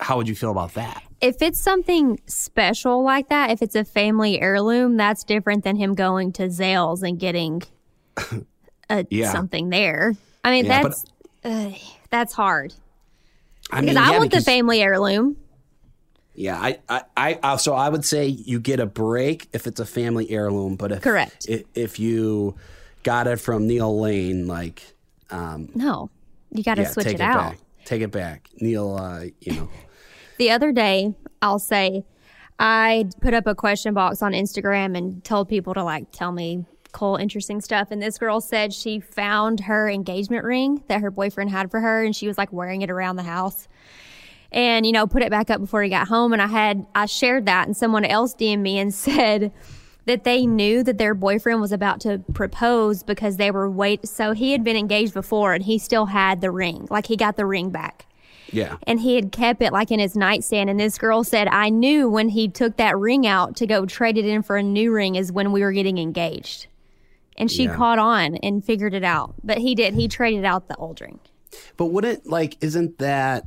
how 0.00 0.16
would 0.16 0.28
you 0.28 0.34
feel 0.34 0.50
about 0.50 0.74
that? 0.74 1.02
if 1.20 1.42
it's 1.42 1.58
something 1.58 2.20
special 2.26 3.02
like 3.02 3.28
that, 3.28 3.50
if 3.50 3.60
it's 3.60 3.74
a 3.74 3.84
family 3.84 4.40
heirloom, 4.40 4.96
that's 4.96 5.24
different 5.24 5.64
than 5.64 5.74
him 5.74 5.96
going 5.96 6.30
to 6.30 6.44
Zales 6.44 7.02
and 7.02 7.18
getting 7.18 7.60
a, 8.88 9.04
Yeah. 9.10 9.32
something 9.32 9.68
there. 9.70 10.14
I 10.44 10.52
mean, 10.52 10.66
Yeah, 10.66 10.82
but- 10.82 10.88
that's 10.90 11.04
uh, 11.44 11.76
that's 12.10 12.32
hard 12.32 12.72
I 13.72 13.80
because 13.80 13.96
mean, 13.96 14.04
I 14.04 14.12
yeah, 14.12 14.18
want 14.18 14.30
the 14.30 14.40
family 14.40 14.80
heirloom. 14.80 15.36
Yeah, 16.36 16.56
I, 16.56 16.78
I, 16.88 17.02
I, 17.16 17.38
I, 17.42 17.56
so 17.56 17.74
I 17.74 17.88
would 17.88 18.04
say 18.04 18.26
you 18.28 18.60
get 18.60 18.78
a 18.78 18.86
break 18.86 19.48
if 19.52 19.66
it's 19.66 19.80
a 19.80 19.84
family 19.86 20.30
heirloom, 20.30 20.76
but 20.76 20.92
if 20.92 21.02
Correct. 21.02 21.46
if, 21.48 21.64
if 21.74 21.98
you 21.98 22.54
got 23.02 23.26
it 23.26 23.40
from 23.40 23.66
Neil 23.66 23.98
Lane, 24.00 24.46
like, 24.46 24.82
um, 25.32 25.68
No, 25.74 26.10
you 26.50 26.62
got 26.62 26.76
to 26.76 26.82
yeah, 26.82 26.90
switch 26.90 27.06
it, 27.06 27.14
it, 27.14 27.20
out. 27.20 27.52
back, 27.52 27.58
take 27.84 28.02
it 28.02 28.10
back. 28.10 28.48
Neil, 28.60 28.96
uh, 28.96 29.24
you 29.40 29.52
know, 29.54 29.68
The 30.38 30.52
other 30.52 30.70
day, 30.70 31.14
I'll 31.42 31.58
say, 31.58 32.04
I 32.60 33.06
put 33.20 33.34
up 33.34 33.48
a 33.48 33.56
question 33.56 33.92
box 33.92 34.22
on 34.22 34.32
Instagram 34.32 34.96
and 34.96 35.22
told 35.24 35.48
people 35.48 35.74
to 35.74 35.82
like 35.82 36.12
tell 36.12 36.30
me 36.30 36.64
cool, 36.92 37.16
interesting 37.16 37.60
stuff. 37.60 37.88
And 37.90 38.00
this 38.00 38.18
girl 38.18 38.40
said 38.40 38.72
she 38.72 39.00
found 39.00 39.60
her 39.60 39.90
engagement 39.90 40.44
ring 40.44 40.82
that 40.86 41.00
her 41.00 41.10
boyfriend 41.10 41.50
had 41.50 41.70
for 41.70 41.80
her, 41.80 42.04
and 42.04 42.14
she 42.14 42.28
was 42.28 42.38
like 42.38 42.52
wearing 42.52 42.82
it 42.82 42.90
around 42.90 43.16
the 43.16 43.24
house. 43.24 43.66
And 44.52 44.86
you 44.86 44.92
know, 44.92 45.08
put 45.08 45.22
it 45.22 45.30
back 45.30 45.50
up 45.50 45.60
before 45.60 45.82
he 45.82 45.90
got 45.90 46.06
home. 46.08 46.32
And 46.32 46.40
I 46.40 46.46
had 46.46 46.86
I 46.94 47.06
shared 47.06 47.46
that, 47.46 47.66
and 47.66 47.76
someone 47.76 48.04
else 48.04 48.34
DM'd 48.34 48.62
me 48.62 48.78
and 48.78 48.94
said 48.94 49.52
that 50.08 50.24
they 50.24 50.44
knew 50.46 50.82
that 50.82 50.98
their 50.98 51.14
boyfriend 51.14 51.60
was 51.60 51.70
about 51.72 52.00
to 52.00 52.18
propose 52.34 53.02
because 53.02 53.36
they 53.36 53.50
were 53.50 53.70
wait. 53.70 54.06
So 54.08 54.32
he 54.32 54.52
had 54.52 54.64
been 54.64 54.76
engaged 54.76 55.14
before, 55.14 55.54
and 55.54 55.64
he 55.64 55.78
still 55.78 56.06
had 56.06 56.40
the 56.40 56.50
ring. 56.50 56.88
Like 56.90 57.06
he 57.06 57.16
got 57.16 57.36
the 57.36 57.46
ring 57.46 57.70
back 57.70 58.06
yeah, 58.50 58.76
and 58.86 59.00
he 59.00 59.14
had 59.14 59.30
kept 59.30 59.60
it 59.62 59.72
like 59.72 59.90
in 59.90 60.00
his 60.00 60.16
nightstand. 60.16 60.70
And 60.70 60.80
this 60.80 60.98
girl 60.98 61.22
said, 61.22 61.48
I 61.48 61.68
knew 61.68 62.08
when 62.08 62.30
he 62.30 62.48
took 62.48 62.76
that 62.78 62.96
ring 62.98 63.26
out 63.26 63.56
to 63.56 63.66
go 63.66 63.84
trade 63.86 64.16
it 64.18 64.24
in 64.24 64.42
for 64.42 64.56
a 64.56 64.62
new 64.62 64.90
ring 64.92 65.14
is 65.16 65.30
when 65.30 65.52
we 65.52 65.60
were 65.60 65.72
getting 65.72 65.98
engaged. 65.98 66.66
And 67.36 67.50
she 67.50 67.64
Yeah. 67.64 67.76
caught 67.76 67.98
on 67.98 68.36
and 68.36 68.64
figured 68.64 68.94
it 68.94 69.04
out. 69.04 69.34
But 69.44 69.58
he 69.58 69.74
did. 69.74 69.94
He 69.94 70.08
traded 70.08 70.44
out 70.44 70.68
the 70.68 70.76
old 70.76 71.00
ring. 71.00 71.20
but 71.76 71.86
wouldn't 71.86 72.26
like, 72.26 72.56
isn't 72.60 72.98
that? 72.98 73.46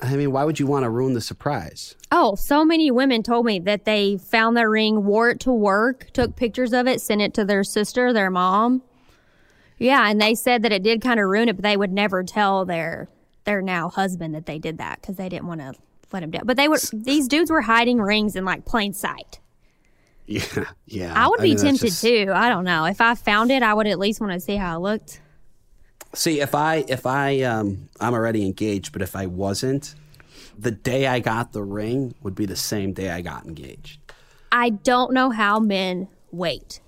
I 0.00 0.14
mean, 0.16 0.30
why 0.30 0.44
would 0.44 0.60
you 0.60 0.66
want 0.66 0.84
to 0.84 0.90
ruin 0.90 1.14
the 1.14 1.20
surprise? 1.20 1.94
Oh, 2.12 2.34
so 2.34 2.64
many 2.64 2.90
women 2.90 3.22
told 3.22 3.46
me 3.46 3.58
that 3.60 3.84
they 3.86 4.18
found 4.18 4.56
their 4.56 4.68
ring, 4.68 5.04
wore 5.04 5.30
it 5.30 5.40
to 5.40 5.52
work, 5.52 6.10
took 6.12 6.36
pictures 6.36 6.72
of 6.74 6.86
it, 6.86 7.00
sent 7.00 7.22
it 7.22 7.32
to 7.34 7.44
their 7.44 7.64
sister, 7.64 8.12
their 8.12 8.30
mom. 8.30 8.82
Yeah, 9.78 10.08
and 10.08 10.20
they 10.20 10.34
said 10.34 10.62
that 10.62 10.72
it 10.72 10.82
did 10.82 11.00
kind 11.00 11.18
of 11.20 11.26
ruin 11.26 11.48
it, 11.48 11.56
but 11.56 11.62
they 11.62 11.76
would 11.76 11.92
never 11.92 12.22
tell 12.22 12.64
their 12.64 13.08
their 13.44 13.62
now 13.62 13.88
husband 13.88 14.34
that 14.34 14.44
they 14.46 14.58
did 14.58 14.78
that 14.78 15.00
because 15.00 15.16
they 15.16 15.28
didn't 15.28 15.46
want 15.46 15.60
to 15.60 15.72
let 16.12 16.22
him 16.22 16.30
down. 16.30 16.42
But 16.44 16.56
they 16.56 16.68
were 16.68 16.78
these 16.92 17.28
dudes 17.28 17.50
were 17.50 17.62
hiding 17.62 17.98
rings 17.98 18.36
in 18.36 18.44
like 18.44 18.64
plain 18.64 18.92
sight. 18.92 19.40
Yeah, 20.26 20.64
yeah. 20.86 21.12
I 21.14 21.28
would 21.28 21.40
be 21.40 21.50
mean, 21.50 21.58
tempted 21.58 21.86
just- 21.86 22.02
too. 22.02 22.32
I 22.34 22.48
don't 22.48 22.64
know. 22.64 22.84
If 22.84 23.00
I 23.00 23.14
found 23.14 23.50
it, 23.52 23.62
I 23.62 23.72
would 23.74 23.86
at 23.86 23.98
least 23.98 24.20
want 24.20 24.32
to 24.32 24.40
see 24.40 24.56
how 24.56 24.76
it 24.76 24.80
looked. 24.80 25.20
See, 26.16 26.40
if 26.40 26.54
I 26.54 26.84
if 26.88 27.04
I 27.06 27.42
um 27.42 27.88
I'm 28.00 28.14
already 28.14 28.44
engaged, 28.46 28.92
but 28.92 29.02
if 29.02 29.14
I 29.14 29.26
wasn't, 29.26 29.94
the 30.58 30.70
day 30.70 31.06
I 31.06 31.20
got 31.20 31.52
the 31.52 31.62
ring 31.62 32.14
would 32.22 32.34
be 32.34 32.46
the 32.46 32.56
same 32.56 32.92
day 32.92 33.10
I 33.10 33.20
got 33.20 33.44
engaged. 33.44 34.00
I 34.50 34.70
don't 34.70 35.12
know 35.12 35.30
how 35.30 35.60
men 35.60 36.08
wait. 36.32 36.80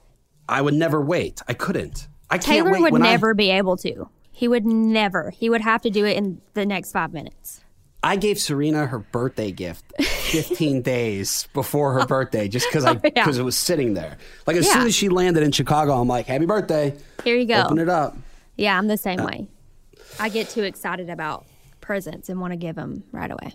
I 0.49 0.63
would 0.63 0.75
never 0.75 1.01
wait. 1.01 1.43
I 1.47 1.53
couldn't. 1.53 2.09
I 2.31 2.39
can't 2.39 2.45
Taylor 2.45 2.73
wait 2.73 2.81
would 2.83 2.93
when 2.93 3.03
I- 3.03 3.11
never 3.11 3.35
be 3.35 3.51
able 3.51 3.77
to. 3.79 4.09
He 4.33 4.49
would 4.49 4.65
never. 4.65 5.31
He 5.31 5.51
would 5.51 5.61
have 5.61 5.83
to 5.83 5.91
do 5.91 6.05
it 6.07 6.17
in 6.17 6.41
the 6.55 6.65
next 6.65 6.93
five 6.93 7.13
minutes. 7.13 7.61
I 8.03 8.15
gave 8.17 8.39
Serena 8.39 8.87
her 8.87 9.01
birthday 9.01 9.51
gift 9.51 9.85
15 10.01 10.81
days 10.95 11.49
before 11.53 11.93
her 11.95 12.07
birthday 12.07 12.47
just 12.47 12.67
because 12.69 12.85
I 12.85 12.93
Oh, 12.93 13.01
yeah. 13.05 13.11
because 13.11 13.39
it 13.39 13.43
was 13.43 13.57
sitting 13.57 13.95
there. 13.95 14.17
Like 14.47 14.57
as 14.57 14.67
Yeah. 14.67 14.75
soon 14.75 14.87
as 14.87 14.95
she 14.95 15.09
landed 15.09 15.43
in 15.43 15.51
Chicago, 15.51 16.01
I'm 16.01 16.07
like, 16.07 16.27
"Happy 16.27 16.47
birthday!" 16.47 16.95
Here 17.25 17.37
you 17.37 17.47
go. 17.47 17.65
Open 17.65 17.79
it 17.81 17.89
up. 17.89 18.17
Yeah, 18.59 18.77
I'm 18.77 18.87
the 18.89 18.95
Uh, 18.95 18.97
same 18.99 19.25
way. 19.25 19.49
I 20.21 20.29
get 20.29 20.51
too 20.51 20.63
excited 20.65 21.09
about 21.09 21.47
presents 21.81 22.29
and 22.29 22.41
want 22.41 22.53
to 22.53 22.57
give 22.57 22.77
them 22.77 23.05
right 23.13 23.31
away. 23.31 23.55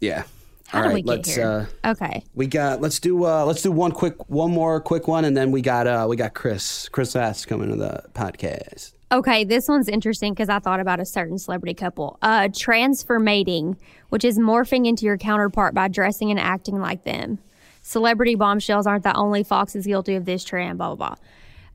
Yeah. 0.00 0.24
How 0.66 0.88
All 0.88 0.94
get 0.96 1.06
let's 1.06 1.34
here? 1.34 1.68
uh 1.84 1.90
okay. 1.90 2.24
we 2.34 2.46
got 2.46 2.80
let's 2.80 2.98
do 2.98 3.24
uh 3.24 3.44
let's 3.44 3.62
do 3.62 3.70
one 3.70 3.92
quick 3.92 4.28
one 4.30 4.50
more 4.50 4.80
quick 4.80 5.06
one 5.06 5.24
and 5.24 5.36
then 5.36 5.50
we 5.50 5.60
got 5.60 5.86
uh 5.86 6.06
we 6.08 6.16
got 6.16 6.34
Chris 6.34 6.88
Chris 6.88 7.14
S 7.14 7.44
coming 7.44 7.68
to 7.68 7.76
the 7.76 8.02
podcast. 8.14 8.92
Okay, 9.12 9.44
this 9.44 9.68
one's 9.68 9.88
interesting 9.88 10.32
because 10.32 10.48
I 10.48 10.58
thought 10.58 10.80
about 10.80 10.98
a 11.00 11.04
certain 11.04 11.38
celebrity 11.38 11.74
couple. 11.74 12.18
Uh, 12.22 12.48
transformating, 12.52 13.76
which 14.08 14.24
is 14.24 14.38
morphing 14.38 14.86
into 14.88 15.04
your 15.06 15.16
counterpart 15.18 15.74
by 15.74 15.86
dressing 15.88 16.30
and 16.30 16.40
acting 16.40 16.80
like 16.80 17.04
them. 17.04 17.38
Celebrity 17.82 18.34
bombshells 18.34 18.86
aren't 18.86 19.04
the 19.04 19.14
only 19.14 19.44
foxes 19.44 19.86
guilty 19.86 20.14
of 20.16 20.24
this 20.24 20.42
trend, 20.42 20.78
blah, 20.78 20.94
blah, 20.96 21.14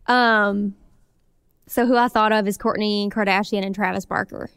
blah. 0.08 0.14
Um, 0.14 0.76
so 1.70 1.86
who 1.86 1.96
I 1.96 2.08
thought 2.08 2.32
of 2.32 2.48
is 2.48 2.58
Kourtney 2.58 3.10
Kardashian 3.12 3.64
and 3.64 3.76
Travis 3.76 4.06
Barker. 4.06 4.50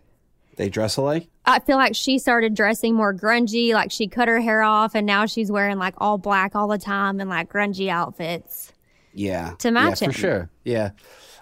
They 0.57 0.69
dress 0.69 0.97
alike? 0.97 1.29
I 1.45 1.61
feel 1.61 1.77
like 1.77 1.95
she 1.95 2.19
started 2.19 2.55
dressing 2.55 2.95
more 2.95 3.15
grungy, 3.15 3.75
like 3.75 3.91
she 3.91 4.09
cut 4.09 4.29
her 4.29 4.41
hair 4.41 4.63
off 4.63 4.95
and 4.95 5.07
now 5.07 5.27
she's 5.27 5.51
wearing 5.53 5.79
like 5.79 5.95
all 5.99 6.19
black 6.19 6.57
all 6.57 6.69
the 6.69 6.79
time 6.79 7.21
and 7.21 7.29
like 7.29 7.53
grungy 7.53 7.89
outfits. 7.89 8.73
Yeah. 9.13 9.55
To 9.59 9.71
match 9.71 10.01
yeah, 10.01 10.07
him. 10.07 10.13
for 10.13 10.19
sure. 10.19 10.51
Yeah. 10.65 10.91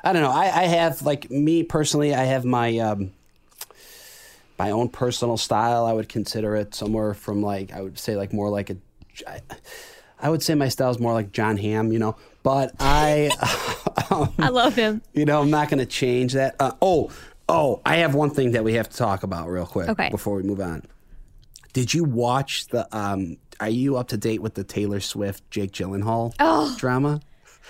I 0.03 0.13
don't 0.13 0.23
know. 0.23 0.31
I, 0.31 0.45
I 0.45 0.65
have 0.65 1.03
like 1.03 1.31
me 1.31 1.63
personally, 1.63 2.15
I 2.15 2.25
have 2.25 2.45
my 2.45 2.77
um 2.79 3.13
my 4.59 4.73
own 4.73 4.89
personal 4.89 5.37
style. 5.37 5.87
I 5.87 5.93
would 5.93 6.09
consider 6.09 6.57
it 6.57 6.75
somewhere 6.75 7.15
from 7.15 7.43
like 7.43 7.73
I 7.73 7.81
would 7.81 7.99
say 7.99 8.17
like 8.17 8.33
more 8.33 8.51
like 8.51 8.71
a 8.71 8.77
I, 9.27 9.41
I 10.23 10.29
would 10.31 10.43
say 10.43 10.55
my 10.55 10.69
style 10.69 10.91
is 10.91 10.99
more 10.99 11.13
like 11.13 11.33
Jon 11.33 11.57
Hamm, 11.57 11.93
you 11.93 11.99
know. 11.99 12.17
But 12.43 12.73
I 12.81 13.31
I 14.39 14.49
love 14.49 14.75
him. 14.75 15.03
you 15.13 15.25
know, 15.25 15.41
I'm 15.43 15.51
not 15.51 15.69
going 15.69 15.79
to 15.81 15.87
change 15.87 16.33
that. 16.35 16.57
Uh, 16.59 16.73
oh, 16.81 17.11
oh, 17.49 17.81
I 17.85 17.97
have 17.99 18.15
one 18.15 18.31
thing 18.31 18.53
that 18.53 18.65
we 18.65 18.75
have 18.75 18.89
to 18.89 18.97
talk 18.97 19.23
about 19.23 19.49
real 19.49 19.67
quick 19.67 19.89
Okay. 19.89 20.09
before 20.11 20.37
we 20.37 20.43
move 20.43 20.61
on. 20.61 20.83
Did 21.73 21.93
you 21.95 22.05
watch 22.05 22.67
the? 22.69 22.87
Um, 22.97 23.37
are 23.61 23.69
you 23.69 23.97
up 23.99 24.09
to 24.09 24.17
date 24.17 24.41
with 24.41 24.55
the 24.55 24.65
Taylor 24.65 25.01
Swift 25.01 25.49
Jake 25.51 25.73
Gyllenhaal 25.73 26.35
Oh. 26.41 26.75
drama? 26.79 27.21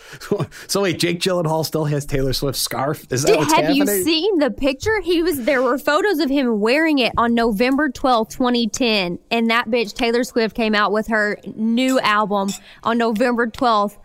so 0.67 0.83
wait, 0.83 0.99
Jake 0.99 1.21
Gyllenhaal 1.21 1.65
still 1.65 1.85
has 1.85 2.05
Taylor 2.07 2.33
Swift's 2.33 2.61
scarf? 2.61 3.07
Is 3.13 3.23
that 3.23 3.37
what's 3.37 3.53
Have 3.53 3.65
happening? 3.67 3.77
you 3.87 4.03
seen 4.05 4.39
the 4.39 4.51
picture? 4.51 5.01
He 5.03 5.23
was 5.23 5.45
there 5.45 5.63
were 5.63 5.79
photos 5.79 6.19
of 6.19 6.29
him 6.31 6.61
wearing 6.61 6.99
it 6.99 7.13
on 7.17 7.35
November 7.35 7.89
twelfth, 7.91 8.33
2010, 8.37 9.19
and 9.31 9.51
that 9.51 9.69
bitch 9.69 9.95
Taylor 9.95 10.25
Swift 10.25 10.57
came 10.57 10.75
out 10.75 10.91
with 10.93 11.07
her 11.09 11.39
new 11.55 12.01
album 12.01 12.51
on 12.83 12.99
November 12.99 13.47
12th, 13.47 13.97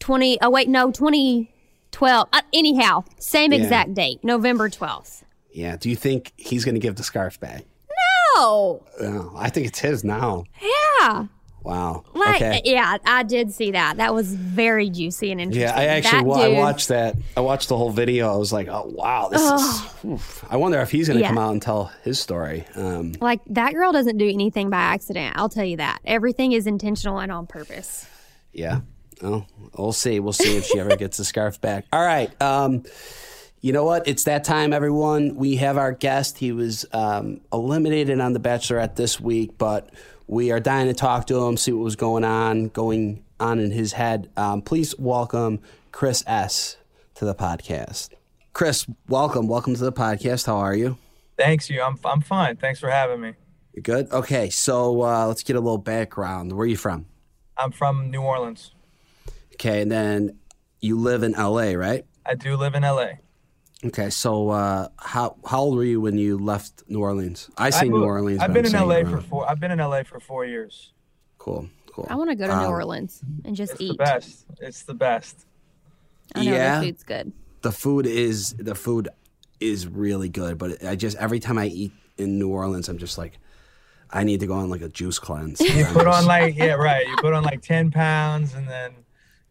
20 0.00 0.38
Oh 0.42 0.50
wait, 0.50 0.68
no, 0.68 0.90
2012. 0.90 2.28
Uh, 2.32 2.40
anyhow, 2.52 3.04
same 3.18 3.52
Yeah. 3.52 3.58
exact 3.60 3.94
date, 3.94 4.20
November 4.22 4.68
12th. 4.68 5.22
yeah. 5.52 5.76
Do 5.76 5.88
you 5.90 5.96
think 5.96 6.32
he's 6.36 6.64
going 6.64 6.74
to 6.74 6.80
give 6.80 6.96
the 6.96 7.02
scarf 7.02 7.40
back? 7.40 7.64
Oh, 8.38 8.82
No, 9.00 9.32
I 9.36 9.48
think 9.48 9.66
it's 9.66 9.78
his 9.78 10.04
now. 10.04 10.44
yeah. 11.00 11.24
Wow. 11.66 12.04
Like 12.14 12.36
okay. 12.36 12.60
yeah, 12.64 12.96
I 13.04 13.22
did 13.24 13.52
see 13.52 13.72
that. 13.72 13.96
That 13.96 14.14
was 14.14 14.32
very 14.34 14.88
juicy 14.88 15.32
and 15.32 15.40
interesting. 15.40 15.62
Yeah, 15.68 15.76
I 15.78 15.84
actually 15.86 16.22
That 16.32 16.52
I 16.52 16.58
watched 16.60 16.88
that. 16.88 17.16
I 17.36 17.40
watched 17.40 17.68
the 17.68 17.76
whole 17.76 17.90
video. 17.90 18.32
I 18.32 18.36
was 18.36 18.52
like, 18.52 18.68
oh 18.68 18.86
wow, 18.86 19.28
this 19.28 19.42
is. 19.42 20.04
oof. 20.04 20.44
I 20.48 20.56
wonder 20.56 20.80
if 20.80 20.90
he's 20.92 21.08
going 21.08 21.18
to 21.18 21.22
Yeah. 21.22 21.28
come 21.28 21.38
out 21.38 21.50
and 21.52 21.60
tell 21.60 21.86
his 22.04 22.20
story. 22.20 22.64
Um, 22.76 23.14
Like 23.20 23.40
that 23.48 23.72
girl 23.72 23.90
doesn't 23.92 24.16
do 24.16 24.28
anything 24.28 24.70
by 24.70 24.78
accident. 24.78 25.34
I'll 25.36 25.48
tell 25.48 25.64
you 25.64 25.78
that. 25.78 25.98
Everything 26.04 26.52
is 26.52 26.66
intentional 26.68 27.18
and 27.18 27.32
on 27.32 27.46
purpose. 27.46 28.06
Yeah. 28.52 28.80
Well, 29.20 29.46
we'll 29.76 29.92
see. 29.92 30.20
We'll 30.20 30.32
see 30.34 30.56
if 30.56 30.66
she 30.66 30.78
ever 30.78 30.94
gets 30.96 31.16
the 31.16 31.24
scarf 31.24 31.60
back. 31.60 31.86
All 31.92 32.04
right. 32.04 32.30
Um, 32.40 32.84
you 33.60 33.72
know 33.72 33.84
what? 33.84 34.06
It's 34.06 34.24
that 34.24 34.44
time, 34.44 34.72
everyone. 34.72 35.34
We 35.34 35.56
have 35.56 35.78
our 35.78 35.90
guest. 35.92 36.38
He 36.38 36.52
was 36.52 36.84
um, 36.92 37.40
eliminated 37.52 38.20
on 38.20 38.34
The 38.34 38.38
Bachelorette 38.40 38.94
this 38.94 39.18
week, 39.18 39.58
but 39.58 39.90
we 40.26 40.50
are 40.50 40.60
dying 40.60 40.88
to 40.88 40.94
talk 40.94 41.26
to 41.26 41.44
him, 41.46 41.56
see 41.56 41.72
what 41.72 41.84
was 41.84 41.96
going 41.96 42.24
on 42.24 42.68
going 42.68 43.24
on 43.38 43.58
in 43.58 43.70
his 43.70 43.92
head. 43.92 44.30
Um, 44.36 44.62
please 44.62 44.94
welcome 44.98 45.60
Chris 45.92 46.24
S 46.26 46.76
to 47.14 47.24
the 47.24 47.34
podcast. 47.34 48.10
Chris, 48.52 48.86
welcome. 49.08 49.48
Welcome 49.48 49.74
to 49.74 49.84
the 49.84 49.92
podcast. 49.92 50.46
How 50.46 50.56
are 50.56 50.74
you? 50.74 50.96
Thanks 51.36 51.68
you. 51.68 51.82
I'm 51.82 51.98
I'm 52.04 52.22
fine. 52.22 52.56
Thanks 52.56 52.80
for 52.80 52.90
having 52.90 53.20
me. 53.20 53.34
You 53.74 53.82
good? 53.82 54.10
Okay, 54.10 54.48
so 54.48 55.02
uh, 55.02 55.26
let's 55.26 55.42
get 55.42 55.56
a 55.56 55.60
little 55.60 55.78
background. 55.78 56.52
Where 56.52 56.64
are 56.64 56.66
you 56.66 56.78
from? 56.78 57.06
I'm 57.58 57.72
from 57.72 58.10
New 58.10 58.22
Orleans. 58.22 58.72
Okay, 59.54 59.82
and 59.82 59.90
then 59.90 60.38
you 60.80 60.98
live 60.98 61.22
in 61.22 61.32
LA, 61.32 61.72
right? 61.72 62.04
I 62.24 62.34
do 62.34 62.56
live 62.56 62.74
in 62.74 62.82
LA. 62.82 63.08
Okay, 63.84 64.08
so 64.10 64.48
uh, 64.48 64.88
how 64.98 65.36
how 65.46 65.60
old 65.60 65.76
were 65.76 65.84
you 65.84 66.00
when 66.00 66.16
you 66.16 66.38
left 66.38 66.82
New 66.88 67.00
Orleans? 67.00 67.50
I 67.58 67.70
say 67.70 67.86
I 67.86 67.88
New 67.88 68.02
Orleans. 68.04 68.40
I've 68.40 68.52
been 68.52 68.64
I'm 68.66 68.74
in 68.74 68.88
LA 68.88 68.94
around. 68.96 69.10
for 69.10 69.20
four. 69.20 69.50
I've 69.50 69.60
been 69.60 69.70
in 69.70 69.78
LA 69.78 70.02
for 70.02 70.18
four 70.18 70.44
years. 70.46 70.92
Cool, 71.38 71.68
cool. 71.92 72.06
I 72.08 72.14
want 72.16 72.30
to 72.30 72.36
go 72.36 72.46
to 72.46 72.56
New 72.56 72.64
Um, 72.64 72.70
Orleans 72.70 73.20
and 73.44 73.54
just 73.54 73.72
It's 73.72 73.80
eat. 73.82 73.90
It's 73.90 73.98
the 73.98 74.04
best. 74.04 74.44
It's 74.60 74.82
the 74.84 74.94
best. 74.94 75.46
I 76.34 76.44
know 76.44 76.52
Yeah. 76.52 76.80
their 76.80 76.88
food's 76.90 77.02
good. 77.04 77.32
the 77.62 77.72
food 77.72 78.06
is 78.06 78.54
the 78.58 78.74
food 78.74 79.08
is 79.60 79.86
really 79.86 80.28
good, 80.30 80.56
but 80.56 80.82
I 80.84 80.96
just 80.96 81.16
every 81.18 81.38
time 81.38 81.58
I 81.58 81.66
eat 81.66 81.92
in 82.16 82.38
New 82.38 82.48
Orleans, 82.48 82.88
I'm 82.88 82.98
just 82.98 83.18
like, 83.18 83.38
I 84.10 84.24
need 84.24 84.40
to 84.40 84.46
go 84.46 84.54
on 84.54 84.70
like 84.70 84.80
a 84.82 84.88
juice 84.88 85.18
cleanse. 85.18 85.60
You 85.60 85.84
put 85.84 86.06
on 86.06 86.24
like 86.24 86.56
yeah 86.56 86.72
right. 86.74 87.06
You 87.06 87.14
put 87.18 87.34
on 87.34 87.44
like 87.44 87.60
ten 87.60 87.90
pounds 87.90 88.54
and 88.54 88.66
then, 88.66 88.92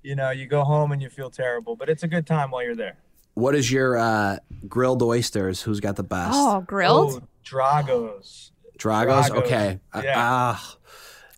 you 0.01 0.15
know, 0.15 0.31
you 0.31 0.47
go 0.47 0.63
home 0.63 0.91
and 0.91 1.01
you 1.01 1.09
feel 1.09 1.29
terrible. 1.29 1.75
But 1.75 1.89
it's 1.89 2.01
a 2.03 2.07
good 2.07 2.25
time 2.25 2.49
while 2.49 2.63
you're 2.63 2.75
there. 2.75 2.97
What 3.35 3.53
is 3.55 3.71
your 3.71 3.97
uh, 3.97 4.37
grilled 4.67 5.01
oysters? 5.03 5.61
Who's 5.61 5.79
got 5.79 5.95
the 5.95 6.03
best? 6.03 6.31
Oh, 6.33 6.61
grilled? 6.61 7.21
Oh, 7.23 7.27
Dragos. 7.45 8.51
Dragos. 8.77 9.29
Dragos. 9.29 9.29
Okay. 9.37 9.79
I- 9.93 10.03
Yeah. 10.03 10.13
ah, 10.17 10.77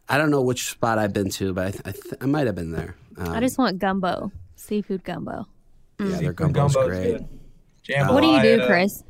I 0.09 0.17
don't 0.17 0.31
know 0.31 0.41
which 0.41 0.69
spot 0.69 0.97
I've 0.97 1.11
been 1.13 1.29
to, 1.31 1.53
but 1.53 1.67
I, 1.67 1.71
th- 1.71 1.81
I, 1.85 1.91
th- 1.91 2.13
I 2.21 2.25
might 2.25 2.45
have 2.47 2.55
been 2.55 2.71
there. 2.71 2.95
Um, 3.17 3.29
I 3.33 3.39
just 3.41 3.57
want 3.57 3.77
gumbo, 3.79 4.31
seafood 4.55 5.03
gumbo. 5.03 5.45
yeah, 5.99 6.05
their 6.07 6.17
Seafood 6.19 6.35
gumbo's 6.37 6.73
gumbo's 6.75 6.87
great. 6.87 7.03
good. 7.17 7.27
Jambalaya. 7.83 8.13
What 8.13 8.21
do 8.21 8.27
you 8.27 8.41
do, 8.41 8.65
Chris? 8.67 9.03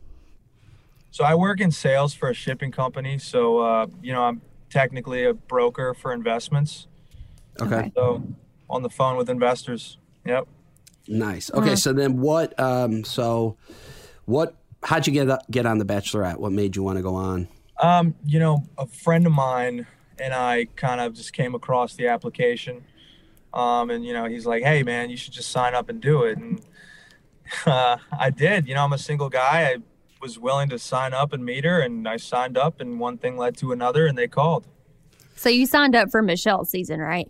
So 1.11 1.23
I 1.23 1.35
work 1.35 1.59
in 1.61 1.71
sales 1.71 2.13
for 2.13 2.29
a 2.29 2.33
shipping 2.33 2.71
company. 2.71 3.17
So 3.19 3.59
uh, 3.59 3.87
you 4.01 4.13
know, 4.13 4.23
I'm 4.23 4.41
technically 4.69 5.23
a 5.25 5.33
broker 5.33 5.93
for 5.93 6.13
investments. 6.13 6.87
Okay. 7.61 7.75
Okay. 7.75 7.91
So 7.95 8.23
on 8.69 8.81
the 8.83 8.89
phone 8.89 9.17
with 9.17 9.29
investors. 9.29 9.97
Yep. 10.25 10.47
Nice. 11.07 11.51
Okay, 11.53 11.75
so 11.75 11.93
then 11.93 12.19
what? 12.19 12.59
Um, 12.59 13.03
so 13.03 13.57
what? 14.25 14.55
How'd 14.83 15.07
you 15.07 15.13
get 15.13 15.39
get 15.49 15.65
on 15.65 15.77
the 15.77 15.85
Bachelorette? 15.85 16.37
What 16.37 16.51
made 16.51 16.75
you 16.75 16.83
want 16.83 16.97
to 16.97 17.03
go 17.03 17.15
on? 17.15 17.47
Um, 17.81 18.15
you 18.25 18.39
know, 18.39 18.63
a 18.77 18.87
friend 18.87 19.25
of 19.25 19.31
mine 19.31 19.85
and 20.19 20.33
I 20.33 20.65
kind 20.75 21.01
of 21.01 21.13
just 21.13 21.33
came 21.33 21.55
across 21.55 21.95
the 21.95 22.07
application. 22.07 22.83
Um, 23.53 23.89
and 23.89 24.05
you 24.05 24.13
know, 24.13 24.25
he's 24.25 24.45
like, 24.45 24.63
"Hey, 24.63 24.83
man, 24.83 25.09
you 25.09 25.17
should 25.17 25.33
just 25.33 25.49
sign 25.49 25.73
up 25.73 25.89
and 25.89 26.01
do 26.01 26.23
it." 26.23 26.37
And 26.37 26.61
uh, 27.65 27.97
I 28.17 28.29
did. 28.29 28.67
You 28.67 28.75
know, 28.75 28.83
I'm 28.83 28.93
a 28.93 28.97
single 28.97 29.29
guy. 29.29 29.71
I 29.71 29.77
was 30.21 30.37
willing 30.39 30.69
to 30.69 30.79
sign 30.79 31.13
up 31.13 31.33
and 31.33 31.45
meet 31.45 31.63
her, 31.63 31.79
and 31.79 32.07
I 32.07 32.17
signed 32.17 32.57
up, 32.57 32.81
and 32.81 32.99
one 32.99 33.17
thing 33.17 33.37
led 33.37 33.57
to 33.57 33.71
another, 33.71 34.07
and 34.07 34.17
they 34.17 34.27
called. 34.27 34.67
So 35.35 35.49
you 35.49 35.65
signed 35.65 35.95
up 35.95 36.09
for 36.09 36.21
Michelle's 36.21 36.69
season, 36.69 36.99
right? 36.99 37.29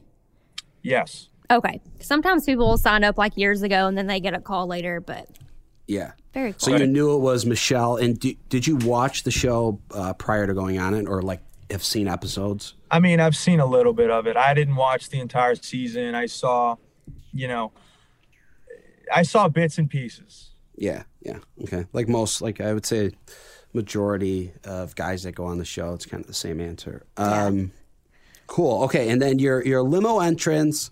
Yes. 0.81 1.27
Okay. 1.49 1.81
Sometimes 2.01 2.45
people 2.45 2.67
will 2.67 2.77
sign 2.77 3.03
up 3.03 3.17
like 3.17 3.37
years 3.37 3.61
ago 3.61 3.87
and 3.87 3.97
then 3.97 4.07
they 4.07 4.19
get 4.19 4.33
a 4.33 4.41
call 4.41 4.67
later, 4.67 4.99
but 4.99 5.27
Yeah. 5.87 6.11
very 6.33 6.51
cool. 6.51 6.59
So 6.59 6.75
you 6.75 6.85
knew 6.87 7.15
it 7.15 7.19
was 7.19 7.45
Michelle, 7.45 7.95
and 7.95 8.19
do, 8.19 8.33
did 8.49 8.67
you 8.67 8.75
watch 8.75 9.23
the 9.23 9.31
show 9.31 9.79
uh, 9.91 10.13
prior 10.13 10.45
to 10.47 10.53
going 10.53 10.77
on 10.79 10.93
it, 10.93 11.07
or 11.07 11.21
like 11.21 11.41
have 11.71 11.83
seen 11.83 12.07
episodes? 12.07 12.73
I 12.91 12.99
mean, 12.99 13.19
I've 13.19 13.35
seen 13.35 13.59
a 13.59 13.65
little 13.65 13.93
bit 13.93 14.09
of 14.11 14.27
it. 14.27 14.35
I 14.37 14.53
didn't 14.53 14.75
watch 14.75 15.09
the 15.09 15.19
entire 15.19 15.55
season. 15.55 16.15
I 16.15 16.25
saw, 16.25 16.75
you 17.33 17.47
know, 17.47 17.71
I 19.13 19.23
saw 19.23 19.47
bits 19.47 19.77
and 19.77 19.89
pieces. 19.89 20.51
Yeah, 20.75 21.03
yeah, 21.21 21.39
okay. 21.63 21.85
Like 21.93 22.07
most, 22.09 22.41
like 22.41 22.59
I 22.61 22.73
would 22.73 22.85
say, 22.85 23.11
majority 23.73 24.51
of 24.63 24.95
guys 24.95 25.23
that 25.23 25.33
go 25.33 25.45
on 25.45 25.57
the 25.57 25.65
show, 25.65 25.93
it's 25.93 26.05
kind 26.05 26.21
of 26.21 26.27
the 26.27 26.33
same 26.33 26.59
answer. 26.59 27.05
Um, 27.15 27.71
Cool. 28.47 28.83
Okay, 28.83 29.09
and 29.09 29.21
then 29.21 29.39
your 29.39 29.61
your 29.65 29.81
limo 29.83 30.19
entrance 30.19 30.89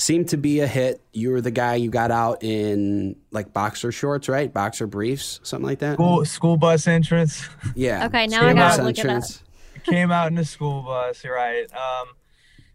seemed 0.00 0.28
to 0.28 0.36
be 0.36 0.60
a 0.60 0.66
hit. 0.66 1.00
You 1.12 1.32
were 1.32 1.40
the 1.40 1.50
guy 1.50 1.74
you 1.74 1.90
got 1.90 2.12
out 2.12 2.44
in 2.44 3.16
like 3.32 3.52
boxer 3.52 3.90
shorts, 3.90 4.28
right? 4.28 4.52
Boxer 4.52 4.86
briefs, 4.86 5.40
something 5.42 5.66
like 5.66 5.80
that. 5.80 5.94
School 5.94 6.24
school 6.24 6.56
bus 6.56 6.86
entrance. 6.86 7.46
Yeah. 7.74 8.06
Okay, 8.06 8.26
now 8.28 8.38
School 8.38 8.48
I 8.48 8.54
gotta 8.54 8.82
look 8.84 8.98
it 8.98 9.06
up. 9.06 9.24
came 9.84 10.12
out 10.12 10.28
in 10.28 10.36
the 10.36 10.44
school 10.44 10.82
bus, 10.82 11.24
You're 11.24 11.34
right? 11.34 11.66
Um, 11.74 12.08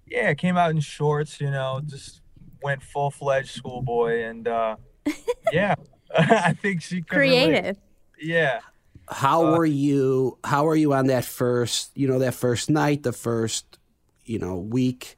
yeah, 0.05 0.33
came 0.33 0.57
out 0.57 0.71
in 0.71 0.81
shorts. 0.81 1.39
You 1.39 1.49
know, 1.49 1.81
just 1.85 2.21
went 2.61 2.83
full 2.83 3.09
fledged 3.09 3.51
schoolboy, 3.51 4.23
and 4.23 4.45
uh, 4.47 4.75
yeah, 5.53 5.75
I 6.17 6.53
think 6.53 6.81
she 6.81 7.01
could 7.01 7.17
relate. 7.17 7.77
Yeah. 8.19 8.59
How 9.07 9.45
Uh, 9.45 9.57
were 9.57 9.65
you? 9.65 10.37
How 10.43 10.65
were 10.65 10.75
you 10.75 10.93
on 10.93 11.07
that 11.07 11.23
first? 11.23 11.91
You 11.95 12.07
know, 12.09 12.19
that 12.19 12.33
first 12.33 12.69
night, 12.69 13.03
the 13.03 13.13
first, 13.13 13.79
you 14.25 14.39
know, 14.39 14.57
week. 14.57 15.17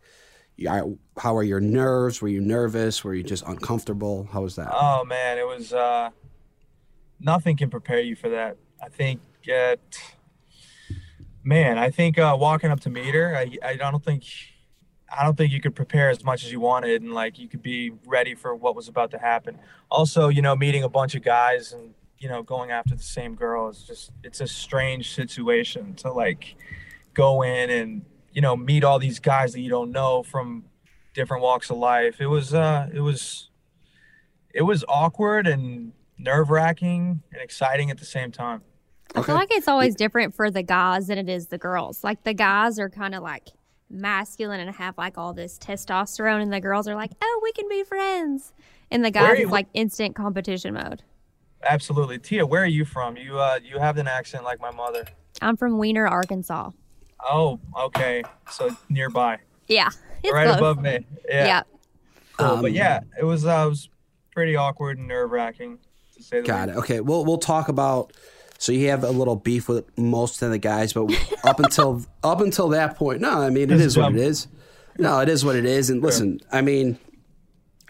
How 1.17 1.35
are 1.35 1.43
your 1.43 1.59
nerves? 1.59 2.21
Were 2.21 2.27
you 2.27 2.41
nervous? 2.41 3.03
Were 3.03 3.13
you 3.13 3.23
just 3.23 3.45
uncomfortable? 3.45 4.27
How 4.31 4.41
was 4.41 4.55
that? 4.55 4.69
Oh 4.71 5.03
man, 5.05 5.37
it 5.37 5.45
was. 5.45 5.73
Uh, 5.73 6.11
nothing 7.19 7.57
can 7.57 7.69
prepare 7.69 7.99
you 7.99 8.15
for 8.15 8.29
that. 8.29 8.57
I 8.81 8.89
think. 8.89 9.21
Uh, 9.51 9.75
man, 11.43 11.77
I 11.77 11.89
think 11.91 12.17
uh, 12.17 12.35
walking 12.39 12.71
up 12.71 12.79
to 12.81 12.89
meet 12.89 13.13
her, 13.13 13.35
I, 13.35 13.57
I 13.63 13.75
don't 13.75 14.03
think. 14.03 14.23
I 15.15 15.23
don't 15.23 15.37
think 15.37 15.53
you 15.53 15.61
could 15.61 15.75
prepare 15.75 16.09
as 16.09 16.23
much 16.23 16.43
as 16.43 16.51
you 16.51 16.59
wanted, 16.59 17.01
and 17.01 17.13
like 17.13 17.37
you 17.37 17.47
could 17.47 17.61
be 17.61 17.91
ready 18.05 18.33
for 18.33 18.55
what 18.55 18.75
was 18.75 18.87
about 18.87 19.11
to 19.11 19.19
happen. 19.19 19.59
Also, 19.89 20.29
you 20.29 20.41
know, 20.41 20.55
meeting 20.55 20.83
a 20.83 20.89
bunch 20.89 21.15
of 21.15 21.23
guys 21.23 21.73
and 21.73 21.93
you 22.17 22.29
know 22.29 22.41
going 22.41 22.71
after 22.71 22.95
the 22.95 23.03
same 23.03 23.35
girl 23.35 23.69
is 23.69 23.83
just 23.83 24.11
it's 24.23 24.41
a 24.41 24.47
strange 24.47 25.13
situation 25.13 25.93
to 25.95 26.11
like 26.11 26.55
go 27.13 27.43
in 27.43 27.69
and 27.69 28.05
you 28.35 28.41
know 28.41 28.55
meet 28.55 28.83
all 28.83 28.99
these 28.99 29.19
guys 29.19 29.53
that 29.53 29.61
you 29.61 29.69
don't 29.69 29.91
know 29.91 30.21
from 30.21 30.65
different 31.15 31.41
walks 31.41 31.71
of 31.71 31.77
life. 31.77 32.19
It 32.19 32.27
was 32.27 32.53
uh 32.53 32.89
it 32.93 32.99
was 32.99 33.49
it 34.53 34.61
was 34.61 34.85
awkward 34.87 35.47
and 35.47 35.93
nerve 36.19 36.49
wracking 36.49 37.23
and 37.31 37.41
exciting 37.41 37.89
at 37.89 37.97
the 37.97 38.05
same 38.05 38.31
time. 38.31 38.61
I 39.15 39.21
feel 39.21 39.35
like 39.35 39.51
it's 39.51 39.69
always 39.69 39.95
different 39.95 40.35
for 40.35 40.51
the 40.51 40.63
guys 40.63 41.07
than 41.07 41.17
it 41.17 41.29
is 41.29 41.47
the 41.47 41.57
girls. 41.57 42.03
Like 42.03 42.23
the 42.23 42.33
guys 42.33 42.77
are 42.77 42.89
kind 42.89 43.15
of 43.15 43.23
like 43.23 43.49
masculine 43.89 44.59
and 44.59 44.75
have 44.75 44.97
like 44.97 45.17
all 45.17 45.33
this 45.33 45.57
testosterone, 45.57 46.41
and 46.41 46.51
the 46.51 46.59
girls 46.59 46.87
are 46.87 46.95
like, 46.95 47.11
"Oh, 47.21 47.39
we 47.41 47.53
can 47.53 47.69
be 47.69 47.83
friends." 47.83 48.53
And 48.91 49.05
the 49.05 49.11
guys 49.11 49.39
are 49.39 49.43
is 49.43 49.49
like 49.49 49.67
instant 49.73 50.15
competition 50.15 50.73
mode. 50.73 51.03
Absolutely. 51.63 52.19
Tia, 52.19 52.45
where 52.45 52.63
are 52.63 52.67
you 52.67 52.83
from? 52.83 53.15
You 53.15 53.39
uh 53.39 53.59
you 53.63 53.79
have 53.79 53.97
an 53.97 54.07
accent 54.07 54.43
like 54.43 54.59
my 54.59 54.71
mother. 54.71 55.05
I'm 55.41 55.55
from 55.55 55.77
Weiner, 55.77 56.07
Arkansas. 56.07 56.71
Oh, 57.29 57.59
okay. 57.85 58.23
So 58.51 58.69
nearby. 58.89 59.39
Yeah, 59.67 59.89
it's 60.23 60.33
right 60.33 60.45
close. 60.47 60.57
above 60.57 60.81
me. 60.81 61.05
Yeah. 61.27 61.45
Yeah. 61.45 61.63
Cool. 62.37 62.45
Um, 62.47 62.61
but 62.61 62.71
yeah, 62.73 63.01
it 63.19 63.23
was 63.23 63.45
uh 63.45 63.63
it 63.65 63.69
was 63.69 63.89
pretty 64.33 64.55
awkward 64.55 64.97
and 64.97 65.07
nerve 65.07 65.31
wracking 65.31 65.79
to 66.15 66.23
say 66.23 66.41
the 66.41 66.47
Got 66.47 66.67
least. 66.67 66.77
it. 66.77 66.79
Okay. 66.81 66.99
We'll 67.01 67.25
we'll 67.25 67.37
talk 67.37 67.69
about. 67.69 68.13
So 68.57 68.71
you 68.71 68.87
have 68.89 69.03
a 69.03 69.09
little 69.11 69.35
beef 69.35 69.67
with 69.67 69.85
most 69.97 70.41
of 70.41 70.49
the 70.49 70.57
guys, 70.57 70.93
but 70.93 71.11
up 71.43 71.59
until 71.59 72.05
up 72.23 72.39
until 72.41 72.69
that 72.69 72.95
point, 72.95 73.21
no. 73.21 73.41
I 73.41 73.49
mean, 73.49 73.63
it 73.63 73.69
Just 73.77 73.83
is 73.85 73.97
what 73.97 74.13
it 74.13 74.19
is. 74.19 74.47
No, 74.97 75.19
it 75.19 75.27
is 75.29 75.43
what 75.43 75.55
it 75.57 75.65
is. 75.65 75.89
And 75.89 76.01
listen, 76.01 76.39
I 76.51 76.61
mean, 76.61 76.97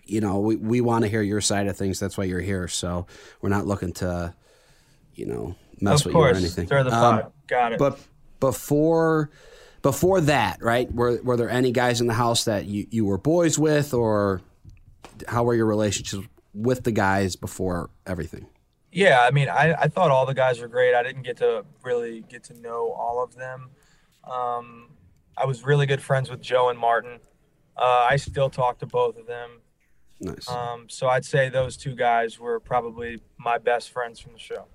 you 0.06 0.22
know, 0.22 0.40
we 0.40 0.56
we 0.56 0.82
want 0.82 1.04
to 1.04 1.08
hear 1.10 1.22
your 1.22 1.42
side 1.42 1.68
of 1.68 1.78
things. 1.78 2.00
That's 2.00 2.18
why 2.18 2.24
you're 2.24 2.42
here. 2.42 2.68
So 2.68 3.06
we're 3.42 3.50
not 3.50 3.68
looking 3.68 3.92
to, 3.94 4.34
you 5.14 5.28
know, 5.28 5.56
mess 5.82 6.02
Of 6.02 6.08
with 6.08 6.14
course. 6.16 6.30
you 6.32 6.36
or 6.36 6.38
anything. 6.40 6.66
Stir 6.68 6.84
the 6.84 6.94
Um, 6.96 7.00
pot. 7.20 7.32
Got 7.48 7.74
it. 7.74 7.80
But 7.80 8.00
before 8.40 9.30
before 9.82 10.22
that, 10.22 10.62
right? 10.62 10.92
Were 10.94 11.22
were 11.22 11.38
there 11.38 11.50
any 11.50 11.72
guys 11.72 12.02
in 12.02 12.08
the 12.08 12.14
house 12.14 12.46
that 12.46 12.66
you, 12.66 12.88
you 12.90 13.06
were 13.06 13.18
boys 13.18 13.60
with, 13.60 13.94
or 13.94 14.42
how 15.28 15.44
were 15.44 15.54
your 15.54 15.68
relationships 15.68 16.28
with 16.54 16.84
the 16.84 16.92
guys 16.92 17.36
before 17.36 17.90
everything? 18.06 18.48
Yeah, 18.92 19.22
I 19.22 19.32
mean, 19.32 19.50
I, 19.50 19.74
I 19.74 19.88
thought 19.90 20.10
all 20.10 20.26
the 20.26 20.34
guys 20.34 20.60
were 20.60 20.70
great. 20.70 20.96
I 20.96 21.04
didn't 21.04 21.24
get 21.24 21.38
to 21.38 21.66
really 21.84 22.22
get 22.30 22.46
to 22.46 22.60
know 22.62 22.92
all 22.92 23.22
of 23.22 23.36
them. 23.36 23.70
Um, 24.24 24.92
I 25.38 25.46
was 25.46 25.66
really 25.66 25.86
good 25.86 26.02
friends 26.02 26.30
with 26.30 26.42
Joe 26.42 26.70
and 26.70 26.80
Martin. 26.80 27.20
Uh, 27.76 28.08
I 28.10 28.16
still 28.16 28.50
talk 28.50 28.80
to 28.80 28.86
both 28.86 29.18
of 29.18 29.28
them. 29.28 29.62
Nice. 30.22 30.50
Um, 30.50 30.88
so 30.90 31.08
I'd 31.08 31.26
say 31.26 31.50
those 31.50 31.76
two 31.76 31.94
guys 31.94 32.40
were 32.40 32.60
probably 32.60 33.22
my 33.38 33.58
best 33.58 33.92
friends 33.92 34.20
from 34.20 34.32
the 34.32 34.40
show. 34.40 34.66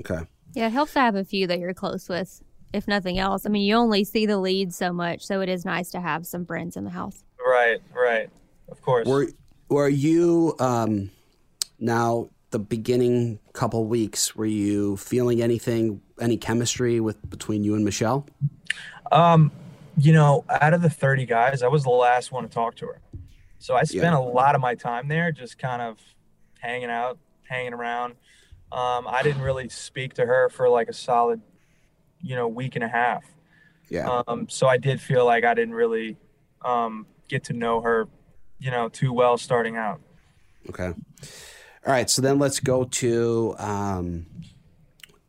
Okay. 0.00 0.26
Yeah, 0.54 0.66
it 0.66 0.72
helps 0.72 0.94
to 0.94 1.00
have 1.00 1.14
a 1.14 1.24
few 1.24 1.46
that 1.46 1.60
you're 1.60 1.72
close 1.72 2.08
with, 2.08 2.42
if 2.72 2.88
nothing 2.88 3.18
else. 3.18 3.46
I 3.46 3.48
mean, 3.48 3.62
you 3.62 3.74
only 3.76 4.04
see 4.04 4.26
the 4.26 4.38
leads 4.38 4.76
so 4.76 4.92
much, 4.92 5.22
so 5.24 5.40
it 5.40 5.48
is 5.48 5.64
nice 5.64 5.90
to 5.90 6.00
have 6.00 6.26
some 6.26 6.44
friends 6.46 6.76
in 6.76 6.84
the 6.84 6.90
house. 6.90 7.24
Right, 7.44 7.80
right. 7.94 8.30
Of 8.68 8.80
course. 8.82 9.06
Were 9.06 9.28
were 9.68 9.88
you 9.88 10.54
um, 10.58 11.10
now 11.78 12.28
the 12.50 12.58
beginning 12.58 13.38
couple 13.52 13.84
weeks? 13.86 14.36
Were 14.36 14.46
you 14.46 14.96
feeling 14.98 15.40
anything, 15.42 16.00
any 16.20 16.36
chemistry 16.36 17.00
with 17.00 17.28
between 17.30 17.64
you 17.64 17.74
and 17.74 17.84
Michelle? 17.84 18.26
Um, 19.10 19.50
you 19.98 20.12
know, 20.12 20.44
out 20.48 20.74
of 20.74 20.82
the 20.82 20.90
30 20.90 21.26
guys, 21.26 21.62
I 21.62 21.68
was 21.68 21.82
the 21.84 21.90
last 21.90 22.32
one 22.32 22.44
to 22.44 22.48
talk 22.50 22.76
to 22.76 22.86
her. 22.86 23.00
So 23.58 23.74
I 23.74 23.84
spent 23.84 24.04
Yeah. 24.04 24.18
a 24.18 24.20
lot 24.20 24.54
of 24.54 24.60
my 24.60 24.74
time 24.74 25.08
there 25.08 25.32
just 25.32 25.58
kind 25.58 25.80
of 25.82 25.98
hanging 26.60 26.90
out, 26.90 27.18
hanging 27.48 27.72
around, 27.74 28.14
just 28.14 28.18
kind 28.18 28.18
of 28.18 28.18
hanging 28.18 28.18
out, 28.18 28.18
hanging 28.72 29.02
around. 29.02 29.06
Um, 29.06 29.06
I 29.08 29.22
didn't 29.22 29.42
really 29.42 29.68
speak 29.68 30.14
to 30.14 30.26
her 30.26 30.48
for 30.48 30.68
like 30.68 30.88
a 30.88 30.92
solid, 30.92 31.40
you 32.22 32.36
know, 32.36 32.48
week 32.48 32.76
and 32.76 32.84
a 32.84 32.88
half. 32.88 33.24
Yeah. 33.88 34.22
Um, 34.26 34.48
so 34.48 34.66
I 34.66 34.78
did 34.78 35.00
feel 35.00 35.26
like 35.26 35.44
I 35.44 35.54
didn't 35.54 35.74
really 35.74 36.16
um, 36.62 37.06
get 37.28 37.44
to 37.44 37.52
know 37.52 37.80
her, 37.80 38.08
you 38.58 38.70
know, 38.70 38.88
too 38.88 39.12
well 39.12 39.36
starting 39.36 39.76
out. 39.76 40.00
Okay. 40.68 40.88
All 40.88 41.92
right. 41.92 42.08
So 42.08 42.22
then 42.22 42.38
let's 42.38 42.60
go 42.60 42.84
to 42.84 43.54
um, 43.58 44.26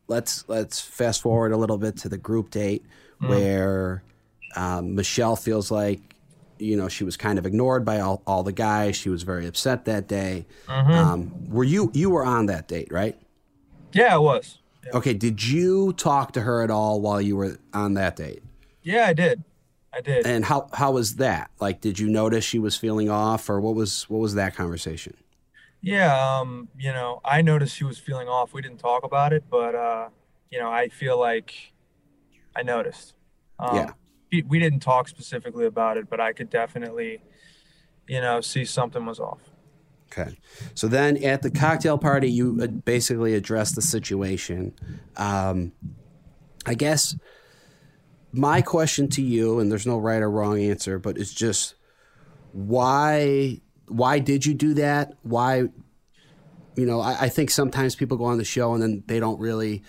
let's 0.08 0.44
let's 0.48 0.80
fast 0.80 1.22
forward 1.22 1.52
a 1.52 1.56
little 1.56 1.78
bit 1.78 1.96
to 1.98 2.08
the 2.08 2.18
group 2.18 2.50
date 2.50 2.84
where 3.18 4.02
um, 4.56 4.94
Michelle 4.94 5.36
feels 5.36 5.70
like 5.70 6.00
you 6.58 6.76
know 6.76 6.88
she 6.88 7.04
was 7.04 7.16
kind 7.16 7.38
of 7.38 7.46
ignored 7.46 7.84
by 7.84 8.00
all, 8.00 8.22
all 8.26 8.42
the 8.42 8.52
guys. 8.52 8.96
She 8.96 9.08
was 9.08 9.22
very 9.22 9.46
upset 9.46 9.84
that 9.86 10.08
day. 10.08 10.46
Um, 10.68 11.50
were 11.50 11.64
you 11.64 11.90
you 11.94 12.10
were 12.10 12.24
on 12.24 12.46
that 12.46 12.68
date, 12.68 12.88
right? 12.90 13.18
Yeah, 13.92 14.14
I 14.14 14.18
was. 14.18 14.58
Okay. 14.92 15.14
Did 15.14 15.42
you 15.42 15.92
talk 15.94 16.32
to 16.32 16.42
her 16.42 16.62
at 16.62 16.70
all 16.70 17.00
while 17.00 17.20
you 17.20 17.36
were 17.36 17.58
on 17.72 17.94
that 17.94 18.16
date? 18.16 18.42
Yeah, 18.82 19.06
I 19.06 19.12
did. 19.12 19.44
I 19.92 20.00
did. 20.00 20.26
And 20.26 20.44
how 20.44 20.68
how 20.72 20.92
was 20.92 21.16
that? 21.16 21.50
Like, 21.60 21.80
did 21.80 21.98
you 21.98 22.08
notice 22.08 22.44
she 22.44 22.58
was 22.58 22.76
feeling 22.76 23.08
off, 23.08 23.48
or 23.48 23.60
what 23.60 23.74
was 23.74 24.08
what 24.10 24.18
was 24.18 24.34
that 24.34 24.54
conversation? 24.54 25.14
Yeah, 25.80 26.38
um, 26.38 26.68
you 26.78 26.92
know, 26.92 27.20
I 27.24 27.42
noticed 27.42 27.76
she 27.76 27.84
was 27.84 27.98
feeling 27.98 28.26
off. 28.26 28.52
We 28.52 28.62
didn't 28.62 28.78
talk 28.78 29.04
about 29.04 29.32
it, 29.32 29.44
but 29.50 29.74
uh, 29.74 30.08
you 30.50 30.58
know, 30.58 30.70
I 30.70 30.88
feel 30.88 31.18
like 31.18 31.72
I 32.56 32.62
noticed. 32.62 33.14
Um, 33.58 33.76
Yeah. 33.76 33.92
We, 34.32 34.42
we 34.42 34.58
didn't 34.58 34.80
talk 34.80 35.06
specifically 35.08 35.66
about 35.66 35.96
it, 35.96 36.10
but 36.10 36.20
I 36.20 36.32
could 36.32 36.50
definitely, 36.50 37.22
you 38.08 38.20
know, 38.20 38.40
see 38.40 38.64
something 38.64 39.06
was 39.06 39.20
off. 39.20 39.38
Okay. 40.16 40.36
So 40.74 40.86
then 40.86 41.22
at 41.24 41.42
the 41.42 41.50
cocktail 41.50 41.98
party, 41.98 42.30
you 42.30 42.58
uh, 42.62 42.66
basically 42.68 43.34
address 43.34 43.72
the 43.72 43.82
situation. 43.82 44.74
Um, 45.16 45.72
I 46.66 46.74
guess 46.74 47.16
my 48.32 48.62
question 48.62 49.08
to 49.10 49.22
you, 49.22 49.58
and 49.58 49.70
there's 49.70 49.86
no 49.86 49.98
right 49.98 50.22
or 50.22 50.30
wrong 50.30 50.60
answer, 50.60 50.98
but 50.98 51.18
it's 51.18 51.34
just 51.34 51.74
why 52.52 53.60
why 53.88 54.18
did 54.18 54.46
you 54.46 54.54
do 54.54 54.74
that? 54.74 55.14
Why 55.22 55.68
you 56.76 56.86
know, 56.86 57.00
I, 57.00 57.22
I 57.22 57.28
think 57.28 57.50
sometimes 57.50 57.94
people 57.94 58.16
go 58.16 58.24
on 58.24 58.38
the 58.38 58.44
show 58.44 58.74
and 58.74 58.82
then 58.82 59.04
they 59.06 59.20
don't 59.20 59.38
really 59.38 59.82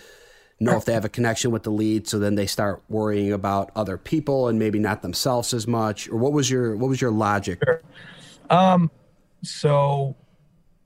know 0.60 0.76
if 0.76 0.84
they 0.84 0.92
have 0.92 1.04
a 1.04 1.08
connection 1.08 1.50
with 1.50 1.64
the 1.64 1.70
lead, 1.70 2.08
so 2.08 2.18
then 2.18 2.34
they 2.34 2.46
start 2.46 2.82
worrying 2.88 3.32
about 3.32 3.70
other 3.76 3.98
people 3.98 4.48
and 4.48 4.58
maybe 4.58 4.78
not 4.78 5.02
themselves 5.02 5.52
as 5.52 5.66
much. 5.66 6.08
Or 6.08 6.16
what 6.16 6.32
was 6.32 6.50
your 6.50 6.76
what 6.76 6.88
was 6.88 7.00
your 7.00 7.10
logic? 7.10 7.62
Um, 8.50 8.90
so, 9.46 10.16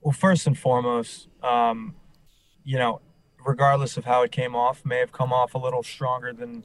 well, 0.01 0.11
first 0.11 0.47
and 0.47 0.57
foremost, 0.57 1.27
um, 1.43 1.95
you 2.63 2.77
know, 2.77 3.01
regardless 3.45 3.97
of 3.97 4.05
how 4.05 4.21
it 4.23 4.31
came 4.31 4.55
off, 4.55 4.85
may 4.85 4.97
have 4.97 5.11
come 5.11 5.33
off 5.33 5.55
a 5.55 5.57
little 5.57 5.83
stronger 5.83 6.31
than 6.33 6.63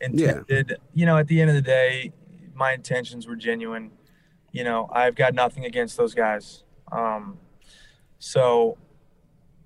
intended. 0.00 0.76
You 0.94 1.06
know, 1.06 1.16
at 1.16 1.28
the 1.28 1.40
end 1.40 1.50
of 1.50 1.56
the 1.56 1.62
day, 1.62 2.12
my 2.54 2.72
intentions 2.72 3.26
were 3.26 3.36
genuine. 3.36 3.90
You 4.52 4.64
know, 4.64 4.88
I've 4.92 5.14
got 5.14 5.34
nothing 5.34 5.64
against 5.64 5.96
those 5.96 6.14
guys. 6.14 6.64
Um, 6.92 7.38
so, 8.18 8.76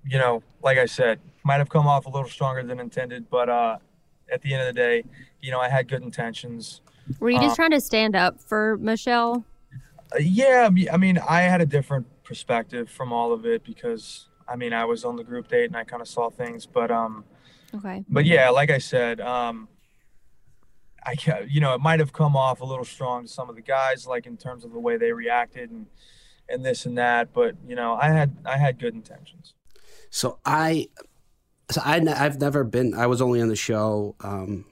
you 0.05 0.17
know, 0.17 0.43
like 0.61 0.77
I 0.77 0.85
said, 0.85 1.19
might 1.43 1.57
have 1.57 1.69
come 1.69 1.87
off 1.87 2.05
a 2.05 2.09
little 2.09 2.29
stronger 2.29 2.63
than 2.63 2.79
intended, 2.79 3.29
but 3.29 3.49
uh, 3.49 3.77
at 4.31 4.41
the 4.41 4.53
end 4.53 4.61
of 4.61 4.67
the 4.67 4.79
day, 4.79 5.03
you 5.41 5.51
know, 5.51 5.59
I 5.59 5.69
had 5.69 5.87
good 5.87 6.03
intentions. 6.03 6.81
Were 7.19 7.29
you 7.29 7.39
just 7.39 7.53
Uh, 7.53 7.55
trying 7.55 7.71
to 7.71 7.81
stand 7.81 8.15
up 8.15 8.41
for 8.41 8.77
Michelle? 8.77 9.43
Yeah, 10.19 10.69
I 10.91 10.97
mean- 10.97 11.19
I 11.19 11.41
had 11.41 11.61
a 11.61 11.65
different 11.65 12.07
perspective 12.23 12.89
from 12.89 13.11
all 13.13 13.31
of 13.33 13.45
it 13.45 13.63
because 13.63 14.29
I 14.47 14.55
mean, 14.55 14.73
I 14.73 14.85
was 14.85 15.03
on 15.05 15.15
the 15.15 15.23
group 15.23 15.47
date 15.47 15.65
and 15.65 15.75
I 15.75 15.83
kind 15.83 16.01
of 16.01 16.07
saw 16.07 16.29
things, 16.29 16.65
but 16.67 16.91
um, 16.91 17.25
Okay. 17.73 18.03
but 18.07 18.25
yeah, 18.25 18.49
like 18.49 18.69
I 18.69 18.77
said, 18.77 19.19
um, 19.19 19.67
I 21.03 21.15
ca- 21.15 21.45
you 21.47 21.59
know, 21.61 21.73
it 21.73 21.81
might 21.81 21.99
have 21.99 22.13
come 22.13 22.35
off 22.35 22.61
a 22.61 22.65
little 22.65 22.85
strong 22.85 23.23
to 23.23 23.27
some 23.27 23.49
of 23.49 23.55
the 23.55 23.61
guys, 23.61 24.05
like 24.07 24.25
in 24.27 24.37
terms 24.37 24.63
of 24.63 24.71
the 24.71 24.79
way 24.79 24.97
they 24.97 25.11
reacted 25.11 25.71
and 25.71 25.87
and 26.47 26.63
this 26.63 26.85
and 26.85 26.95
that, 26.99 27.33
but 27.33 27.55
you 27.67 27.75
know, 27.75 27.95
I 27.95 28.09
had 28.09 28.37
I 28.45 28.57
had 28.57 28.77
good 28.79 28.93
intentions. 28.93 29.55
So 30.11 30.37
I, 30.45 30.89
so 31.71 31.81
I 31.83 31.95
I've 32.07 32.39
never 32.39 32.63
been. 32.63 32.93
I 32.93 33.07
was 33.07 33.19
only 33.21 33.41
on 33.41 33.47
the 33.49 33.55
show. 33.55 34.15
Um, 34.21 34.65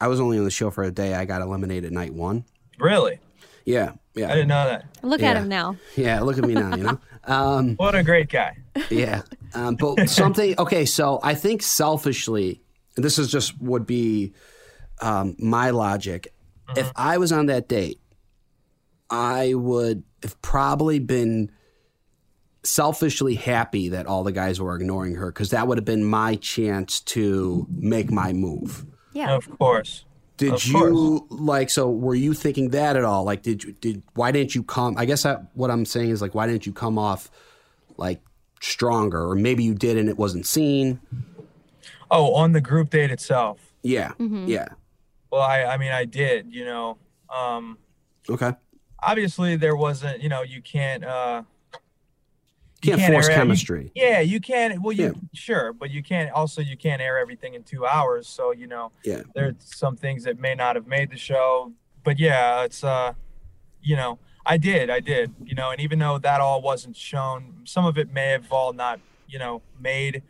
I 0.00 0.08
was 0.08 0.18
only 0.20 0.38
on 0.38 0.44
the 0.44 0.50
show 0.50 0.70
for 0.70 0.82
a 0.82 0.90
day. 0.90 1.14
I 1.14 1.24
got 1.24 1.40
eliminated 1.40 1.92
night 1.92 2.12
one. 2.14 2.44
Really, 2.80 3.20
Yeah, 3.68 3.92
yeah. 4.14 4.30
I 4.30 4.34
didn't 4.34 4.48
know 4.48 4.64
that. 4.64 4.86
Look 5.02 5.22
at 5.22 5.36
him 5.36 5.46
now. 5.48 5.76
yeah. 5.94 6.20
Look 6.20 6.38
at 6.38 6.44
me 6.44 6.54
now. 6.54 6.74
You 6.74 6.82
know. 6.84 7.00
Um, 7.24 7.74
What 7.76 7.94
a 7.94 8.02
great 8.02 8.30
guy. 8.30 8.56
yeah, 8.88 9.20
um, 9.52 9.74
but 9.74 10.08
something. 10.08 10.54
Okay, 10.58 10.86
so 10.86 11.20
I 11.22 11.34
think 11.34 11.62
selfishly, 11.62 12.62
and 12.96 13.04
this 13.04 13.18
is 13.18 13.30
just 13.30 13.60
would 13.60 13.86
be 13.86 14.32
um, 15.02 15.36
my 15.38 15.68
logic. 15.68 16.32
If 16.74 16.90
I 16.96 17.18
was 17.18 17.30
on 17.30 17.46
that 17.46 17.68
date, 17.68 18.00
I 19.10 19.52
would 19.52 20.04
have 20.22 20.40
probably 20.40 21.00
been 21.00 21.50
selfishly 22.62 23.34
happy 23.34 23.90
that 23.90 24.06
all 24.06 24.24
the 24.24 24.32
guys 24.32 24.58
were 24.58 24.74
ignoring 24.74 25.16
her 25.16 25.30
because 25.30 25.50
that 25.50 25.68
would 25.68 25.76
have 25.76 25.84
been 25.84 26.04
my 26.04 26.36
chance 26.36 27.00
to 27.00 27.66
make 27.70 28.10
my 28.10 28.32
move. 28.32 28.86
Yeah. 29.12 29.34
Of 29.34 29.58
course. 29.58 30.06
Did 30.38 30.54
Of 30.54 30.64
you 30.64 31.26
like? 31.30 31.68
So 31.68 31.90
were 31.90 32.14
you 32.14 32.32
thinking 32.32 32.70
that 32.70 32.96
at 32.96 33.04
all? 33.04 33.24
Like, 33.24 33.42
did 33.42 33.64
you 33.64 33.72
did? 33.72 34.02
Why 34.14 34.30
didn't 34.32 34.54
you 34.54 34.62
come? 34.62 34.96
I 34.96 35.04
guess 35.04 35.24
that, 35.24 35.42
what 35.54 35.70
I'm 35.70 35.84
saying 35.84 36.10
is 36.10 36.22
like, 36.22 36.34
why 36.34 36.46
didn't 36.46 36.64
you 36.64 36.72
come 36.72 36.96
off 36.96 37.30
like 37.96 38.20
stronger? 38.60 39.20
Or 39.30 39.34
maybe 39.34 39.64
you 39.64 39.74
did 39.74 39.98
and 39.98 40.08
it 40.08 40.16
wasn't 40.16 40.46
seen. 40.46 41.00
Oh, 42.10 42.34
on 42.34 42.52
the 42.52 42.60
group 42.60 42.90
date 42.90 43.10
itself. 43.10 43.72
Yeah, 43.82 44.12
yeah. 44.18 44.68
Well, 45.30 45.42
I 45.42 45.64
I 45.64 45.76
mean, 45.76 45.92
I 45.92 46.04
did. 46.04 46.54
You 46.54 46.64
know, 46.64 46.98
um, 47.36 47.76
Okay. 48.30 48.52
obviously 49.02 49.56
there 49.56 49.76
wasn't. 49.76 50.22
You 50.22 50.28
know, 50.28 50.42
you 50.42 50.62
can't. 50.62 51.04
uh 51.04 51.42
you 52.82 52.96
Can't, 52.96 53.12
force 53.12 53.26
air- 53.26 53.32
you- 53.32 53.36
chemistry. 53.38 53.92
Yeah, 53.94 54.20
you 54.20 54.40
can. 54.40 54.80
Well, 54.82 54.92
you 54.92 55.06
Yeah. 55.06 55.12
sure, 55.34 55.72
but 55.72 55.90
you 55.90 56.02
can't. 56.02 56.30
Also, 56.32 56.60
you 56.62 56.76
can't 56.76 57.02
air 57.02 57.18
everything 57.18 57.54
in 57.54 57.62
two 57.64 57.84
hours. 57.86 58.28
So 58.28 58.52
you 58.52 58.66
know, 58.66 58.92
Yeah. 59.04 59.22
there's 59.34 59.54
some 59.60 59.96
things 59.96 60.24
that 60.24 60.38
may 60.38 60.54
not 60.54 60.76
have 60.76 60.86
made 60.86 61.10
the 61.10 61.16
show. 61.16 61.72
But 62.04 62.18
yeah, 62.18 62.62
it's 62.62 62.84
uh, 62.84 63.14
you 63.82 63.96
know, 63.96 64.18
I 64.46 64.56
did, 64.58 64.90
I 64.90 65.00
did. 65.00 65.34
You 65.44 65.54
know, 65.54 65.70
and 65.70 65.80
even 65.80 65.98
though 65.98 66.18
that 66.18 66.40
all 66.40 66.62
wasn't 66.62 66.96
shown, 66.96 67.62
some 67.64 67.84
of 67.84 67.98
it 67.98 68.12
may 68.12 68.28
have 68.30 68.50
all 68.52 68.72
not, 68.72 69.00
you 69.28 69.38
know, 69.38 69.62
made 69.80 70.22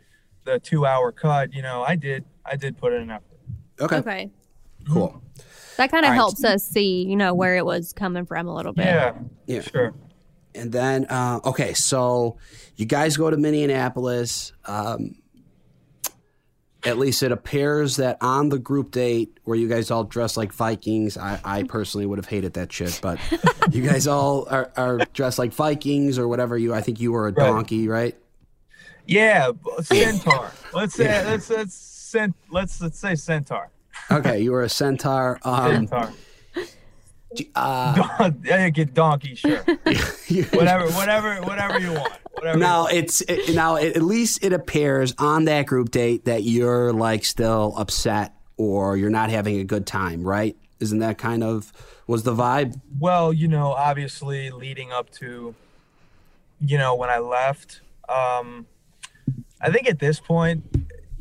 the 0.45 0.59
two-hour 0.59 1.11
cut. 1.11 1.53
You 1.53 1.61
know, 1.61 1.83
I 1.83 1.95
did, 1.95 2.25
I 2.45 2.55
did 2.55 2.77
put 2.77 2.93
in 2.93 3.03
an 3.03 3.11
effort. 3.11 3.39
Okay. 3.79 3.95
Okay. 3.97 4.29
Cool. 4.91 5.21
That 5.77 5.91
kind 5.91 6.03
of 6.05 6.09
All 6.09 6.11
right. 6.11 6.15
helps 6.15 6.43
us 6.43 6.67
see, 6.67 7.05
you 7.05 7.15
know, 7.15 7.33
where 7.33 7.55
it 7.55 7.65
was 7.65 7.93
coming 7.93 8.25
from 8.25 8.47
a 8.47 8.53
little 8.55 8.73
bit. 8.73 8.85
Yeah, 8.85 9.13
Yeah. 9.45 9.61
sure. 9.61 9.93
And 10.55 10.71
then, 10.71 11.05
uh, 11.05 11.39
okay, 11.45 11.73
so 11.73 12.37
you 12.75 12.85
guys 12.85 13.17
go 13.17 13.29
to 13.29 13.37
Minneapolis. 13.37 14.53
Um, 14.65 15.15
at 16.85 16.97
least 16.97 17.23
it 17.23 17.31
appears 17.33 17.97
that 17.97 18.17
on 18.21 18.47
the 18.49 18.57
group 18.57 18.91
date 18.91 19.37
where 19.43 19.57
you 19.57 19.67
guys 19.67 19.91
all 19.91 20.05
dress 20.05 20.37
like 20.37 20.53
Vikings, 20.53 21.17
I, 21.17 21.39
I 21.43 21.63
personally 21.63 22.05
would 22.05 22.17
have 22.19 22.25
hated 22.27 22.53
that 22.53 22.71
shit, 22.71 22.99
but 23.01 23.19
you 23.71 23.83
guys 23.83 24.07
all 24.07 24.47
are, 24.49 24.71
are 24.77 24.99
dressed 25.13 25.37
like 25.39 25.51
Vikings 25.53 26.17
or 26.17 26.27
whatever 26.29 26.57
you. 26.57 26.73
I 26.73 26.79
think 26.81 27.01
you 27.01 27.11
were 27.11 27.27
a 27.27 27.31
Right. 27.33 27.45
donkey, 27.47 27.87
right? 27.89 28.15
Yeah, 29.05 29.51
centaur. 29.81 30.51
let's 30.73 30.93
say 30.93 31.25
let's 31.25 31.49
let's 31.49 31.73
cent, 31.75 32.35
let's 32.49 32.79
let's 32.79 32.97
say 32.99 33.15
centaur. 33.15 33.69
Okay, 34.09 34.39
you 34.39 34.51
were 34.51 34.61
a 34.63 34.69
centaur. 34.69 35.37
Um, 35.43 35.87
Centaur. 35.87 36.13
Uh, 37.55 38.29
get 38.73 38.93
donkey, 38.93 39.35
sure. 39.35 39.57
Whatever, 40.53 40.87
whatever, 40.91 41.35
whatever 41.41 41.79
you 41.79 41.93
want. 41.93 42.13
Whatever. 42.33 42.57
you 42.57 42.63
now 42.63 42.81
want. 42.83 42.93
it's 42.93 43.21
it, 43.21 43.55
now 43.55 43.75
it, 43.75 43.95
at 43.95 44.01
least 44.01 44.43
it 44.43 44.53
appears 44.53 45.13
on 45.17 45.45
that 45.45 45.65
group 45.65 45.91
date 45.91 46.25
that 46.25 46.43
you're 46.43 46.93
like 46.93 47.25
still 47.25 47.73
upset 47.77 48.33
or 48.57 48.97
you're 48.97 49.09
not 49.09 49.29
having 49.29 49.59
a 49.59 49.63
good 49.63 49.85
time, 49.85 50.23
right? 50.23 50.55
Isn't 50.79 50.99
that 50.99 51.17
kind 51.17 51.43
of 51.43 51.71
was 52.07 52.23
the 52.23 52.33
vibe? 52.33 52.79
Well, 52.99 53.31
you 53.31 53.47
know, 53.47 53.73
obviously 53.73 54.49
leading 54.49 54.91
up 54.91 55.09
to, 55.11 55.53
you 56.59 56.77
know, 56.77 56.95
when 56.95 57.09
I 57.09 57.19
left, 57.19 57.81
um, 58.07 58.65
I 59.61 59.71
think 59.71 59.87
at 59.87 59.99
this 59.99 60.19
point, 60.19 60.63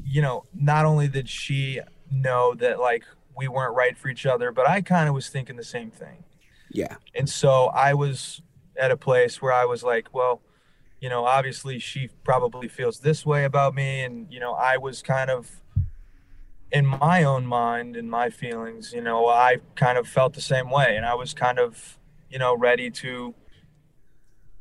you 0.04 0.22
know, 0.22 0.44
not 0.54 0.86
only 0.86 1.08
did 1.08 1.28
she 1.28 1.80
know 2.10 2.54
that 2.54 2.80
like 2.80 3.04
we 3.38 3.48
weren't 3.48 3.74
right 3.74 3.96
for 3.96 4.08
each 4.08 4.26
other, 4.26 4.52
but 4.52 4.68
I 4.68 4.82
kind 4.82 5.08
of 5.08 5.14
was 5.14 5.28
thinking 5.28 5.56
the 5.56 5.64
same 5.64 5.90
thing. 5.90 6.24
Yeah, 6.70 6.96
And 7.14 7.26
so 7.26 7.66
I 7.68 7.94
was 7.94 8.42
at 8.76 8.90
a 8.90 8.96
place 8.96 9.40
where 9.40 9.52
I 9.52 9.64
was 9.64 9.82
like, 9.82 10.12
well, 10.12 10.42
you 11.00 11.08
know, 11.08 11.24
obviously 11.24 11.78
she 11.78 12.10
probably 12.24 12.68
feels 12.68 13.00
this 13.00 13.24
way 13.24 13.44
about 13.44 13.74
me. 13.74 14.02
And, 14.02 14.30
you 14.30 14.38
know, 14.38 14.52
I 14.52 14.76
was 14.76 15.00
kind 15.00 15.30
of 15.30 15.62
in 16.70 16.84
my 16.84 17.24
own 17.24 17.46
mind 17.46 17.96
and 17.96 18.10
my 18.10 18.28
feelings, 18.28 18.92
you 18.92 19.00
know, 19.00 19.28
I 19.28 19.60
kind 19.76 19.96
of 19.96 20.06
felt 20.06 20.34
the 20.34 20.42
same 20.42 20.68
way. 20.68 20.94
And 20.94 21.06
I 21.06 21.14
was 21.14 21.32
kind 21.32 21.58
of, 21.58 21.98
you 22.28 22.38
know, 22.38 22.54
ready 22.54 22.90
to, 22.90 23.34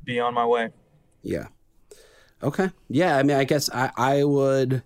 be 0.07 0.19
on 0.19 0.33
my 0.33 0.45
way. 0.45 0.69
Yeah. 1.21 1.47
Okay. 2.41 2.71
Yeah. 2.87 3.17
I 3.17 3.23
mean, 3.23 3.37
I 3.37 3.43
guess 3.43 3.69
I, 3.69 3.91
I 3.95 4.23
would, 4.23 4.81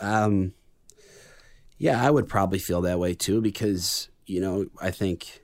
um, 0.00 0.52
yeah, 1.78 2.02
I 2.04 2.10
would 2.10 2.28
probably 2.28 2.58
feel 2.58 2.80
that 2.82 2.98
way 2.98 3.14
too 3.14 3.40
because, 3.40 4.08
you 4.26 4.40
know, 4.40 4.66
I 4.80 4.90
think 4.90 5.42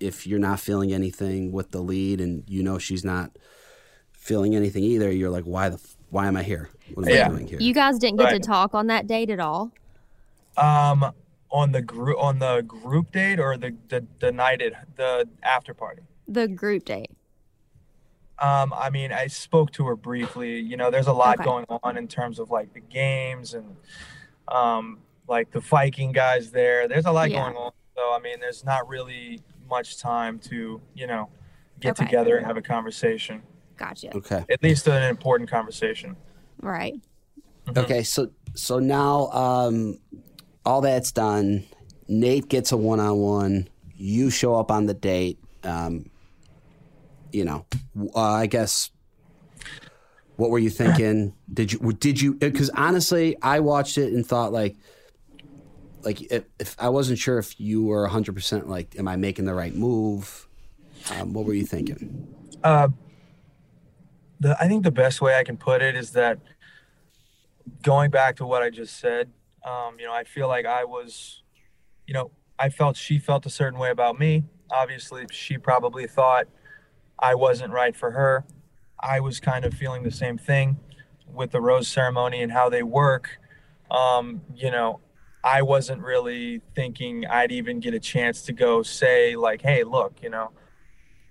if 0.00 0.26
you're 0.26 0.38
not 0.38 0.60
feeling 0.60 0.92
anything 0.92 1.52
with 1.52 1.70
the 1.70 1.80
lead 1.80 2.20
and 2.20 2.44
you 2.46 2.62
know 2.62 2.78
she's 2.78 3.04
not 3.04 3.30
feeling 4.12 4.54
anything 4.54 4.82
either, 4.84 5.10
you're 5.10 5.30
like, 5.30 5.44
why 5.44 5.68
the, 5.68 5.78
why 6.10 6.26
am 6.26 6.36
I 6.36 6.42
here? 6.42 6.70
What 6.94 7.06
am 7.06 7.14
Yeah. 7.14 7.26
I 7.26 7.30
doing 7.30 7.46
here? 7.48 7.60
You 7.60 7.72
guys 7.74 7.98
didn't 7.98 8.18
get 8.18 8.24
Right. 8.26 8.42
to 8.42 8.46
talk 8.46 8.74
on 8.74 8.86
that 8.88 9.06
date 9.06 9.30
at 9.30 9.40
all. 9.40 9.72
Um, 10.56 11.12
on 11.50 11.72
the 11.72 11.82
group 11.82 12.18
on 12.18 12.38
the 12.38 12.62
group 12.66 13.12
date 13.12 13.38
or 13.38 13.56
the 13.56 13.74
the, 13.88 14.06
the 14.20 14.32
night 14.32 14.60
at 14.62 14.96
the 14.96 15.28
after 15.42 15.74
party. 15.74 16.02
The 16.26 16.48
group 16.48 16.84
date. 16.84 17.10
Um, 18.38 18.74
I 18.76 18.90
mean, 18.90 19.12
I 19.12 19.28
spoke 19.28 19.70
to 19.72 19.86
her 19.86 19.96
briefly. 19.96 20.58
You 20.60 20.76
know, 20.76 20.90
there's 20.90 21.06
a 21.06 21.12
lot 21.12 21.36
Okay. 21.36 21.44
going 21.44 21.64
on 21.82 21.96
in 21.96 22.06
terms 22.08 22.38
of 22.38 22.50
like 22.50 22.74
the 22.74 22.80
games 22.80 23.54
and 23.54 23.76
um, 24.48 24.98
like 25.28 25.50
the 25.50 25.60
Viking 25.60 26.12
guys 26.12 26.50
there. 26.50 26.88
There's 26.88 27.06
a 27.06 27.12
lot 27.12 27.30
Yeah. 27.30 27.42
going 27.44 27.56
on. 27.56 27.72
So 27.96 28.02
I 28.12 28.18
mean, 28.20 28.40
there's 28.40 28.64
not 28.64 28.88
really 28.88 29.40
much 29.68 29.98
time 29.98 30.38
to 30.38 30.80
you 30.94 31.06
know 31.06 31.28
get 31.80 31.92
Okay. 31.98 32.04
together 32.06 32.36
and 32.36 32.46
have 32.46 32.56
a 32.56 32.62
conversation. 32.62 33.42
Gotcha. 33.76 34.14
okay. 34.16 34.44
At 34.48 34.62
least 34.62 34.86
an 34.86 35.02
important 35.02 35.50
conversation. 35.50 36.16
Right. 36.62 36.94
Okay, 37.76 38.02
so 38.04 38.30
so 38.54 38.78
now 38.78 39.28
um, 39.32 39.98
all 40.64 40.80
that's 40.80 41.12
done. 41.12 41.64
Nate 42.08 42.48
gets 42.48 42.70
a 42.72 42.76
one 42.76 43.00
on 43.00 43.18
one. 43.18 43.68
You 43.96 44.30
show 44.30 44.54
up 44.54 44.70
on 44.70 44.86
the 44.86 44.94
date. 44.94 45.38
Um, 45.64 46.10
you 47.32 47.44
know, 47.44 47.66
uh, 48.14 48.20
I 48.20 48.46
guess. 48.46 48.90
What 50.36 50.50
were 50.50 50.58
you 50.58 50.70
thinking? 50.70 51.34
Did 51.52 51.72
you 51.72 51.92
did 51.94 52.20
you? 52.20 52.34
Because 52.34 52.70
honestly, 52.70 53.36
I 53.42 53.60
watched 53.60 53.96
it 53.98 54.12
and 54.12 54.24
thought 54.24 54.52
like, 54.52 54.76
like 56.06 56.22
if, 56.30 56.44
if 56.60 56.76
I 56.78 56.88
wasn't 56.88 57.18
sure 57.18 57.36
if 57.38 57.58
you 57.60 57.84
were 57.84 58.02
100 58.02 58.32
percent 58.32 58.68
like, 58.68 58.96
am 58.96 59.08
I 59.08 59.16
making 59.16 59.44
the 59.44 59.54
right 59.54 59.74
move? 59.74 60.46
Um, 61.10 61.32
what 61.32 61.44
were 61.44 61.52
you 61.52 61.66
thinking? 61.66 62.28
Uh, 62.62 62.88
the 64.38 64.56
I 64.62 64.68
think 64.68 64.84
the 64.84 64.92
best 64.92 65.20
way 65.20 65.36
I 65.36 65.42
can 65.42 65.56
put 65.56 65.82
it 65.82 65.96
is 65.96 66.12
that 66.12 66.38
going 67.82 68.12
back 68.12 68.36
to 68.36 68.46
what 68.46 68.62
I 68.62 68.70
just 68.70 69.00
said, 69.00 69.32
um, 69.64 69.96
you 69.98 70.06
know, 70.06 70.12
I 70.12 70.22
feel 70.22 70.46
like 70.46 70.64
I 70.64 70.84
was, 70.84 71.42
you 72.06 72.14
know, 72.14 72.30
I 72.56 72.68
felt 72.68 72.96
she 72.96 73.18
felt 73.18 73.44
a 73.44 73.50
certain 73.50 73.78
way 73.78 73.90
about 73.90 74.16
me. 74.16 74.44
Obviously, 74.70 75.26
she 75.32 75.58
probably 75.58 76.06
thought 76.06 76.46
I 77.18 77.34
wasn't 77.34 77.72
right 77.72 77.96
for 77.96 78.12
her. 78.12 78.44
I 79.00 79.18
was 79.18 79.40
kind 79.40 79.64
of 79.64 79.74
feeling 79.74 80.04
the 80.04 80.12
same 80.12 80.38
thing 80.38 80.78
with 81.26 81.50
the 81.50 81.60
rose 81.60 81.88
ceremony 81.88 82.42
and 82.42 82.52
how 82.52 82.68
they 82.68 82.84
work. 82.84 83.40
Um, 83.90 84.42
you 84.54 84.70
know, 84.70 85.00
I 85.46 85.62
wasn't 85.62 86.02
really 86.02 86.60
thinking 86.74 87.24
I'd 87.26 87.52
even 87.52 87.80
get 87.80 87.94
a 87.94 88.00
chance 88.00 88.42
to 88.42 88.52
go 88.52 88.82
say 88.82 89.36
like, 89.36 89.62
"Hey, 89.62 89.84
look, 89.84 90.14
you 90.22 90.28
know, 90.28 90.50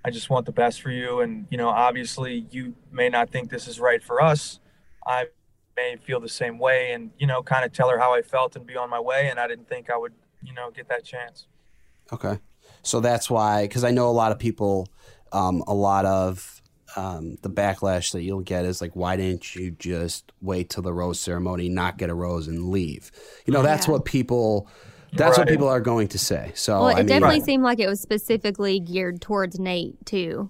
I 0.05 0.11
just 0.11 0.30
want 0.30 0.45
the 0.45 0.51
best 0.51 0.84
for 0.84 0.91
you. 0.91 1.22
And, 1.22 1.47
you 1.49 1.57
know, 1.57 1.68
obviously 1.68 2.45
you 2.51 2.76
may 2.91 3.09
not 3.09 3.32
think 3.32 3.49
this 3.49 3.68
is 3.68 3.80
right 3.80 4.03
for 4.03 4.22
us. 4.22 4.59
I 5.07 5.26
may 5.76 5.95
feel 5.95 6.20
the 6.20 6.30
same 6.30 6.59
way 6.59 6.93
and, 6.93 7.09
you 7.18 7.26
know, 7.26 7.41
kind 7.41 7.66
of 7.66 7.74
tell 7.74 7.89
her 7.89 7.97
how 7.97 8.13
I 8.13 8.22
felt 8.22 8.55
and 8.55 8.68
be 8.68 8.78
on 8.78 8.88
my 8.88 8.99
way. 8.99 9.30
And 9.32 9.39
I 9.39 9.47
didn't 9.47 9.68
think 9.68 9.89
I 9.89 9.97
would, 9.97 10.13
you 10.43 10.53
know, 10.53 10.70
get 10.70 10.88
that 10.89 11.03
chance. 11.03 11.47
Okay. 12.13 12.38
So 12.84 12.99
that's 12.99 13.32
why, 13.32 13.63
because 13.63 13.84
I 13.84 13.89
know 13.89 14.07
a 14.07 14.11
lot 14.11 14.32
of 14.32 14.38
people, 14.38 14.88
um, 15.32 15.63
a 15.66 15.74
lot 15.74 16.05
of 16.05 16.55
um, 16.96 17.38
the 17.41 17.50
backlash 17.50 18.12
that 18.14 18.22
you'll 18.24 18.41
get 18.41 18.66
is 18.66 18.82
like, 18.82 18.96
why 18.96 19.16
didn't 19.18 19.56
you 19.56 19.72
just 19.72 20.32
wait 20.41 20.70
till 20.70 20.84
the 20.84 20.93
rose 20.93 21.20
ceremony, 21.20 21.70
not 21.70 21.98
get 21.98 22.10
a 22.10 22.14
rose, 22.14 22.48
and 22.48 22.70
leave? 22.70 23.12
You 23.46 23.54
know, 23.54 23.62
that's 23.62 23.88
Yeah. 23.88 23.93
what 23.93 24.06
people. 24.06 24.70
That's 25.14 25.38
what 25.38 25.48
people 25.48 25.70
are 25.70 25.80
going 25.80 26.10
to 26.10 26.20
say. 26.20 26.52
So 26.56 26.80
Well, 26.80 26.88
it 26.89 26.93
I 26.93 26.98
mean, 26.98 27.08
definitely 27.08 27.36
Right. 27.39 27.43
seemed 27.46 27.64
like 27.64 27.80
it 27.80 27.88
was 27.88 28.02
specifically 28.02 28.82
geared 28.82 29.22
towards 29.22 29.58
Nate 29.58 30.06
too. 30.06 30.50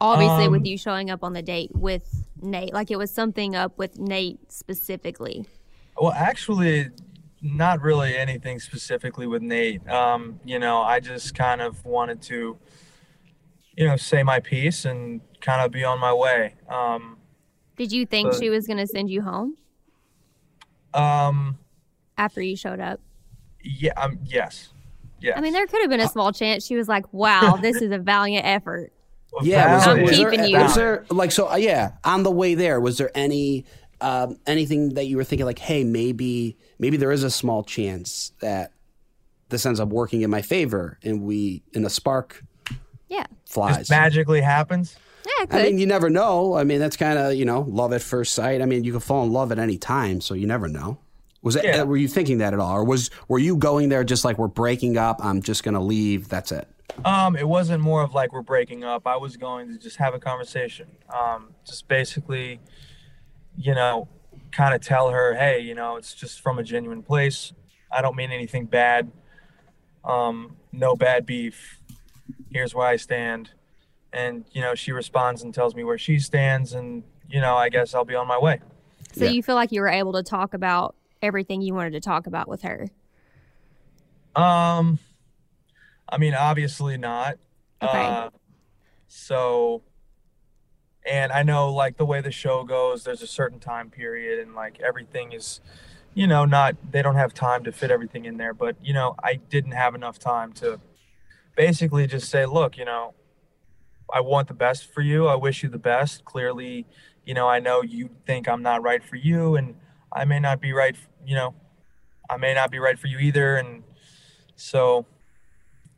Obviously, 0.00 0.46
Um, 0.46 0.52
with 0.52 0.66
you 0.66 0.76
showing 0.76 1.10
up 1.10 1.22
on 1.22 1.32
the 1.32 1.42
date 1.42 1.70
with 1.74 2.24
Nate, 2.42 2.72
like 2.72 2.90
it 2.90 2.96
was 2.98 3.12
something 3.12 3.54
up 3.54 3.78
with 3.78 3.96
Nate 3.98 4.50
specifically. 4.50 5.46
Well, 6.00 6.12
actually, 6.12 6.88
not 7.40 7.80
really 7.82 8.16
anything 8.16 8.58
specifically 8.58 9.28
with 9.28 9.42
Nate. 9.42 9.88
Um, 9.88 10.40
you 10.44 10.58
know, 10.58 10.82
I 10.82 10.98
just 10.98 11.36
kind 11.36 11.60
of 11.60 11.84
wanted 11.84 12.20
to, 12.22 12.58
you 13.76 13.86
know, 13.86 13.96
say 13.96 14.24
my 14.24 14.40
piece 14.40 14.84
and 14.84 15.20
kind 15.40 15.60
of 15.64 15.70
be 15.70 15.84
on 15.84 15.98
my 16.00 16.12
way. 16.12 16.54
Um, 16.68 17.16
Did 17.76 17.92
you 17.92 18.06
think 18.06 18.32
Uh, 18.32 18.38
she 18.38 18.50
was 18.50 18.66
going 18.66 18.78
to 18.78 18.86
send 18.86 19.10
you 19.10 19.22
home 19.22 19.56
um, 20.94 21.58
after 22.16 22.40
you 22.42 22.56
showed 22.56 22.80
up? 22.80 23.00
yeah, 23.62 23.92
um, 23.96 24.18
yes. 24.24 24.68
Yes. 25.20 25.36
I 25.36 25.40
mean, 25.40 25.52
there 25.52 25.66
could 25.66 25.80
have 25.80 25.90
been 25.90 26.00
a 26.00 26.08
small 26.08 26.32
chance 26.32 26.64
she 26.64 26.76
was 26.76 26.86
like, 26.88 27.12
"Wow, 27.12 27.56
this 27.62 27.82
is 27.82 27.90
a 27.90 27.98
valiant 27.98 28.46
effort." 28.46 28.92
yeah. 29.42 29.74
Was 29.74 29.84
there, 29.84 29.94
I'm 29.96 30.02
was 30.02 30.16
there- 30.18 30.30
keeping 30.30 30.46
you. 30.46 30.58
was 30.58 30.74
there 30.76 31.04
like 31.10 31.32
so? 31.32 31.50
Uh, 31.50 31.56
yeah, 31.56 31.92
on 32.04 32.22
the 32.22 32.30
way 32.30 32.54
there, 32.54 32.80
was 32.80 32.98
there 32.98 33.10
any 33.16 33.64
um, 34.00 34.38
anything 34.46 34.90
that 34.94 35.06
you 35.06 35.16
were 35.16 35.24
thinking 35.24 35.44
like, 35.44 35.58
hey, 35.58 35.82
maybe 35.82 36.56
maybe 36.78 36.96
there 36.96 37.10
is 37.10 37.24
a 37.24 37.30
small 37.30 37.64
chance 37.64 38.30
that 38.40 38.70
this 39.48 39.66
ends 39.66 39.80
up 39.80 39.88
working 39.88 40.22
in 40.22 40.30
my 40.30 40.40
favor, 40.42 40.98
and 41.02 41.22
we 41.22 41.62
in 41.72 41.84
a 41.84 41.90
spark 41.90 42.44
Yeah, 43.08 43.26
flies. 43.44 43.78
Just 43.78 43.90
magically 43.90 44.40
happens. 44.40 44.96
Yeah, 45.38 45.46
could. 45.46 45.60
I 45.60 45.62
mean, 45.64 45.78
you 45.78 45.86
never 45.86 46.10
know. 46.10 46.54
I 46.54 46.64
mean, 46.64 46.78
that's 46.78 46.96
kind 46.96 47.18
of 47.18 47.34
you 47.34 47.44
know 47.44 47.60
love 47.68 47.92
at 47.92 48.02
first 48.02 48.32
sight. 48.32 48.62
I 48.62 48.66
mean, 48.66 48.84
you 48.84 48.92
can 48.92 49.00
fall 49.00 49.24
in 49.24 49.32
love 49.32 49.52
at 49.52 49.58
any 49.58 49.78
time, 49.78 50.20
so 50.20 50.34
you 50.34 50.46
never 50.46 50.68
know. 50.68 50.98
Was 51.42 51.56
it? 51.56 51.64
Yeah. 51.64 51.82
Were 51.84 51.96
you 51.96 52.08
thinking 52.08 52.38
that 52.38 52.52
at 52.52 52.60
all, 52.60 52.76
or 52.76 52.84
was 52.84 53.10
were 53.28 53.38
you 53.38 53.56
going 53.56 53.88
there 53.88 54.04
just 54.04 54.24
like 54.24 54.38
we're 54.38 54.48
breaking 54.48 54.96
up? 54.96 55.24
I'm 55.24 55.42
just 55.42 55.62
gonna 55.62 55.82
leave. 55.82 56.28
That's 56.28 56.52
it. 56.52 56.68
Um, 57.04 57.36
it 57.36 57.46
wasn't 57.46 57.82
more 57.82 58.02
of 58.02 58.14
like 58.14 58.32
we're 58.32 58.42
breaking 58.42 58.82
up. 58.82 59.06
I 59.06 59.16
was 59.16 59.36
going 59.36 59.68
to 59.68 59.78
just 59.78 59.96
have 59.96 60.14
a 60.14 60.18
conversation. 60.18 60.88
Um, 61.14 61.54
just 61.64 61.86
basically, 61.86 62.60
you 63.56 63.74
know, 63.74 64.08
kind 64.50 64.74
of 64.74 64.80
tell 64.80 65.10
her, 65.10 65.34
hey, 65.34 65.60
you 65.60 65.74
know, 65.74 65.96
it's 65.96 66.14
just 66.14 66.40
from 66.40 66.58
a 66.58 66.62
genuine 66.62 67.02
place. 67.02 67.52
I 67.90 68.02
don't 68.02 68.16
mean 68.16 68.32
anything 68.32 68.66
bad. 68.66 69.10
Um, 70.04 70.56
no 70.72 70.96
bad 70.96 71.24
beef. 71.26 71.78
Here's 72.50 72.74
where 72.74 72.86
I 72.86 72.96
stand. 72.96 73.50
And, 74.12 74.44
you 74.52 74.62
know, 74.62 74.74
she 74.74 74.92
responds 74.92 75.42
and 75.42 75.52
tells 75.52 75.74
me 75.74 75.84
where 75.84 75.98
she 75.98 76.18
stands. 76.18 76.72
And, 76.72 77.02
you 77.28 77.40
know, 77.40 77.56
I 77.56 77.68
guess 77.68 77.94
I'll 77.94 78.04
be 78.04 78.14
on 78.14 78.26
my 78.26 78.38
way. 78.38 78.60
so 79.12 79.24
yeah. 79.24 79.30
you 79.30 79.42
feel 79.42 79.54
like 79.54 79.72
you 79.72 79.80
were 79.80 79.88
able 79.88 80.12
to 80.14 80.22
talk 80.22 80.54
about 80.54 80.94
everything 81.22 81.60
you 81.60 81.74
wanted 81.74 81.92
to 81.92 82.00
talk 82.00 82.26
about 82.26 82.48
with 82.48 82.62
her. 82.62 82.88
Um, 84.34 84.98
I 86.08 86.18
mean, 86.18 86.34
obviously 86.34 86.96
not. 86.96 87.38
Okay. 87.82 88.04
Uh, 88.04 88.30
so, 89.08 89.82
and 91.04 91.32
I 91.32 91.42
know 91.42 91.72
like 91.72 91.96
the 91.96 92.04
way 92.04 92.20
the 92.20 92.30
show 92.30 92.64
goes, 92.64 93.04
there's 93.04 93.22
a 93.22 93.26
certain 93.26 93.58
time 93.58 93.90
period, 93.90 94.38
and 94.38 94.54
like 94.54 94.80
everything 94.80 95.32
is, 95.32 95.60
you 96.14 96.26
know, 96.26 96.44
not 96.44 96.76
they 96.90 97.02
don't 97.02 97.14
have 97.14 97.34
time 97.34 97.64
to 97.64 97.72
fit 97.72 97.90
everything 97.90 98.24
in 98.24 98.36
there. 98.36 98.54
But 98.54 98.76
you 98.82 98.92
know, 98.92 99.14
I 99.22 99.34
didn't 99.34 99.72
have 99.72 99.94
enough 99.94 100.18
time 100.18 100.52
to 100.54 100.80
basically 101.56 102.06
just 102.06 102.28
say, 102.28 102.46
look, 102.46 102.76
you 102.76 102.84
know, 102.84 103.14
I 104.12 104.20
want 104.20 104.48
the 104.48 104.54
best 104.54 104.92
for 104.92 105.00
you. 105.00 105.26
I 105.28 105.34
wish 105.34 105.62
you 105.62 105.68
the 105.68 105.78
best. 105.78 106.24
Clearly, 106.24 106.86
you 107.24 107.34
know, 107.34 107.48
I 107.48 107.60
know 107.60 107.82
you 107.82 108.10
think 108.26 108.48
I'm 108.48 108.62
not 108.62 108.82
right 108.82 109.02
for 109.02 109.16
you, 109.16 109.56
and 109.56 109.74
I 110.12 110.24
may 110.24 110.40
not 110.40 110.60
be 110.60 110.72
right. 110.72 110.96
You 111.26 111.34
know, 111.34 111.54
I 112.30 112.36
may 112.36 112.54
not 112.54 112.70
be 112.70 112.78
right 112.78 112.98
for 112.98 113.06
you 113.06 113.18
either, 113.18 113.56
and 113.56 113.82
so 114.56 115.06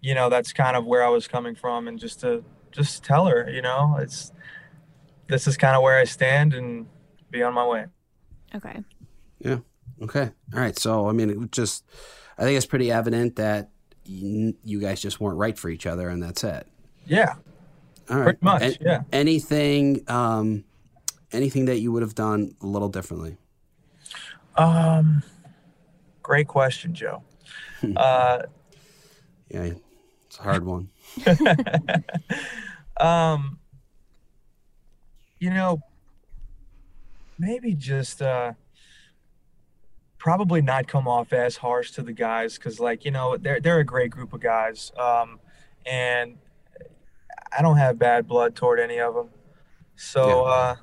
you 0.00 0.14
know 0.14 0.28
that's 0.30 0.52
kind 0.54 0.76
of 0.78 0.86
where 0.86 1.04
i 1.04 1.08
was 1.08 1.28
coming 1.28 1.54
from 1.54 1.86
and 1.86 1.98
just 1.98 2.20
to 2.20 2.42
just 2.72 3.04
tell 3.04 3.26
her 3.26 3.50
you 3.50 3.60
know 3.60 3.96
it's 4.00 4.32
this 5.28 5.46
is 5.46 5.58
kind 5.58 5.76
of 5.76 5.82
where 5.82 5.98
i 5.98 6.04
stand 6.04 6.54
and 6.54 6.86
be 7.30 7.42
on 7.42 7.52
my 7.52 7.66
way 7.66 7.84
Okay. 8.54 8.82
Yeah. 9.38 9.58
Okay. 10.02 10.30
All 10.54 10.60
right. 10.60 10.76
So 10.78 11.08
I 11.08 11.12
mean, 11.12 11.30
it 11.30 11.52
just 11.52 11.84
I 12.36 12.42
think 12.42 12.56
it's 12.56 12.66
pretty 12.66 12.90
evident 12.90 13.36
that 13.36 13.70
you, 14.04 14.56
you 14.64 14.80
guys 14.80 15.00
just 15.00 15.20
weren't 15.20 15.38
right 15.38 15.56
for 15.56 15.68
each 15.68 15.86
other, 15.86 16.08
and 16.08 16.22
that's 16.22 16.42
it. 16.42 16.66
yeah 17.06 17.34
All 18.10 18.16
right. 18.16 18.24
Pretty 18.24 18.38
much, 18.42 18.78
yeah. 18.80 19.02
Anything, 19.12 20.02
um, 20.08 20.64
anything 21.32 21.66
that 21.66 21.78
you 21.78 21.92
would 21.92 22.02
have 22.02 22.14
done 22.14 22.54
a 22.60 22.66
little 22.66 22.88
differently? 22.88 23.36
um 24.56 25.22
great 26.22 26.48
question 26.48 26.92
joe 26.92 27.22
uh 27.96 28.42
Yeah, 29.48 29.72
it's 30.26 30.38
a 30.38 30.42
hard 30.42 30.64
one. 30.64 30.90
um 33.00 33.58
you 35.38 35.50
know 35.50 35.80
maybe 37.38 37.74
just 37.74 38.20
uh 38.20 38.52
probably 40.18 40.60
not 40.60 40.86
come 40.86 41.08
off 41.08 41.32
as 41.32 41.56
harsh 41.58 41.92
to 41.92 42.02
the 42.02 42.12
guys 42.12 42.58
because 42.58 42.78
like 42.80 43.04
you 43.04 43.10
know 43.10 43.36
they're 43.36 43.60
they're 43.60 43.78
a 43.78 43.84
great 43.84 44.10
group 44.10 44.32
of 44.32 44.40
guys 44.40 44.92
um 44.98 45.38
and 45.86 46.36
i 47.56 47.62
don't 47.62 47.76
have 47.76 47.98
bad 47.98 48.26
blood 48.28 48.54
toward 48.54 48.78
any 48.80 48.98
of 48.98 49.14
them 49.14 49.28
So, 49.96 50.44
uh, 50.44 50.76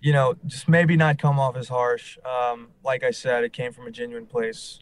you 0.00 0.12
know, 0.12 0.34
just 0.46 0.68
maybe 0.68 0.96
not 0.96 1.18
come 1.18 1.38
off 1.38 1.56
as 1.56 1.68
harsh. 1.68 2.18
Um, 2.24 2.70
like 2.82 3.04
I 3.04 3.12
said, 3.12 3.44
it 3.44 3.52
came 3.52 3.72
from 3.72 3.86
a 3.86 3.92
genuine 3.92 4.26
place. 4.26 4.80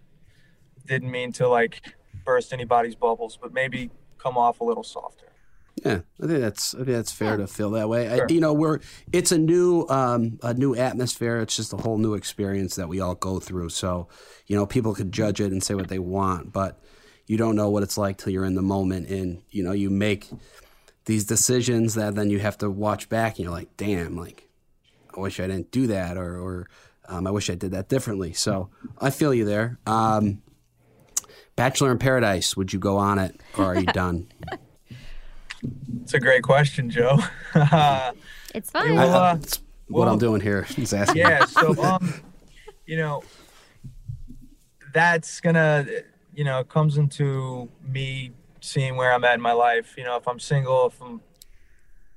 Didn't 0.86 1.10
mean 1.10 1.30
to 1.32 1.46
like 1.46 1.82
burst 2.24 2.54
anybody's 2.54 2.94
bubbles, 2.94 3.38
but 3.40 3.52
maybe 3.52 3.90
come 4.16 4.38
off 4.38 4.60
a 4.60 4.64
little 4.64 4.82
softer. 4.82 5.26
Yeah, 5.84 6.00
I 6.22 6.26
think 6.26 6.40
that's 6.40 6.74
I 6.74 6.78
think 6.78 6.88
that's 6.88 7.12
fair 7.12 7.32
Yeah. 7.32 7.44
to 7.44 7.46
feel 7.46 7.70
that 7.72 7.90
way. 7.90 8.08
Sure. 8.08 8.24
I, 8.24 8.32
you 8.32 8.40
know, 8.40 8.54
we're 8.54 8.80
it's 9.12 9.32
a 9.32 9.38
new 9.38 9.86
um, 9.90 10.38
a 10.42 10.54
new 10.54 10.74
atmosphere. 10.74 11.38
It's 11.40 11.54
just 11.56 11.74
a 11.74 11.76
whole 11.76 11.98
new 11.98 12.14
experience 12.14 12.76
that 12.76 12.88
we 12.88 13.00
all 13.00 13.14
go 13.14 13.38
through. 13.40 13.68
So, 13.68 14.08
you 14.46 14.56
know, 14.56 14.64
people 14.64 14.94
could 14.94 15.12
judge 15.12 15.40
it 15.42 15.52
and 15.52 15.62
say 15.62 15.74
what 15.74 15.88
they 15.88 15.98
want, 15.98 16.52
but 16.52 16.80
you 17.30 17.36
don't 17.36 17.54
know 17.54 17.70
what 17.70 17.84
it's 17.84 17.96
like 17.96 18.18
till 18.18 18.32
you're 18.32 18.44
in 18.44 18.56
the 18.56 18.62
moment, 18.76 19.08
and 19.08 19.40
you 19.50 19.62
know, 19.62 19.70
you 19.72 19.88
make 19.88 20.28
these 21.04 21.24
decisions 21.24 21.94
that 21.94 22.14
then 22.16 22.28
you 22.28 22.40
have 22.40 22.58
to 22.58 22.68
watch 22.68 23.08
back, 23.08 23.36
and 23.36 23.44
you're 23.44 23.52
like, 23.52 23.76
damn, 23.76 24.16
like 24.16 24.48
I 25.16 25.20
wish 25.20 25.38
I 25.38 25.46
didn't 25.46 25.70
do 25.70 25.86
that, 25.86 26.16
or 26.16 26.36
or 26.38 26.68
um, 27.08 27.26
I 27.26 27.30
wish 27.30 27.48
I 27.48 27.54
did 27.54 27.70
that 27.70 27.88
differently. 27.88 28.32
So 28.32 28.70
I 29.00 29.10
feel 29.10 29.32
you 29.32 29.44
there. 29.44 29.78
Um, 29.86 30.42
Bachelor 31.54 31.92
in 31.92 31.98
Paradise, 31.98 32.56
would 32.56 32.72
you 32.72 32.78
go 32.80 32.96
on 32.96 33.18
it, 33.20 33.40
or 33.56 33.64
are 33.66 33.78
you 33.78 33.86
done? 34.02 34.26
It's 36.02 36.14
a 36.14 36.18
great 36.20 36.42
question, 36.42 36.90
Joe. 36.90 37.18
It's 38.52 38.68
fine. 38.72 38.96
Well, 38.96 39.14
I- 39.16 39.30
uh, 39.30 39.34
that's 39.36 39.60
what 39.86 40.06
well- 40.06 40.12
I'm 40.14 40.18
doing 40.18 40.40
here 40.40 40.66
is 40.76 40.92
asking. 40.92 41.18
yeah 41.22 41.44
so 41.44 41.80
um 41.84 42.12
you 42.86 42.96
know 42.96 43.22
that's 44.92 45.40
gonna 45.40 45.86
you 46.40 46.44
know 46.44 46.58
it 46.58 46.70
comes 46.70 46.96
into 46.96 47.68
me 47.86 48.32
seeing 48.62 48.96
where 48.96 49.12
i'm 49.12 49.22
at 49.24 49.34
in 49.34 49.42
my 49.42 49.52
life 49.52 49.94
you 49.98 50.04
know 50.04 50.16
if 50.16 50.26
i'm 50.26 50.40
single 50.40 50.86
if 50.86 50.98
i'm 51.02 51.20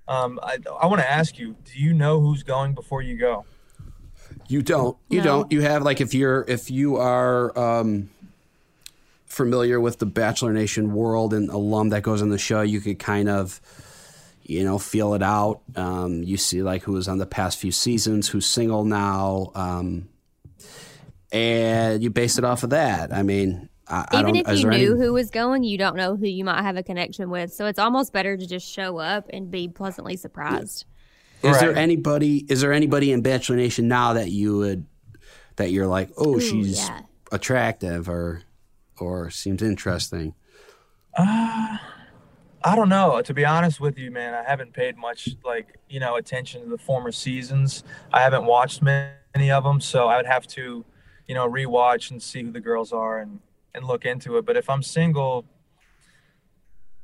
um 0.08 0.40
i, 0.42 0.58
I 0.82 0.86
want 0.86 1.02
to 1.02 1.12
ask 1.12 1.38
you 1.38 1.58
do 1.66 1.78
you 1.78 1.92
know 1.94 2.22
who's 2.22 2.42
going 2.42 2.74
before 2.74 3.02
you 3.02 3.18
go 3.18 3.46
You 4.48 4.62
don't. 4.62 4.96
You 5.10 5.18
No. 5.18 5.24
don't. 5.24 5.52
You 5.52 5.62
have 5.62 5.84
like 5.84 6.00
if 6.00 6.14
you're 6.14 6.46
if 6.48 6.72
you 6.72 6.96
are 6.96 7.58
um, 7.60 8.10
familiar 9.26 9.80
with 9.82 10.00
the 10.00 10.06
Bachelor 10.06 10.54
Nation 10.54 10.94
world 10.94 11.34
and 11.34 11.50
alum 11.50 11.90
that 11.90 12.02
goes 12.04 12.22
on 12.22 12.30
the 12.30 12.38
show, 12.38 12.62
you 12.62 12.80
could 12.80 13.00
kind 13.00 13.28
of 13.28 13.60
you 14.44 14.64
know 14.64 14.78
feel 14.80 15.14
it 15.16 15.24
out. 15.24 15.62
Um, 15.76 16.24
you 16.24 16.38
see 16.38 16.64
like 16.64 16.84
who 16.84 16.94
was 16.94 17.08
on 17.08 17.18
the 17.18 17.26
past 17.26 17.60
few 17.60 17.72
seasons, 17.72 18.30
who's 18.30 18.46
single 18.46 18.86
now, 18.86 19.52
um, 19.56 20.08
and 21.32 22.02
you 22.04 22.10
base 22.10 22.38
it 22.38 22.44
off 22.46 22.64
of 22.64 22.70
that. 22.72 23.14
I 23.14 23.24
mean, 23.24 23.70
I, 23.94 24.06
I 24.12 24.20
Even 24.22 24.34
don't. 24.34 24.48
if 24.50 24.60
you 24.60 24.70
knew 24.70 24.94
any- 24.94 25.02
who 25.02 25.14
was 25.14 25.30
going, 25.30 25.64
you 25.64 25.78
don't 25.78 25.96
know 25.96 26.16
who 26.16 26.26
you 26.28 26.44
might 26.44 26.62
have 26.62 26.78
a 26.78 26.84
connection 26.84 27.30
with. 27.30 27.54
So 27.54 27.66
it's 27.68 27.80
almost 27.80 28.12
better 28.14 28.36
to 28.36 28.46
just 28.48 28.68
show 28.70 28.98
up 28.98 29.30
and 29.32 29.52
be 29.52 29.68
pleasantly 29.68 30.16
surprised. 30.18 30.86
Is 31.44 31.60
there 31.60 31.76
anybody? 31.76 32.46
Is 32.50 32.62
there 32.62 32.72
anybody 32.74 33.12
in 33.12 33.22
Bachelor 33.22 33.58
Nation 33.58 33.88
now 33.88 34.14
that 34.14 34.32
you 34.32 34.58
would 34.60 34.86
that 35.58 35.72
you're 35.72 35.88
like, 35.88 36.10
oh, 36.18 36.36
Ooh, 36.38 36.40
she's 36.40 36.80
yeah. 36.80 37.02
attractive 37.32 38.08
or 38.10 38.42
or 39.00 39.30
seems 39.30 39.62
interesting? 39.62 40.34
uh 41.16 41.78
i 42.64 42.76
don't 42.76 42.90
know 42.90 43.22
to 43.22 43.36
be 43.36 43.46
honest 43.46 43.80
with 43.80 44.00
you 44.00 44.10
man 44.10 44.34
i 44.34 44.42
haven't 44.42 44.74
paid 44.74 44.98
much 44.98 45.30
like 45.46 45.78
you 45.88 46.00
know 46.00 46.16
attention 46.16 46.64
to 46.64 46.70
the 46.70 46.78
former 46.78 47.12
seasons 47.12 47.84
i 48.12 48.20
haven't 48.20 48.46
watched 48.46 48.82
many 48.82 49.52
of 49.52 49.64
them 49.64 49.80
so 49.80 50.08
i 50.08 50.18
would 50.18 50.26
have 50.26 50.48
to 50.48 50.84
you 51.28 51.36
know 51.36 51.48
rewatch 51.48 52.10
and 52.10 52.20
see 52.24 52.42
who 52.42 52.52
the 52.52 52.60
girls 52.60 52.92
are 52.92 53.20
and 53.20 53.40
and 53.76 53.86
look 53.86 54.06
into 54.06 54.38
it 54.38 54.46
but 54.46 54.58
if 54.58 54.70
i'm 54.70 54.84
single 54.84 55.46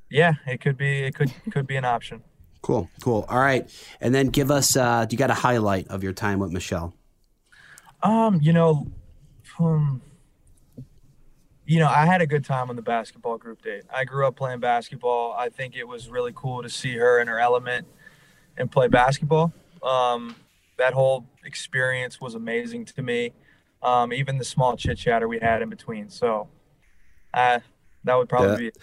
yeah 0.10 0.34
it 0.48 0.62
could 0.62 0.78
be 0.78 1.04
it 1.04 1.16
could 1.16 1.32
could 1.52 1.68
be 1.68 1.76
an 1.76 1.86
option 1.86 2.22
Cool, 2.62 2.90
cool. 3.02 3.26
All 3.30 3.40
right, 3.40 3.70
and 4.02 4.14
then 4.14 4.28
give 4.28 4.52
us. 4.52 4.76
Uh, 4.76 5.06
you 5.10 5.18
got 5.18 5.32
a 5.32 5.36
highlight 5.36 5.88
of 5.88 6.04
your 6.04 6.14
time 6.14 6.40
with 6.40 6.52
Michelle? 6.52 6.94
Um, 8.04 8.40
you 8.42 8.54
know, 8.54 8.88
um, 9.60 10.02
you 11.66 11.80
know, 11.80 11.88
I 11.88 12.06
had 12.06 12.22
a 12.22 12.28
good 12.28 12.44
time 12.44 12.70
on 12.70 12.76
the 12.76 12.82
basketball 12.82 13.38
group 13.38 13.62
date. 13.62 13.84
I 13.94 14.04
grew 14.04 14.28
up 14.28 14.36
playing 14.36 14.60
basketball. 14.60 15.34
I 15.34 15.50
think 15.50 15.76
it 15.76 15.88
was 15.88 16.10
really 16.10 16.32
cool 16.36 16.64
to 16.64 16.70
see 16.70 16.96
her 16.98 17.20
in 17.20 17.28
her 17.28 17.40
element 17.40 17.88
and 18.58 18.72
play 18.72 18.88
basketball. 18.88 19.54
Um, 19.82 20.36
that 20.78 20.94
whole 20.94 21.26
experience 21.46 22.20
was 22.20 22.36
amazing 22.36 22.86
to 22.86 23.02
me. 23.02 23.34
Um, 23.82 24.12
even 24.12 24.38
the 24.38 24.44
small 24.44 24.76
chit 24.76 24.98
chatter 24.98 25.28
we 25.28 25.40
had 25.40 25.62
in 25.62 25.70
between. 25.70 26.10
So, 26.10 26.50
uh, 27.34 27.60
that 28.04 28.16
would 28.16 28.30
probably 28.30 28.50
Yeah. 28.52 28.58
be 28.58 28.68
it. 28.68 28.78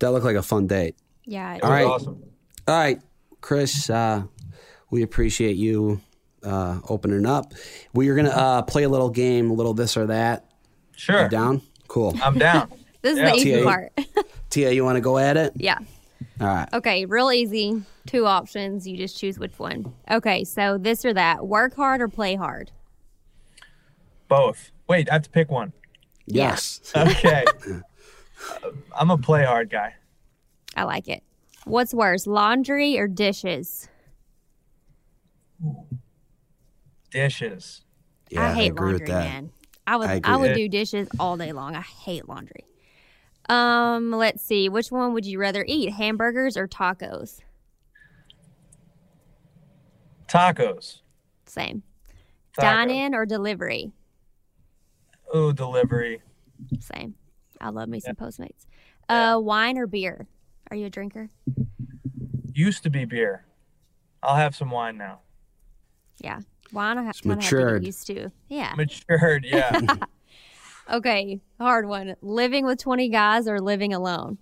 That 0.00 0.10
looked 0.12 0.24
like 0.24 0.36
a 0.36 0.42
fun 0.42 0.66
date. 0.66 0.96
Yeah. 1.24 1.54
It 1.54 1.62
All 1.62 1.70
was 1.70 1.76
right. 1.76 1.86
awesome. 1.86 2.22
All 2.68 2.74
right, 2.78 3.00
Chris. 3.40 3.88
Uh, 3.88 4.24
we 4.90 5.02
appreciate 5.02 5.56
you 5.56 6.00
uh, 6.42 6.80
opening 6.88 7.26
up. 7.26 7.52
We 7.92 8.08
are 8.08 8.14
gonna 8.14 8.28
uh, 8.30 8.62
play 8.62 8.82
a 8.84 8.88
little 8.88 9.10
game, 9.10 9.50
a 9.50 9.54
little 9.54 9.74
this 9.74 9.96
or 9.96 10.06
that. 10.06 10.44
Sure. 10.96 11.24
You 11.24 11.28
down? 11.28 11.62
Cool. 11.88 12.14
I'm 12.22 12.38
down. 12.38 12.70
This 13.02 13.18
is 13.18 13.22
the 13.22 13.34
easy 13.36 13.52
Tia. 13.52 13.62
part. 13.62 13.92
Tia, 14.50 14.72
you 14.72 14.82
want 14.84 14.96
to 14.96 15.00
go 15.00 15.16
at 15.16 15.36
it? 15.36 15.52
yeah. 15.54 15.78
All 16.40 16.46
right. 16.48 16.68
Okay, 16.72 17.04
real 17.04 17.30
easy. 17.30 17.82
Two 18.06 18.26
options. 18.26 18.84
You 18.88 18.96
just 18.96 19.16
choose 19.16 19.38
which 19.38 19.56
one. 19.60 19.94
Okay, 20.10 20.42
so 20.42 20.76
this 20.76 21.04
or 21.04 21.14
that. 21.14 21.46
Work 21.46 21.76
hard 21.76 22.00
or 22.00 22.08
play 22.08 22.34
hard? 22.34 22.72
Both. 24.28 24.72
Wait, 24.88 25.08
I 25.08 25.14
have 25.14 25.22
to 25.22 25.30
pick 25.30 25.50
one. 25.50 25.72
Yes. 26.26 26.80
Okay. 26.96 27.44
I'm 28.96 29.10
a 29.10 29.18
play 29.18 29.44
hard 29.44 29.70
guy. 29.70 29.94
I 30.76 30.84
like 30.84 31.08
it. 31.08 31.22
What's 31.64 31.92
worse, 31.94 32.26
laundry 32.26 32.98
or 32.98 33.08
dishes? 33.08 33.88
Dishes. 37.10 37.82
Yeah, 38.30 38.46
I 38.46 38.54
hate 38.54 38.72
agree 38.72 38.92
laundry, 38.92 39.06
with 39.06 39.08
that. 39.08 39.24
man. 39.24 39.50
I 39.86 39.96
would 39.96 40.08
I 40.08 40.20
I, 40.22 40.36
would 40.36 40.54
do 40.54 40.68
dishes 40.68 41.08
all 41.18 41.36
day 41.36 41.52
long. 41.52 41.74
I 41.74 41.80
hate 41.80 42.28
laundry. 42.28 42.64
Um, 43.48 44.10
let's 44.10 44.42
see. 44.42 44.68
Which 44.68 44.90
one 44.90 45.12
would 45.14 45.24
you 45.24 45.38
rather 45.38 45.64
eat? 45.66 45.92
Hamburgers 45.92 46.56
or 46.56 46.66
tacos? 46.66 47.40
Tacos. 50.28 51.00
Same. 51.46 51.82
Taco. 52.54 52.66
Dine 52.66 52.90
in 52.90 53.14
or 53.14 53.26
delivery? 53.26 53.92
Oh, 55.36 55.52
delivery. 55.52 56.22
Same. 56.80 57.14
I 57.60 57.68
love 57.68 57.90
me 57.90 58.00
some 58.00 58.16
Postmates. 58.16 58.64
Uh, 59.08 59.38
wine 59.38 59.76
or 59.76 59.86
beer? 59.86 60.26
Are 60.70 60.76
you 60.76 60.86
a 60.86 60.90
drinker? 60.90 61.28
Used 62.54 62.82
to 62.84 62.90
be 62.90 63.04
beer. 63.04 63.44
I'll 64.22 64.36
have 64.36 64.56
some 64.56 64.70
wine 64.70 64.96
now. 64.96 65.20
Yeah. 66.22 66.40
Wine 66.72 66.96
I 66.96 67.02
have 67.02 67.10
It's 67.10 67.20
to 67.20 67.28
matured. 67.28 67.82
get 67.82 67.86
used 67.86 68.06
to. 68.06 68.32
Yeah. 68.48 68.72
Matured, 68.76 69.44
yeah. 69.44 69.78
Okay. 70.88 71.40
Hard 71.58 71.86
one. 71.88 72.14
Living 72.22 72.64
with 72.64 72.78
20 72.78 73.08
guys 73.08 73.48
or 73.48 73.60
living 73.60 73.92
alone? 73.92 74.38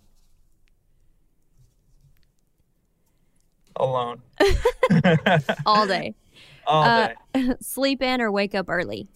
Alone. 3.76 4.20
All 5.66 5.86
day. 5.86 6.14
All 6.66 6.82
Uh, 6.84 7.08
day. 7.34 7.54
Sleep 7.62 8.02
in 8.02 8.20
or 8.20 8.30
wake 8.30 8.54
up 8.54 8.66
early? 8.68 9.08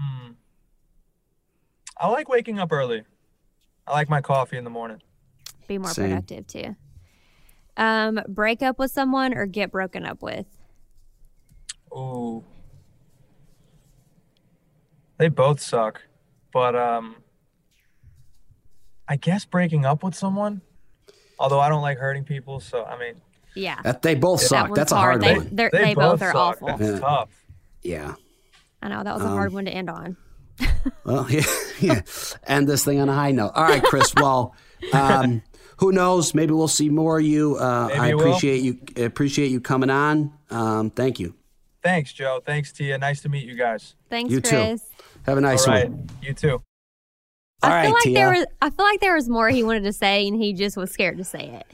Hmm. 0.00 0.32
I 1.98 2.08
like 2.08 2.28
waking 2.28 2.58
up 2.58 2.72
early. 2.72 3.04
I 3.86 3.92
like 3.92 4.08
my 4.08 4.20
coffee 4.20 4.56
in 4.58 4.64
the 4.64 4.70
morning. 4.70 5.02
Be 5.68 5.78
more 5.78 5.90
Same. 5.90 6.10
productive 6.10 6.46
too. 6.46 6.76
Um, 7.76 8.20
break 8.28 8.62
up 8.62 8.78
with 8.78 8.90
someone 8.90 9.34
or 9.34 9.46
get 9.46 9.70
broken 9.70 10.04
up 10.04 10.22
with? 10.22 10.46
Ooh. 11.92 12.44
They 15.18 15.28
both 15.28 15.60
suck. 15.60 16.02
But 16.52 16.74
um 16.76 17.16
I 19.08 19.16
guess 19.16 19.44
breaking 19.44 19.84
up 19.84 20.02
with 20.02 20.14
someone. 20.14 20.60
Although 21.38 21.60
I 21.60 21.68
don't 21.68 21.82
like 21.82 21.98
hurting 21.98 22.24
people, 22.24 22.60
so 22.60 22.84
I 22.84 22.98
mean 22.98 23.14
Yeah. 23.54 23.80
That 23.82 24.02
they 24.02 24.14
both 24.14 24.40
That 24.40 24.46
suck. 24.48 24.64
one's 24.68 24.76
That's 24.76 24.92
a 24.92 24.96
hard. 24.96 25.22
hard 25.22 25.22
They, 25.22 25.38
one. 25.46 25.56
they're- 25.56 25.70
they, 25.72 25.94
both, 25.94 26.20
are 26.22 26.32
suck. 26.32 26.36
awful. 26.62 26.66
That's 26.68 26.82
Yeah. 26.82 26.98
tough. 26.98 27.28
Yeah. 27.82 28.14
I 28.82 28.88
know 28.88 29.02
that 29.02 29.14
was 29.14 29.22
a 29.22 29.26
Um, 29.26 29.32
hard 29.32 29.52
one 29.52 29.64
to 29.64 29.70
end 29.70 29.88
on. 29.88 30.16
Well, 31.04 31.26
yeah, 31.30 31.42
yeah. 31.80 32.00
End 32.46 32.68
this 32.68 32.84
thing 32.84 33.00
on 33.00 33.08
a 33.08 33.14
high 33.14 33.30
note. 33.32 33.52
All 33.54 33.64
right, 33.64 33.82
Chris. 33.82 34.12
Well, 34.16 34.54
um, 34.92 35.42
who 35.78 35.92
knows? 35.92 36.34
Maybe 36.34 36.52
we'll 36.52 36.68
see 36.68 36.88
more 36.88 37.18
of 37.18 37.24
you. 37.24 37.56
Uh, 37.56 37.88
Maybe 37.88 37.98
I 38.00 38.08
you 38.08 38.16
will. 38.16 38.22
appreciate 38.28 38.62
you. 38.62 38.78
Appreciate 39.04 39.50
you 39.50 39.60
coming 39.60 39.90
on. 39.90 40.32
Um, 40.50 40.90
thank 40.90 41.18
you. 41.20 41.34
Thanks, 41.82 42.12
Joe. 42.12 42.40
Thanks, 42.44 42.72
Tia. 42.72 42.98
Nice 42.98 43.20
to 43.22 43.28
meet 43.28 43.44
you 43.44 43.54
guys. 43.56 43.94
Thanks, 44.10 44.32
You 44.32 44.40
too. 44.40 44.48
Chris. 44.50 44.82
Have 45.26 45.38
a 45.38 45.40
nice 45.40 45.66
All 45.68 45.74
right. 45.74 45.88
one. 45.90 46.08
You 46.22 46.32
too. 46.34 46.62
All 47.62 47.70
I 47.70 47.74
right, 47.74 47.82
feel 47.84 47.92
like 47.92 48.02
Tia. 48.02 48.14
there 48.14 48.30
was 48.30 48.46
I 48.60 48.70
feel 48.70 48.84
like 48.84 49.00
there 49.00 49.14
was 49.14 49.28
more 49.28 49.48
he 49.48 49.62
wanted 49.62 49.84
to 49.84 49.92
say 49.92 50.26
and 50.28 50.40
he 50.40 50.52
just 50.52 50.76
was 50.76 50.90
scared 50.90 51.16
to 51.18 51.24
say 51.24 51.40
it. 51.62 51.66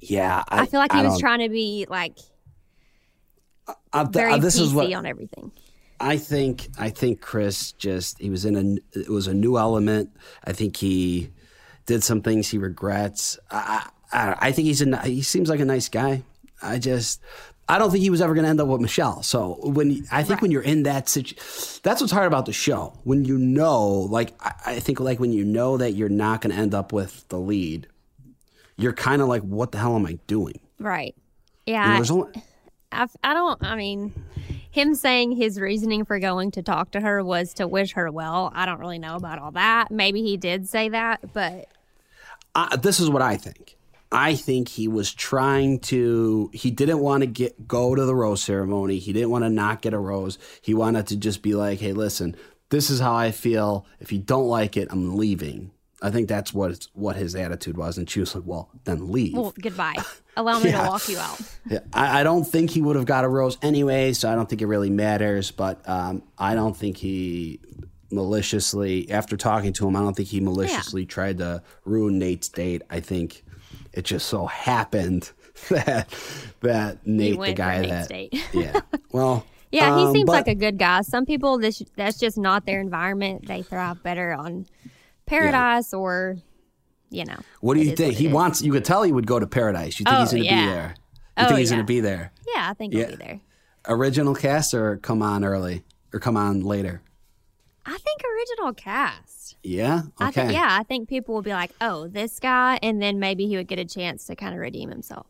yeah, 0.00 0.42
I, 0.48 0.66
feel 0.66 0.80
like 0.80 0.92
he 0.92 0.98
was 1.02 1.12
don't- 1.12 1.20
trying 1.20 1.40
to 1.40 1.48
be 1.48 1.86
like 1.88 2.16
I- 3.92 4.02
th- 4.04 4.12
very 4.14 4.38
this 4.38 4.58
PC 4.58 4.62
is 4.62 4.72
what 4.74 4.92
on 4.92 5.06
everything. 5.06 5.52
I 6.00 6.16
think 6.16 6.68
I 6.78 6.90
think 6.90 7.20
Chris 7.20 7.72
just 7.72 8.18
he 8.18 8.30
was 8.30 8.44
in 8.44 8.56
a 8.56 8.98
it 8.98 9.08
was 9.08 9.26
a 9.26 9.34
new 9.34 9.56
element. 9.56 10.10
I 10.44 10.52
think 10.52 10.76
he 10.76 11.30
did 11.86 12.02
some 12.02 12.22
things 12.22 12.48
he 12.48 12.58
regrets. 12.58 13.38
I 13.50 13.88
I 14.12 14.36
I, 14.38 14.52
think 14.52 14.66
he's 14.66 14.82
a 14.82 14.98
he 15.02 15.22
seems 15.22 15.48
like 15.48 15.60
a 15.60 15.64
nice 15.64 15.88
guy. 15.88 16.22
I 16.62 16.78
just 16.78 17.20
I 17.68 17.78
don't 17.78 17.90
think 17.90 18.02
he 18.02 18.10
was 18.10 18.20
ever 18.20 18.34
going 18.34 18.44
to 18.44 18.50
end 18.50 18.60
up 18.60 18.68
with 18.68 18.80
Michelle. 18.80 19.22
So 19.22 19.58
when 19.62 20.06
I 20.12 20.22
think 20.22 20.30
right. 20.36 20.42
when 20.42 20.50
you're 20.50 20.62
in 20.62 20.82
that 20.82 21.08
situation, 21.08 21.80
that's 21.82 22.00
what's 22.00 22.12
hard 22.12 22.26
about 22.26 22.46
the 22.46 22.52
show. 22.52 22.98
When 23.04 23.24
you 23.24 23.38
know, 23.38 23.88
like 23.88 24.34
I, 24.40 24.52
I 24.66 24.80
think, 24.80 25.00
like 25.00 25.18
when 25.18 25.32
you 25.32 25.44
know 25.44 25.78
that 25.78 25.92
you're 25.92 26.10
not 26.10 26.42
going 26.42 26.54
to 26.54 26.60
end 26.60 26.74
up 26.74 26.92
with 26.92 27.26
the 27.28 27.38
lead, 27.38 27.86
you're 28.76 28.92
kind 28.92 29.22
of 29.22 29.28
like, 29.28 29.42
what 29.42 29.72
the 29.72 29.78
hell 29.78 29.96
am 29.96 30.04
I 30.04 30.18
doing? 30.26 30.60
Right. 30.78 31.14
Yeah. 31.66 31.98
You 31.98 32.04
know, 32.04 32.14
only- 32.14 32.42
I, 32.94 33.06
I 33.22 33.34
don't. 33.34 33.62
I 33.62 33.76
mean, 33.76 34.12
him 34.70 34.94
saying 34.94 35.32
his 35.32 35.60
reasoning 35.60 36.04
for 36.04 36.18
going 36.18 36.50
to 36.52 36.62
talk 36.62 36.90
to 36.92 37.00
her 37.00 37.22
was 37.22 37.54
to 37.54 37.68
wish 37.68 37.92
her 37.92 38.10
well. 38.10 38.50
I 38.54 38.66
don't 38.66 38.80
really 38.80 38.98
know 38.98 39.16
about 39.16 39.38
all 39.38 39.52
that. 39.52 39.90
Maybe 39.90 40.22
he 40.22 40.36
did 40.36 40.68
say 40.68 40.88
that, 40.88 41.32
but 41.32 41.68
uh, 42.54 42.76
this 42.76 43.00
is 43.00 43.10
what 43.10 43.22
I 43.22 43.36
think. 43.36 43.76
I 44.10 44.36
think 44.36 44.68
he 44.68 44.86
was 44.86 45.12
trying 45.12 45.80
to. 45.80 46.50
He 46.52 46.70
didn't 46.70 47.00
want 47.00 47.22
to 47.22 47.26
get 47.26 47.66
go 47.66 47.94
to 47.94 48.04
the 48.04 48.14
rose 48.14 48.42
ceremony. 48.42 48.98
He 48.98 49.12
didn't 49.12 49.30
want 49.30 49.44
to 49.44 49.50
not 49.50 49.82
get 49.82 49.92
a 49.92 49.98
rose. 49.98 50.38
He 50.62 50.72
wanted 50.72 51.08
to 51.08 51.16
just 51.16 51.42
be 51.42 51.54
like, 51.54 51.80
"Hey, 51.80 51.92
listen, 51.92 52.36
this 52.68 52.90
is 52.90 53.00
how 53.00 53.14
I 53.14 53.32
feel. 53.32 53.86
If 53.98 54.12
you 54.12 54.20
don't 54.20 54.46
like 54.46 54.76
it, 54.76 54.88
I'm 54.90 55.16
leaving." 55.16 55.72
I 56.04 56.10
think 56.10 56.28
that's 56.28 56.52
what 56.52 56.86
what 56.92 57.16
his 57.16 57.34
attitude 57.34 57.78
was, 57.78 57.96
and 57.96 58.08
she 58.08 58.20
was 58.20 58.34
like, 58.34 58.44
"Well, 58.46 58.68
then 58.84 59.10
leave." 59.10 59.32
Well, 59.32 59.54
goodbye. 59.58 59.94
Allow 60.36 60.58
me 60.58 60.68
yeah. 60.68 60.82
to 60.82 60.88
walk 60.88 61.08
you 61.08 61.16
out. 61.16 61.40
Yeah. 61.66 61.78
I, 61.94 62.20
I, 62.20 62.22
don't 62.24 62.44
think 62.44 62.70
he 62.70 62.82
would 62.82 62.96
have 62.96 63.06
got 63.06 63.24
a 63.24 63.28
rose 63.28 63.56
anyway, 63.62 64.12
so 64.12 64.30
I 64.30 64.34
don't 64.34 64.48
think 64.48 64.60
it 64.60 64.66
really 64.66 64.90
matters. 64.90 65.50
But 65.50 65.88
um, 65.88 66.24
I 66.36 66.54
don't 66.54 66.76
think 66.76 66.98
he 66.98 67.60
maliciously, 68.10 69.10
after 69.10 69.38
talking 69.38 69.72
to 69.74 69.88
him, 69.88 69.96
I 69.96 70.00
don't 70.00 70.14
think 70.14 70.28
he 70.28 70.40
maliciously 70.40 71.02
yeah. 71.02 71.08
tried 71.08 71.38
to 71.38 71.62
ruin 71.86 72.18
Nate's 72.18 72.50
date. 72.50 72.82
I 72.90 73.00
think 73.00 73.42
it 73.94 74.04
just 74.04 74.26
so 74.26 74.44
happened 74.44 75.32
that 75.70 76.14
that 76.60 77.06
Nate, 77.06 77.40
the 77.40 77.54
guy 77.54 77.86
that, 77.86 78.28
yeah, 78.52 78.80
well. 79.10 79.46
Yeah, 79.72 79.96
he 79.98 80.04
um, 80.04 80.12
seems 80.12 80.26
but, 80.26 80.32
like 80.32 80.48
a 80.48 80.54
good 80.54 80.78
guy. 80.78 81.00
Some 81.00 81.24
people, 81.24 81.58
this 81.58 81.82
that's 81.96 82.18
just 82.18 82.36
not 82.36 82.66
their 82.66 82.80
environment. 82.80 83.46
They 83.46 83.62
thrive 83.62 84.02
better 84.02 84.32
on 84.32 84.66
paradise 85.26 85.92
yeah. 85.92 85.98
or, 85.98 86.36
you 87.10 87.24
know. 87.24 87.38
What 87.60 87.74
do 87.74 87.80
you 87.80 87.94
think? 87.96 88.14
He 88.14 88.28
wants. 88.28 88.62
You 88.62 88.72
could 88.72 88.84
tell 88.84 89.02
he 89.02 89.12
would 89.12 89.26
go 89.26 89.38
to 89.38 89.46
paradise. 89.46 89.98
You 89.98 90.04
think 90.04 90.16
oh, 90.16 90.20
he's 90.20 90.30
to 90.30 90.40
yeah. 90.40 90.66
be 90.66 90.72
there? 90.72 90.94
You 91.36 91.44
oh, 91.44 91.46
think 91.48 91.58
he's 91.58 91.70
yeah. 91.70 91.76
to 91.78 91.84
be 91.84 92.00
there? 92.00 92.32
Yeah, 92.54 92.70
I 92.70 92.74
think 92.74 92.94
he'll 92.94 93.08
be 93.08 93.16
there. 93.16 93.40
Original 93.86 94.34
cast 94.34 94.72
or 94.74 94.96
come 94.98 95.22
on 95.22 95.44
early 95.44 95.84
or 96.12 96.20
come 96.20 96.36
on 96.36 96.60
later? 96.60 97.02
I 97.86 97.98
think 97.98 98.22
original 98.24 98.72
cast. 98.72 99.56
Yeah. 99.62 100.02
Okay. 100.20 100.42
I 100.42 100.44
th- 100.44 100.52
yeah, 100.52 100.68
I 100.80 100.84
think 100.84 101.08
people 101.08 101.34
will 101.34 101.42
be 101.42 101.52
like, 101.52 101.72
"Oh, 101.80 102.08
this 102.08 102.40
guy," 102.40 102.78
and 102.82 103.00
then 103.02 103.18
maybe 103.18 103.46
he 103.46 103.56
would 103.56 103.68
get 103.68 103.78
a 103.78 103.84
chance 103.84 104.24
to 104.26 104.36
kind 104.36 104.54
of 104.54 104.60
redeem 104.60 104.90
himself. 104.90 105.26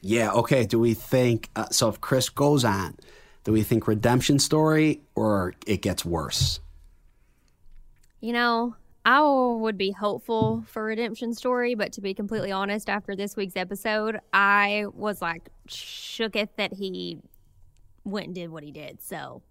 Yeah. 0.00 0.32
Okay. 0.32 0.66
Do 0.66 0.80
we 0.80 0.94
think 0.94 1.50
uh, 1.54 1.68
so? 1.70 1.88
If 1.88 2.00
Chris 2.00 2.28
goes 2.28 2.64
on, 2.64 2.96
do 3.44 3.52
we 3.52 3.62
think 3.62 3.86
redemption 3.86 4.38
story 4.38 5.00
or 5.14 5.54
it 5.66 5.82
gets 5.82 6.04
worse? 6.04 6.60
You 8.20 8.32
know, 8.32 8.76
I 9.04 9.20
would 9.22 9.76
be 9.76 9.90
hopeful 9.90 10.64
for 10.68 10.84
redemption 10.84 11.34
story, 11.34 11.74
but 11.74 11.92
to 11.94 12.00
be 12.00 12.14
completely 12.14 12.52
honest, 12.52 12.88
after 12.88 13.16
this 13.16 13.36
week's 13.36 13.56
episode, 13.56 14.20
I 14.32 14.86
was 14.94 15.20
like 15.20 15.48
shooketh 15.68 16.50
that 16.56 16.72
he 16.72 17.18
went 18.04 18.26
and 18.26 18.34
did 18.34 18.50
what 18.50 18.62
he 18.62 18.70
did. 18.70 19.02
So 19.02 19.42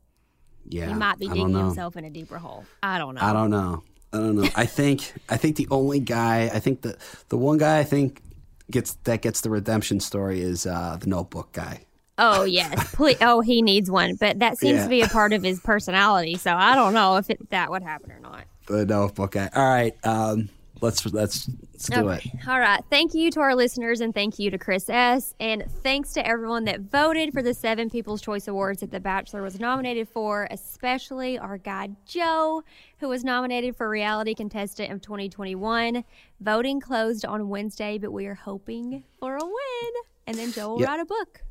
yeah, 0.68 0.88
he 0.88 0.94
might 0.94 1.20
be 1.20 1.28
digging 1.28 1.54
himself 1.54 1.98
in 1.98 2.06
a 2.06 2.10
deeper 2.10 2.38
hole. 2.38 2.66
I 2.82 2.98
don't 2.98 3.16
know. 3.16 3.22
I 3.22 3.34
don't 3.34 3.50
know. 3.50 3.84
I 4.14 4.18
don't 4.18 4.36
know. 4.36 4.50
I 4.56 4.66
think 4.66 5.14
I 5.30 5.38
think 5.38 5.58
the 5.58 5.68
only 5.70 6.00
guy 6.00 6.50
I 6.54 6.60
think 6.60 6.82
the 6.82 6.98
the 7.30 7.38
one 7.38 7.58
guy 7.58 7.80
I 7.80 7.84
think 7.84 8.22
gets 8.70 8.94
that 9.04 9.22
gets 9.22 9.42
the 9.42 9.50
redemption 9.50 10.00
story 10.00 10.42
is 10.42 10.66
uh, 10.66 10.98
the 11.00 11.08
Notebook 11.08 11.52
guy. 11.52 11.86
Oh 12.18 12.44
yes. 12.44 12.96
Oh, 13.22 13.42
he 13.42 13.62
needs 13.62 13.90
one, 13.90 14.16
but 14.16 14.40
that 14.40 14.58
seems 14.58 14.78
yeah. 14.78 14.84
to 14.84 14.90
be 14.90 15.02
a 15.02 15.08
part 15.08 15.34
of 15.34 15.44
his 15.44 15.60
personality. 15.60 16.36
So 16.36 16.54
I 16.54 16.76
don't 16.76 16.94
know 16.94 17.18
if 17.18 17.30
it, 17.30 17.50
that 17.50 17.72
would 17.72 17.84
happen 17.84 18.12
or 18.12 18.20
not. 18.20 18.46
The 18.72 18.86
Notebook 18.86 19.32
guy. 19.32 19.50
All 19.54 19.68
right. 19.68 19.96
Um, 20.04 20.50
let's 20.82 21.06
let's 21.06 21.50
let's 21.72 21.88
do 21.88 22.10
okay. 22.10 22.32
it. 22.34 22.48
All 22.48 22.60
right. 22.60 22.84
Thank 22.90 23.14
you 23.14 23.32
to 23.32 23.40
our 23.40 23.56
listeners 23.56 24.02
and 24.02 24.14
thank 24.14 24.40
you 24.40 24.52
to 24.52 24.58
Chris 24.58 24.90
S. 24.90 25.34
And 25.40 25.64
thanks 25.84 26.14
to 26.14 26.28
everyone 26.28 26.66
that 26.66 26.82
voted 26.82 27.34
for 27.34 27.42
the 27.42 27.54
seven 27.54 27.90
People's 27.90 28.22
Choice 28.22 28.48
Awards 28.48 28.82
that 28.82 28.92
The 28.92 29.00
Bachelor 29.00 29.42
was 29.42 29.60
nominated 29.60 30.10
for, 30.10 30.48
especially 30.52 31.38
our 31.38 31.58
guy 31.58 31.90
Joe, 32.06 32.64
who 33.00 33.08
was 33.08 33.24
nominated 33.24 33.76
for 33.76 33.90
Reality 33.90 34.34
Contestant 34.34 34.92
of 34.92 35.02
2021. 35.02 36.04
Voting 36.40 36.80
closed 36.80 37.26
on 37.26 37.50
Wednesday, 37.50 37.98
but 37.98 38.12
we 38.12 38.26
are 38.26 38.36
hoping 38.36 39.04
for 39.20 39.36
a 39.36 39.44
win. 39.44 39.94
And 40.28 40.38
then 40.38 40.52
Joe 40.52 40.70
will 40.70 40.80
yep. 40.80 40.90
write 40.90 41.00
a 41.00 41.06
book. 41.06 41.42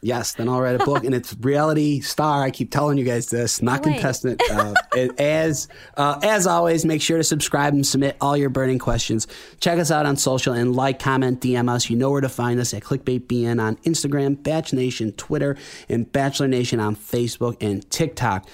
Yes, 0.00 0.32
then 0.32 0.48
I'll 0.48 0.60
write 0.60 0.80
a 0.80 0.84
book, 0.84 1.02
and 1.02 1.12
it's 1.12 1.34
reality 1.40 2.00
star. 2.00 2.44
I 2.44 2.50
keep 2.52 2.70
telling 2.70 2.98
you 2.98 3.04
guys 3.04 3.26
this, 3.26 3.60
not 3.62 3.82
contestant. 3.82 4.42
Uh, 4.58 4.74
as 5.18 5.68
uh, 5.96 6.18
as 6.22 6.46
always, 6.46 6.84
make 6.84 7.02
sure 7.02 7.18
to 7.18 7.24
subscribe 7.24 7.74
and 7.74 7.86
submit 7.86 8.16
all 8.20 8.36
your 8.36 8.48
burning 8.48 8.78
questions. 8.78 9.26
Check 9.60 9.78
us 9.78 9.90
out 9.90 10.06
on 10.06 10.16
social 10.16 10.52
and 10.52 10.74
like, 10.74 10.98
comment, 10.98 11.40
DM 11.40 11.68
us. 11.70 11.88
You 11.88 11.96
know 11.96 12.10
where 12.10 12.20
to 12.20 12.28
find 12.28 12.58
us 12.58 12.74
at 12.74 12.82
ClickbaitBN 12.82 13.62
on 13.62 13.76
Instagram, 13.78 14.42
Bach 14.42 14.72
Nation 14.72 15.12
Twitter, 15.12 15.56
and 15.88 16.10
Bachelor 16.10 16.48
Nation 16.48 16.80
on 16.80 16.96
Facebook 16.96 17.56
and 17.60 17.88
TikTok. 17.90 18.48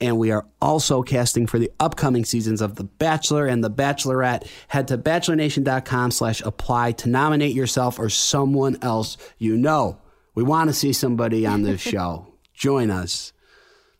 And 0.00 0.18
we 0.18 0.30
are 0.30 0.46
also 0.60 1.02
casting 1.02 1.46
for 1.46 1.58
the 1.58 1.70
upcoming 1.80 2.24
seasons 2.24 2.60
of 2.60 2.76
The 2.76 2.84
Bachelor 2.84 3.46
and 3.46 3.64
The 3.64 3.70
Bachelorette. 3.70 4.48
Head 4.68 4.88
to 4.88 4.98
bachelornation.com 4.98 6.10
slash 6.10 6.40
apply 6.42 6.92
to 6.92 7.08
nominate 7.08 7.54
yourself 7.54 7.98
or 7.98 8.08
someone 8.08 8.78
else 8.82 9.16
you 9.38 9.56
know. 9.56 9.98
We 10.36 10.44
want 10.44 10.70
to 10.70 10.74
see 10.74 10.92
somebody 10.92 11.44
on 11.46 11.62
this 11.62 11.80
show. 11.92 12.28
Join 12.54 12.90
us. 12.92 13.32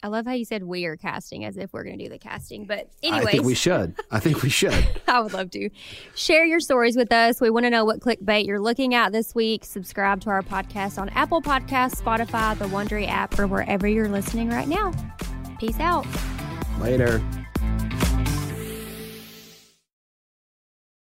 I 0.02 0.08
love 0.08 0.26
how 0.26 0.32
you 0.32 0.44
said 0.44 0.62
we 0.62 0.84
are 0.84 0.96
casting 0.96 1.44
as 1.44 1.56
if 1.56 1.72
we're 1.72 1.82
going 1.82 1.98
to 1.98 2.04
do 2.04 2.10
the 2.10 2.18
casting. 2.18 2.66
But 2.66 2.90
anyway, 3.02 3.24
I 3.24 3.30
think 3.32 3.44
we 3.44 3.54
should. 3.54 3.96
I 4.10 4.20
think 4.20 4.42
we 4.42 4.50
should. 4.50 4.86
I 5.08 5.18
would 5.20 5.32
love 5.32 5.50
to. 5.52 5.70
Share 6.14 6.44
your 6.44 6.60
stories 6.60 6.96
with 6.96 7.10
us. 7.10 7.40
We 7.40 7.50
want 7.50 7.64
to 7.64 7.70
know 7.70 7.84
what 7.84 7.98
clickbait 7.98 8.46
you're 8.46 8.60
looking 8.60 8.94
at 8.94 9.10
this 9.10 9.34
week. 9.34 9.64
Subscribe 9.64 10.20
to 10.20 10.30
our 10.30 10.42
podcast 10.42 10.98
on 10.98 11.08
Apple 11.08 11.42
Podcasts, 11.42 12.00
Spotify, 12.00 12.56
the 12.56 12.66
Wondery 12.66 13.08
app, 13.08 13.36
or 13.38 13.48
wherever 13.48 13.88
you're 13.88 14.08
listening 14.08 14.50
right 14.50 14.68
now. 14.68 14.92
Peace 15.58 15.80
out. 15.80 16.06
Later. 16.78 17.20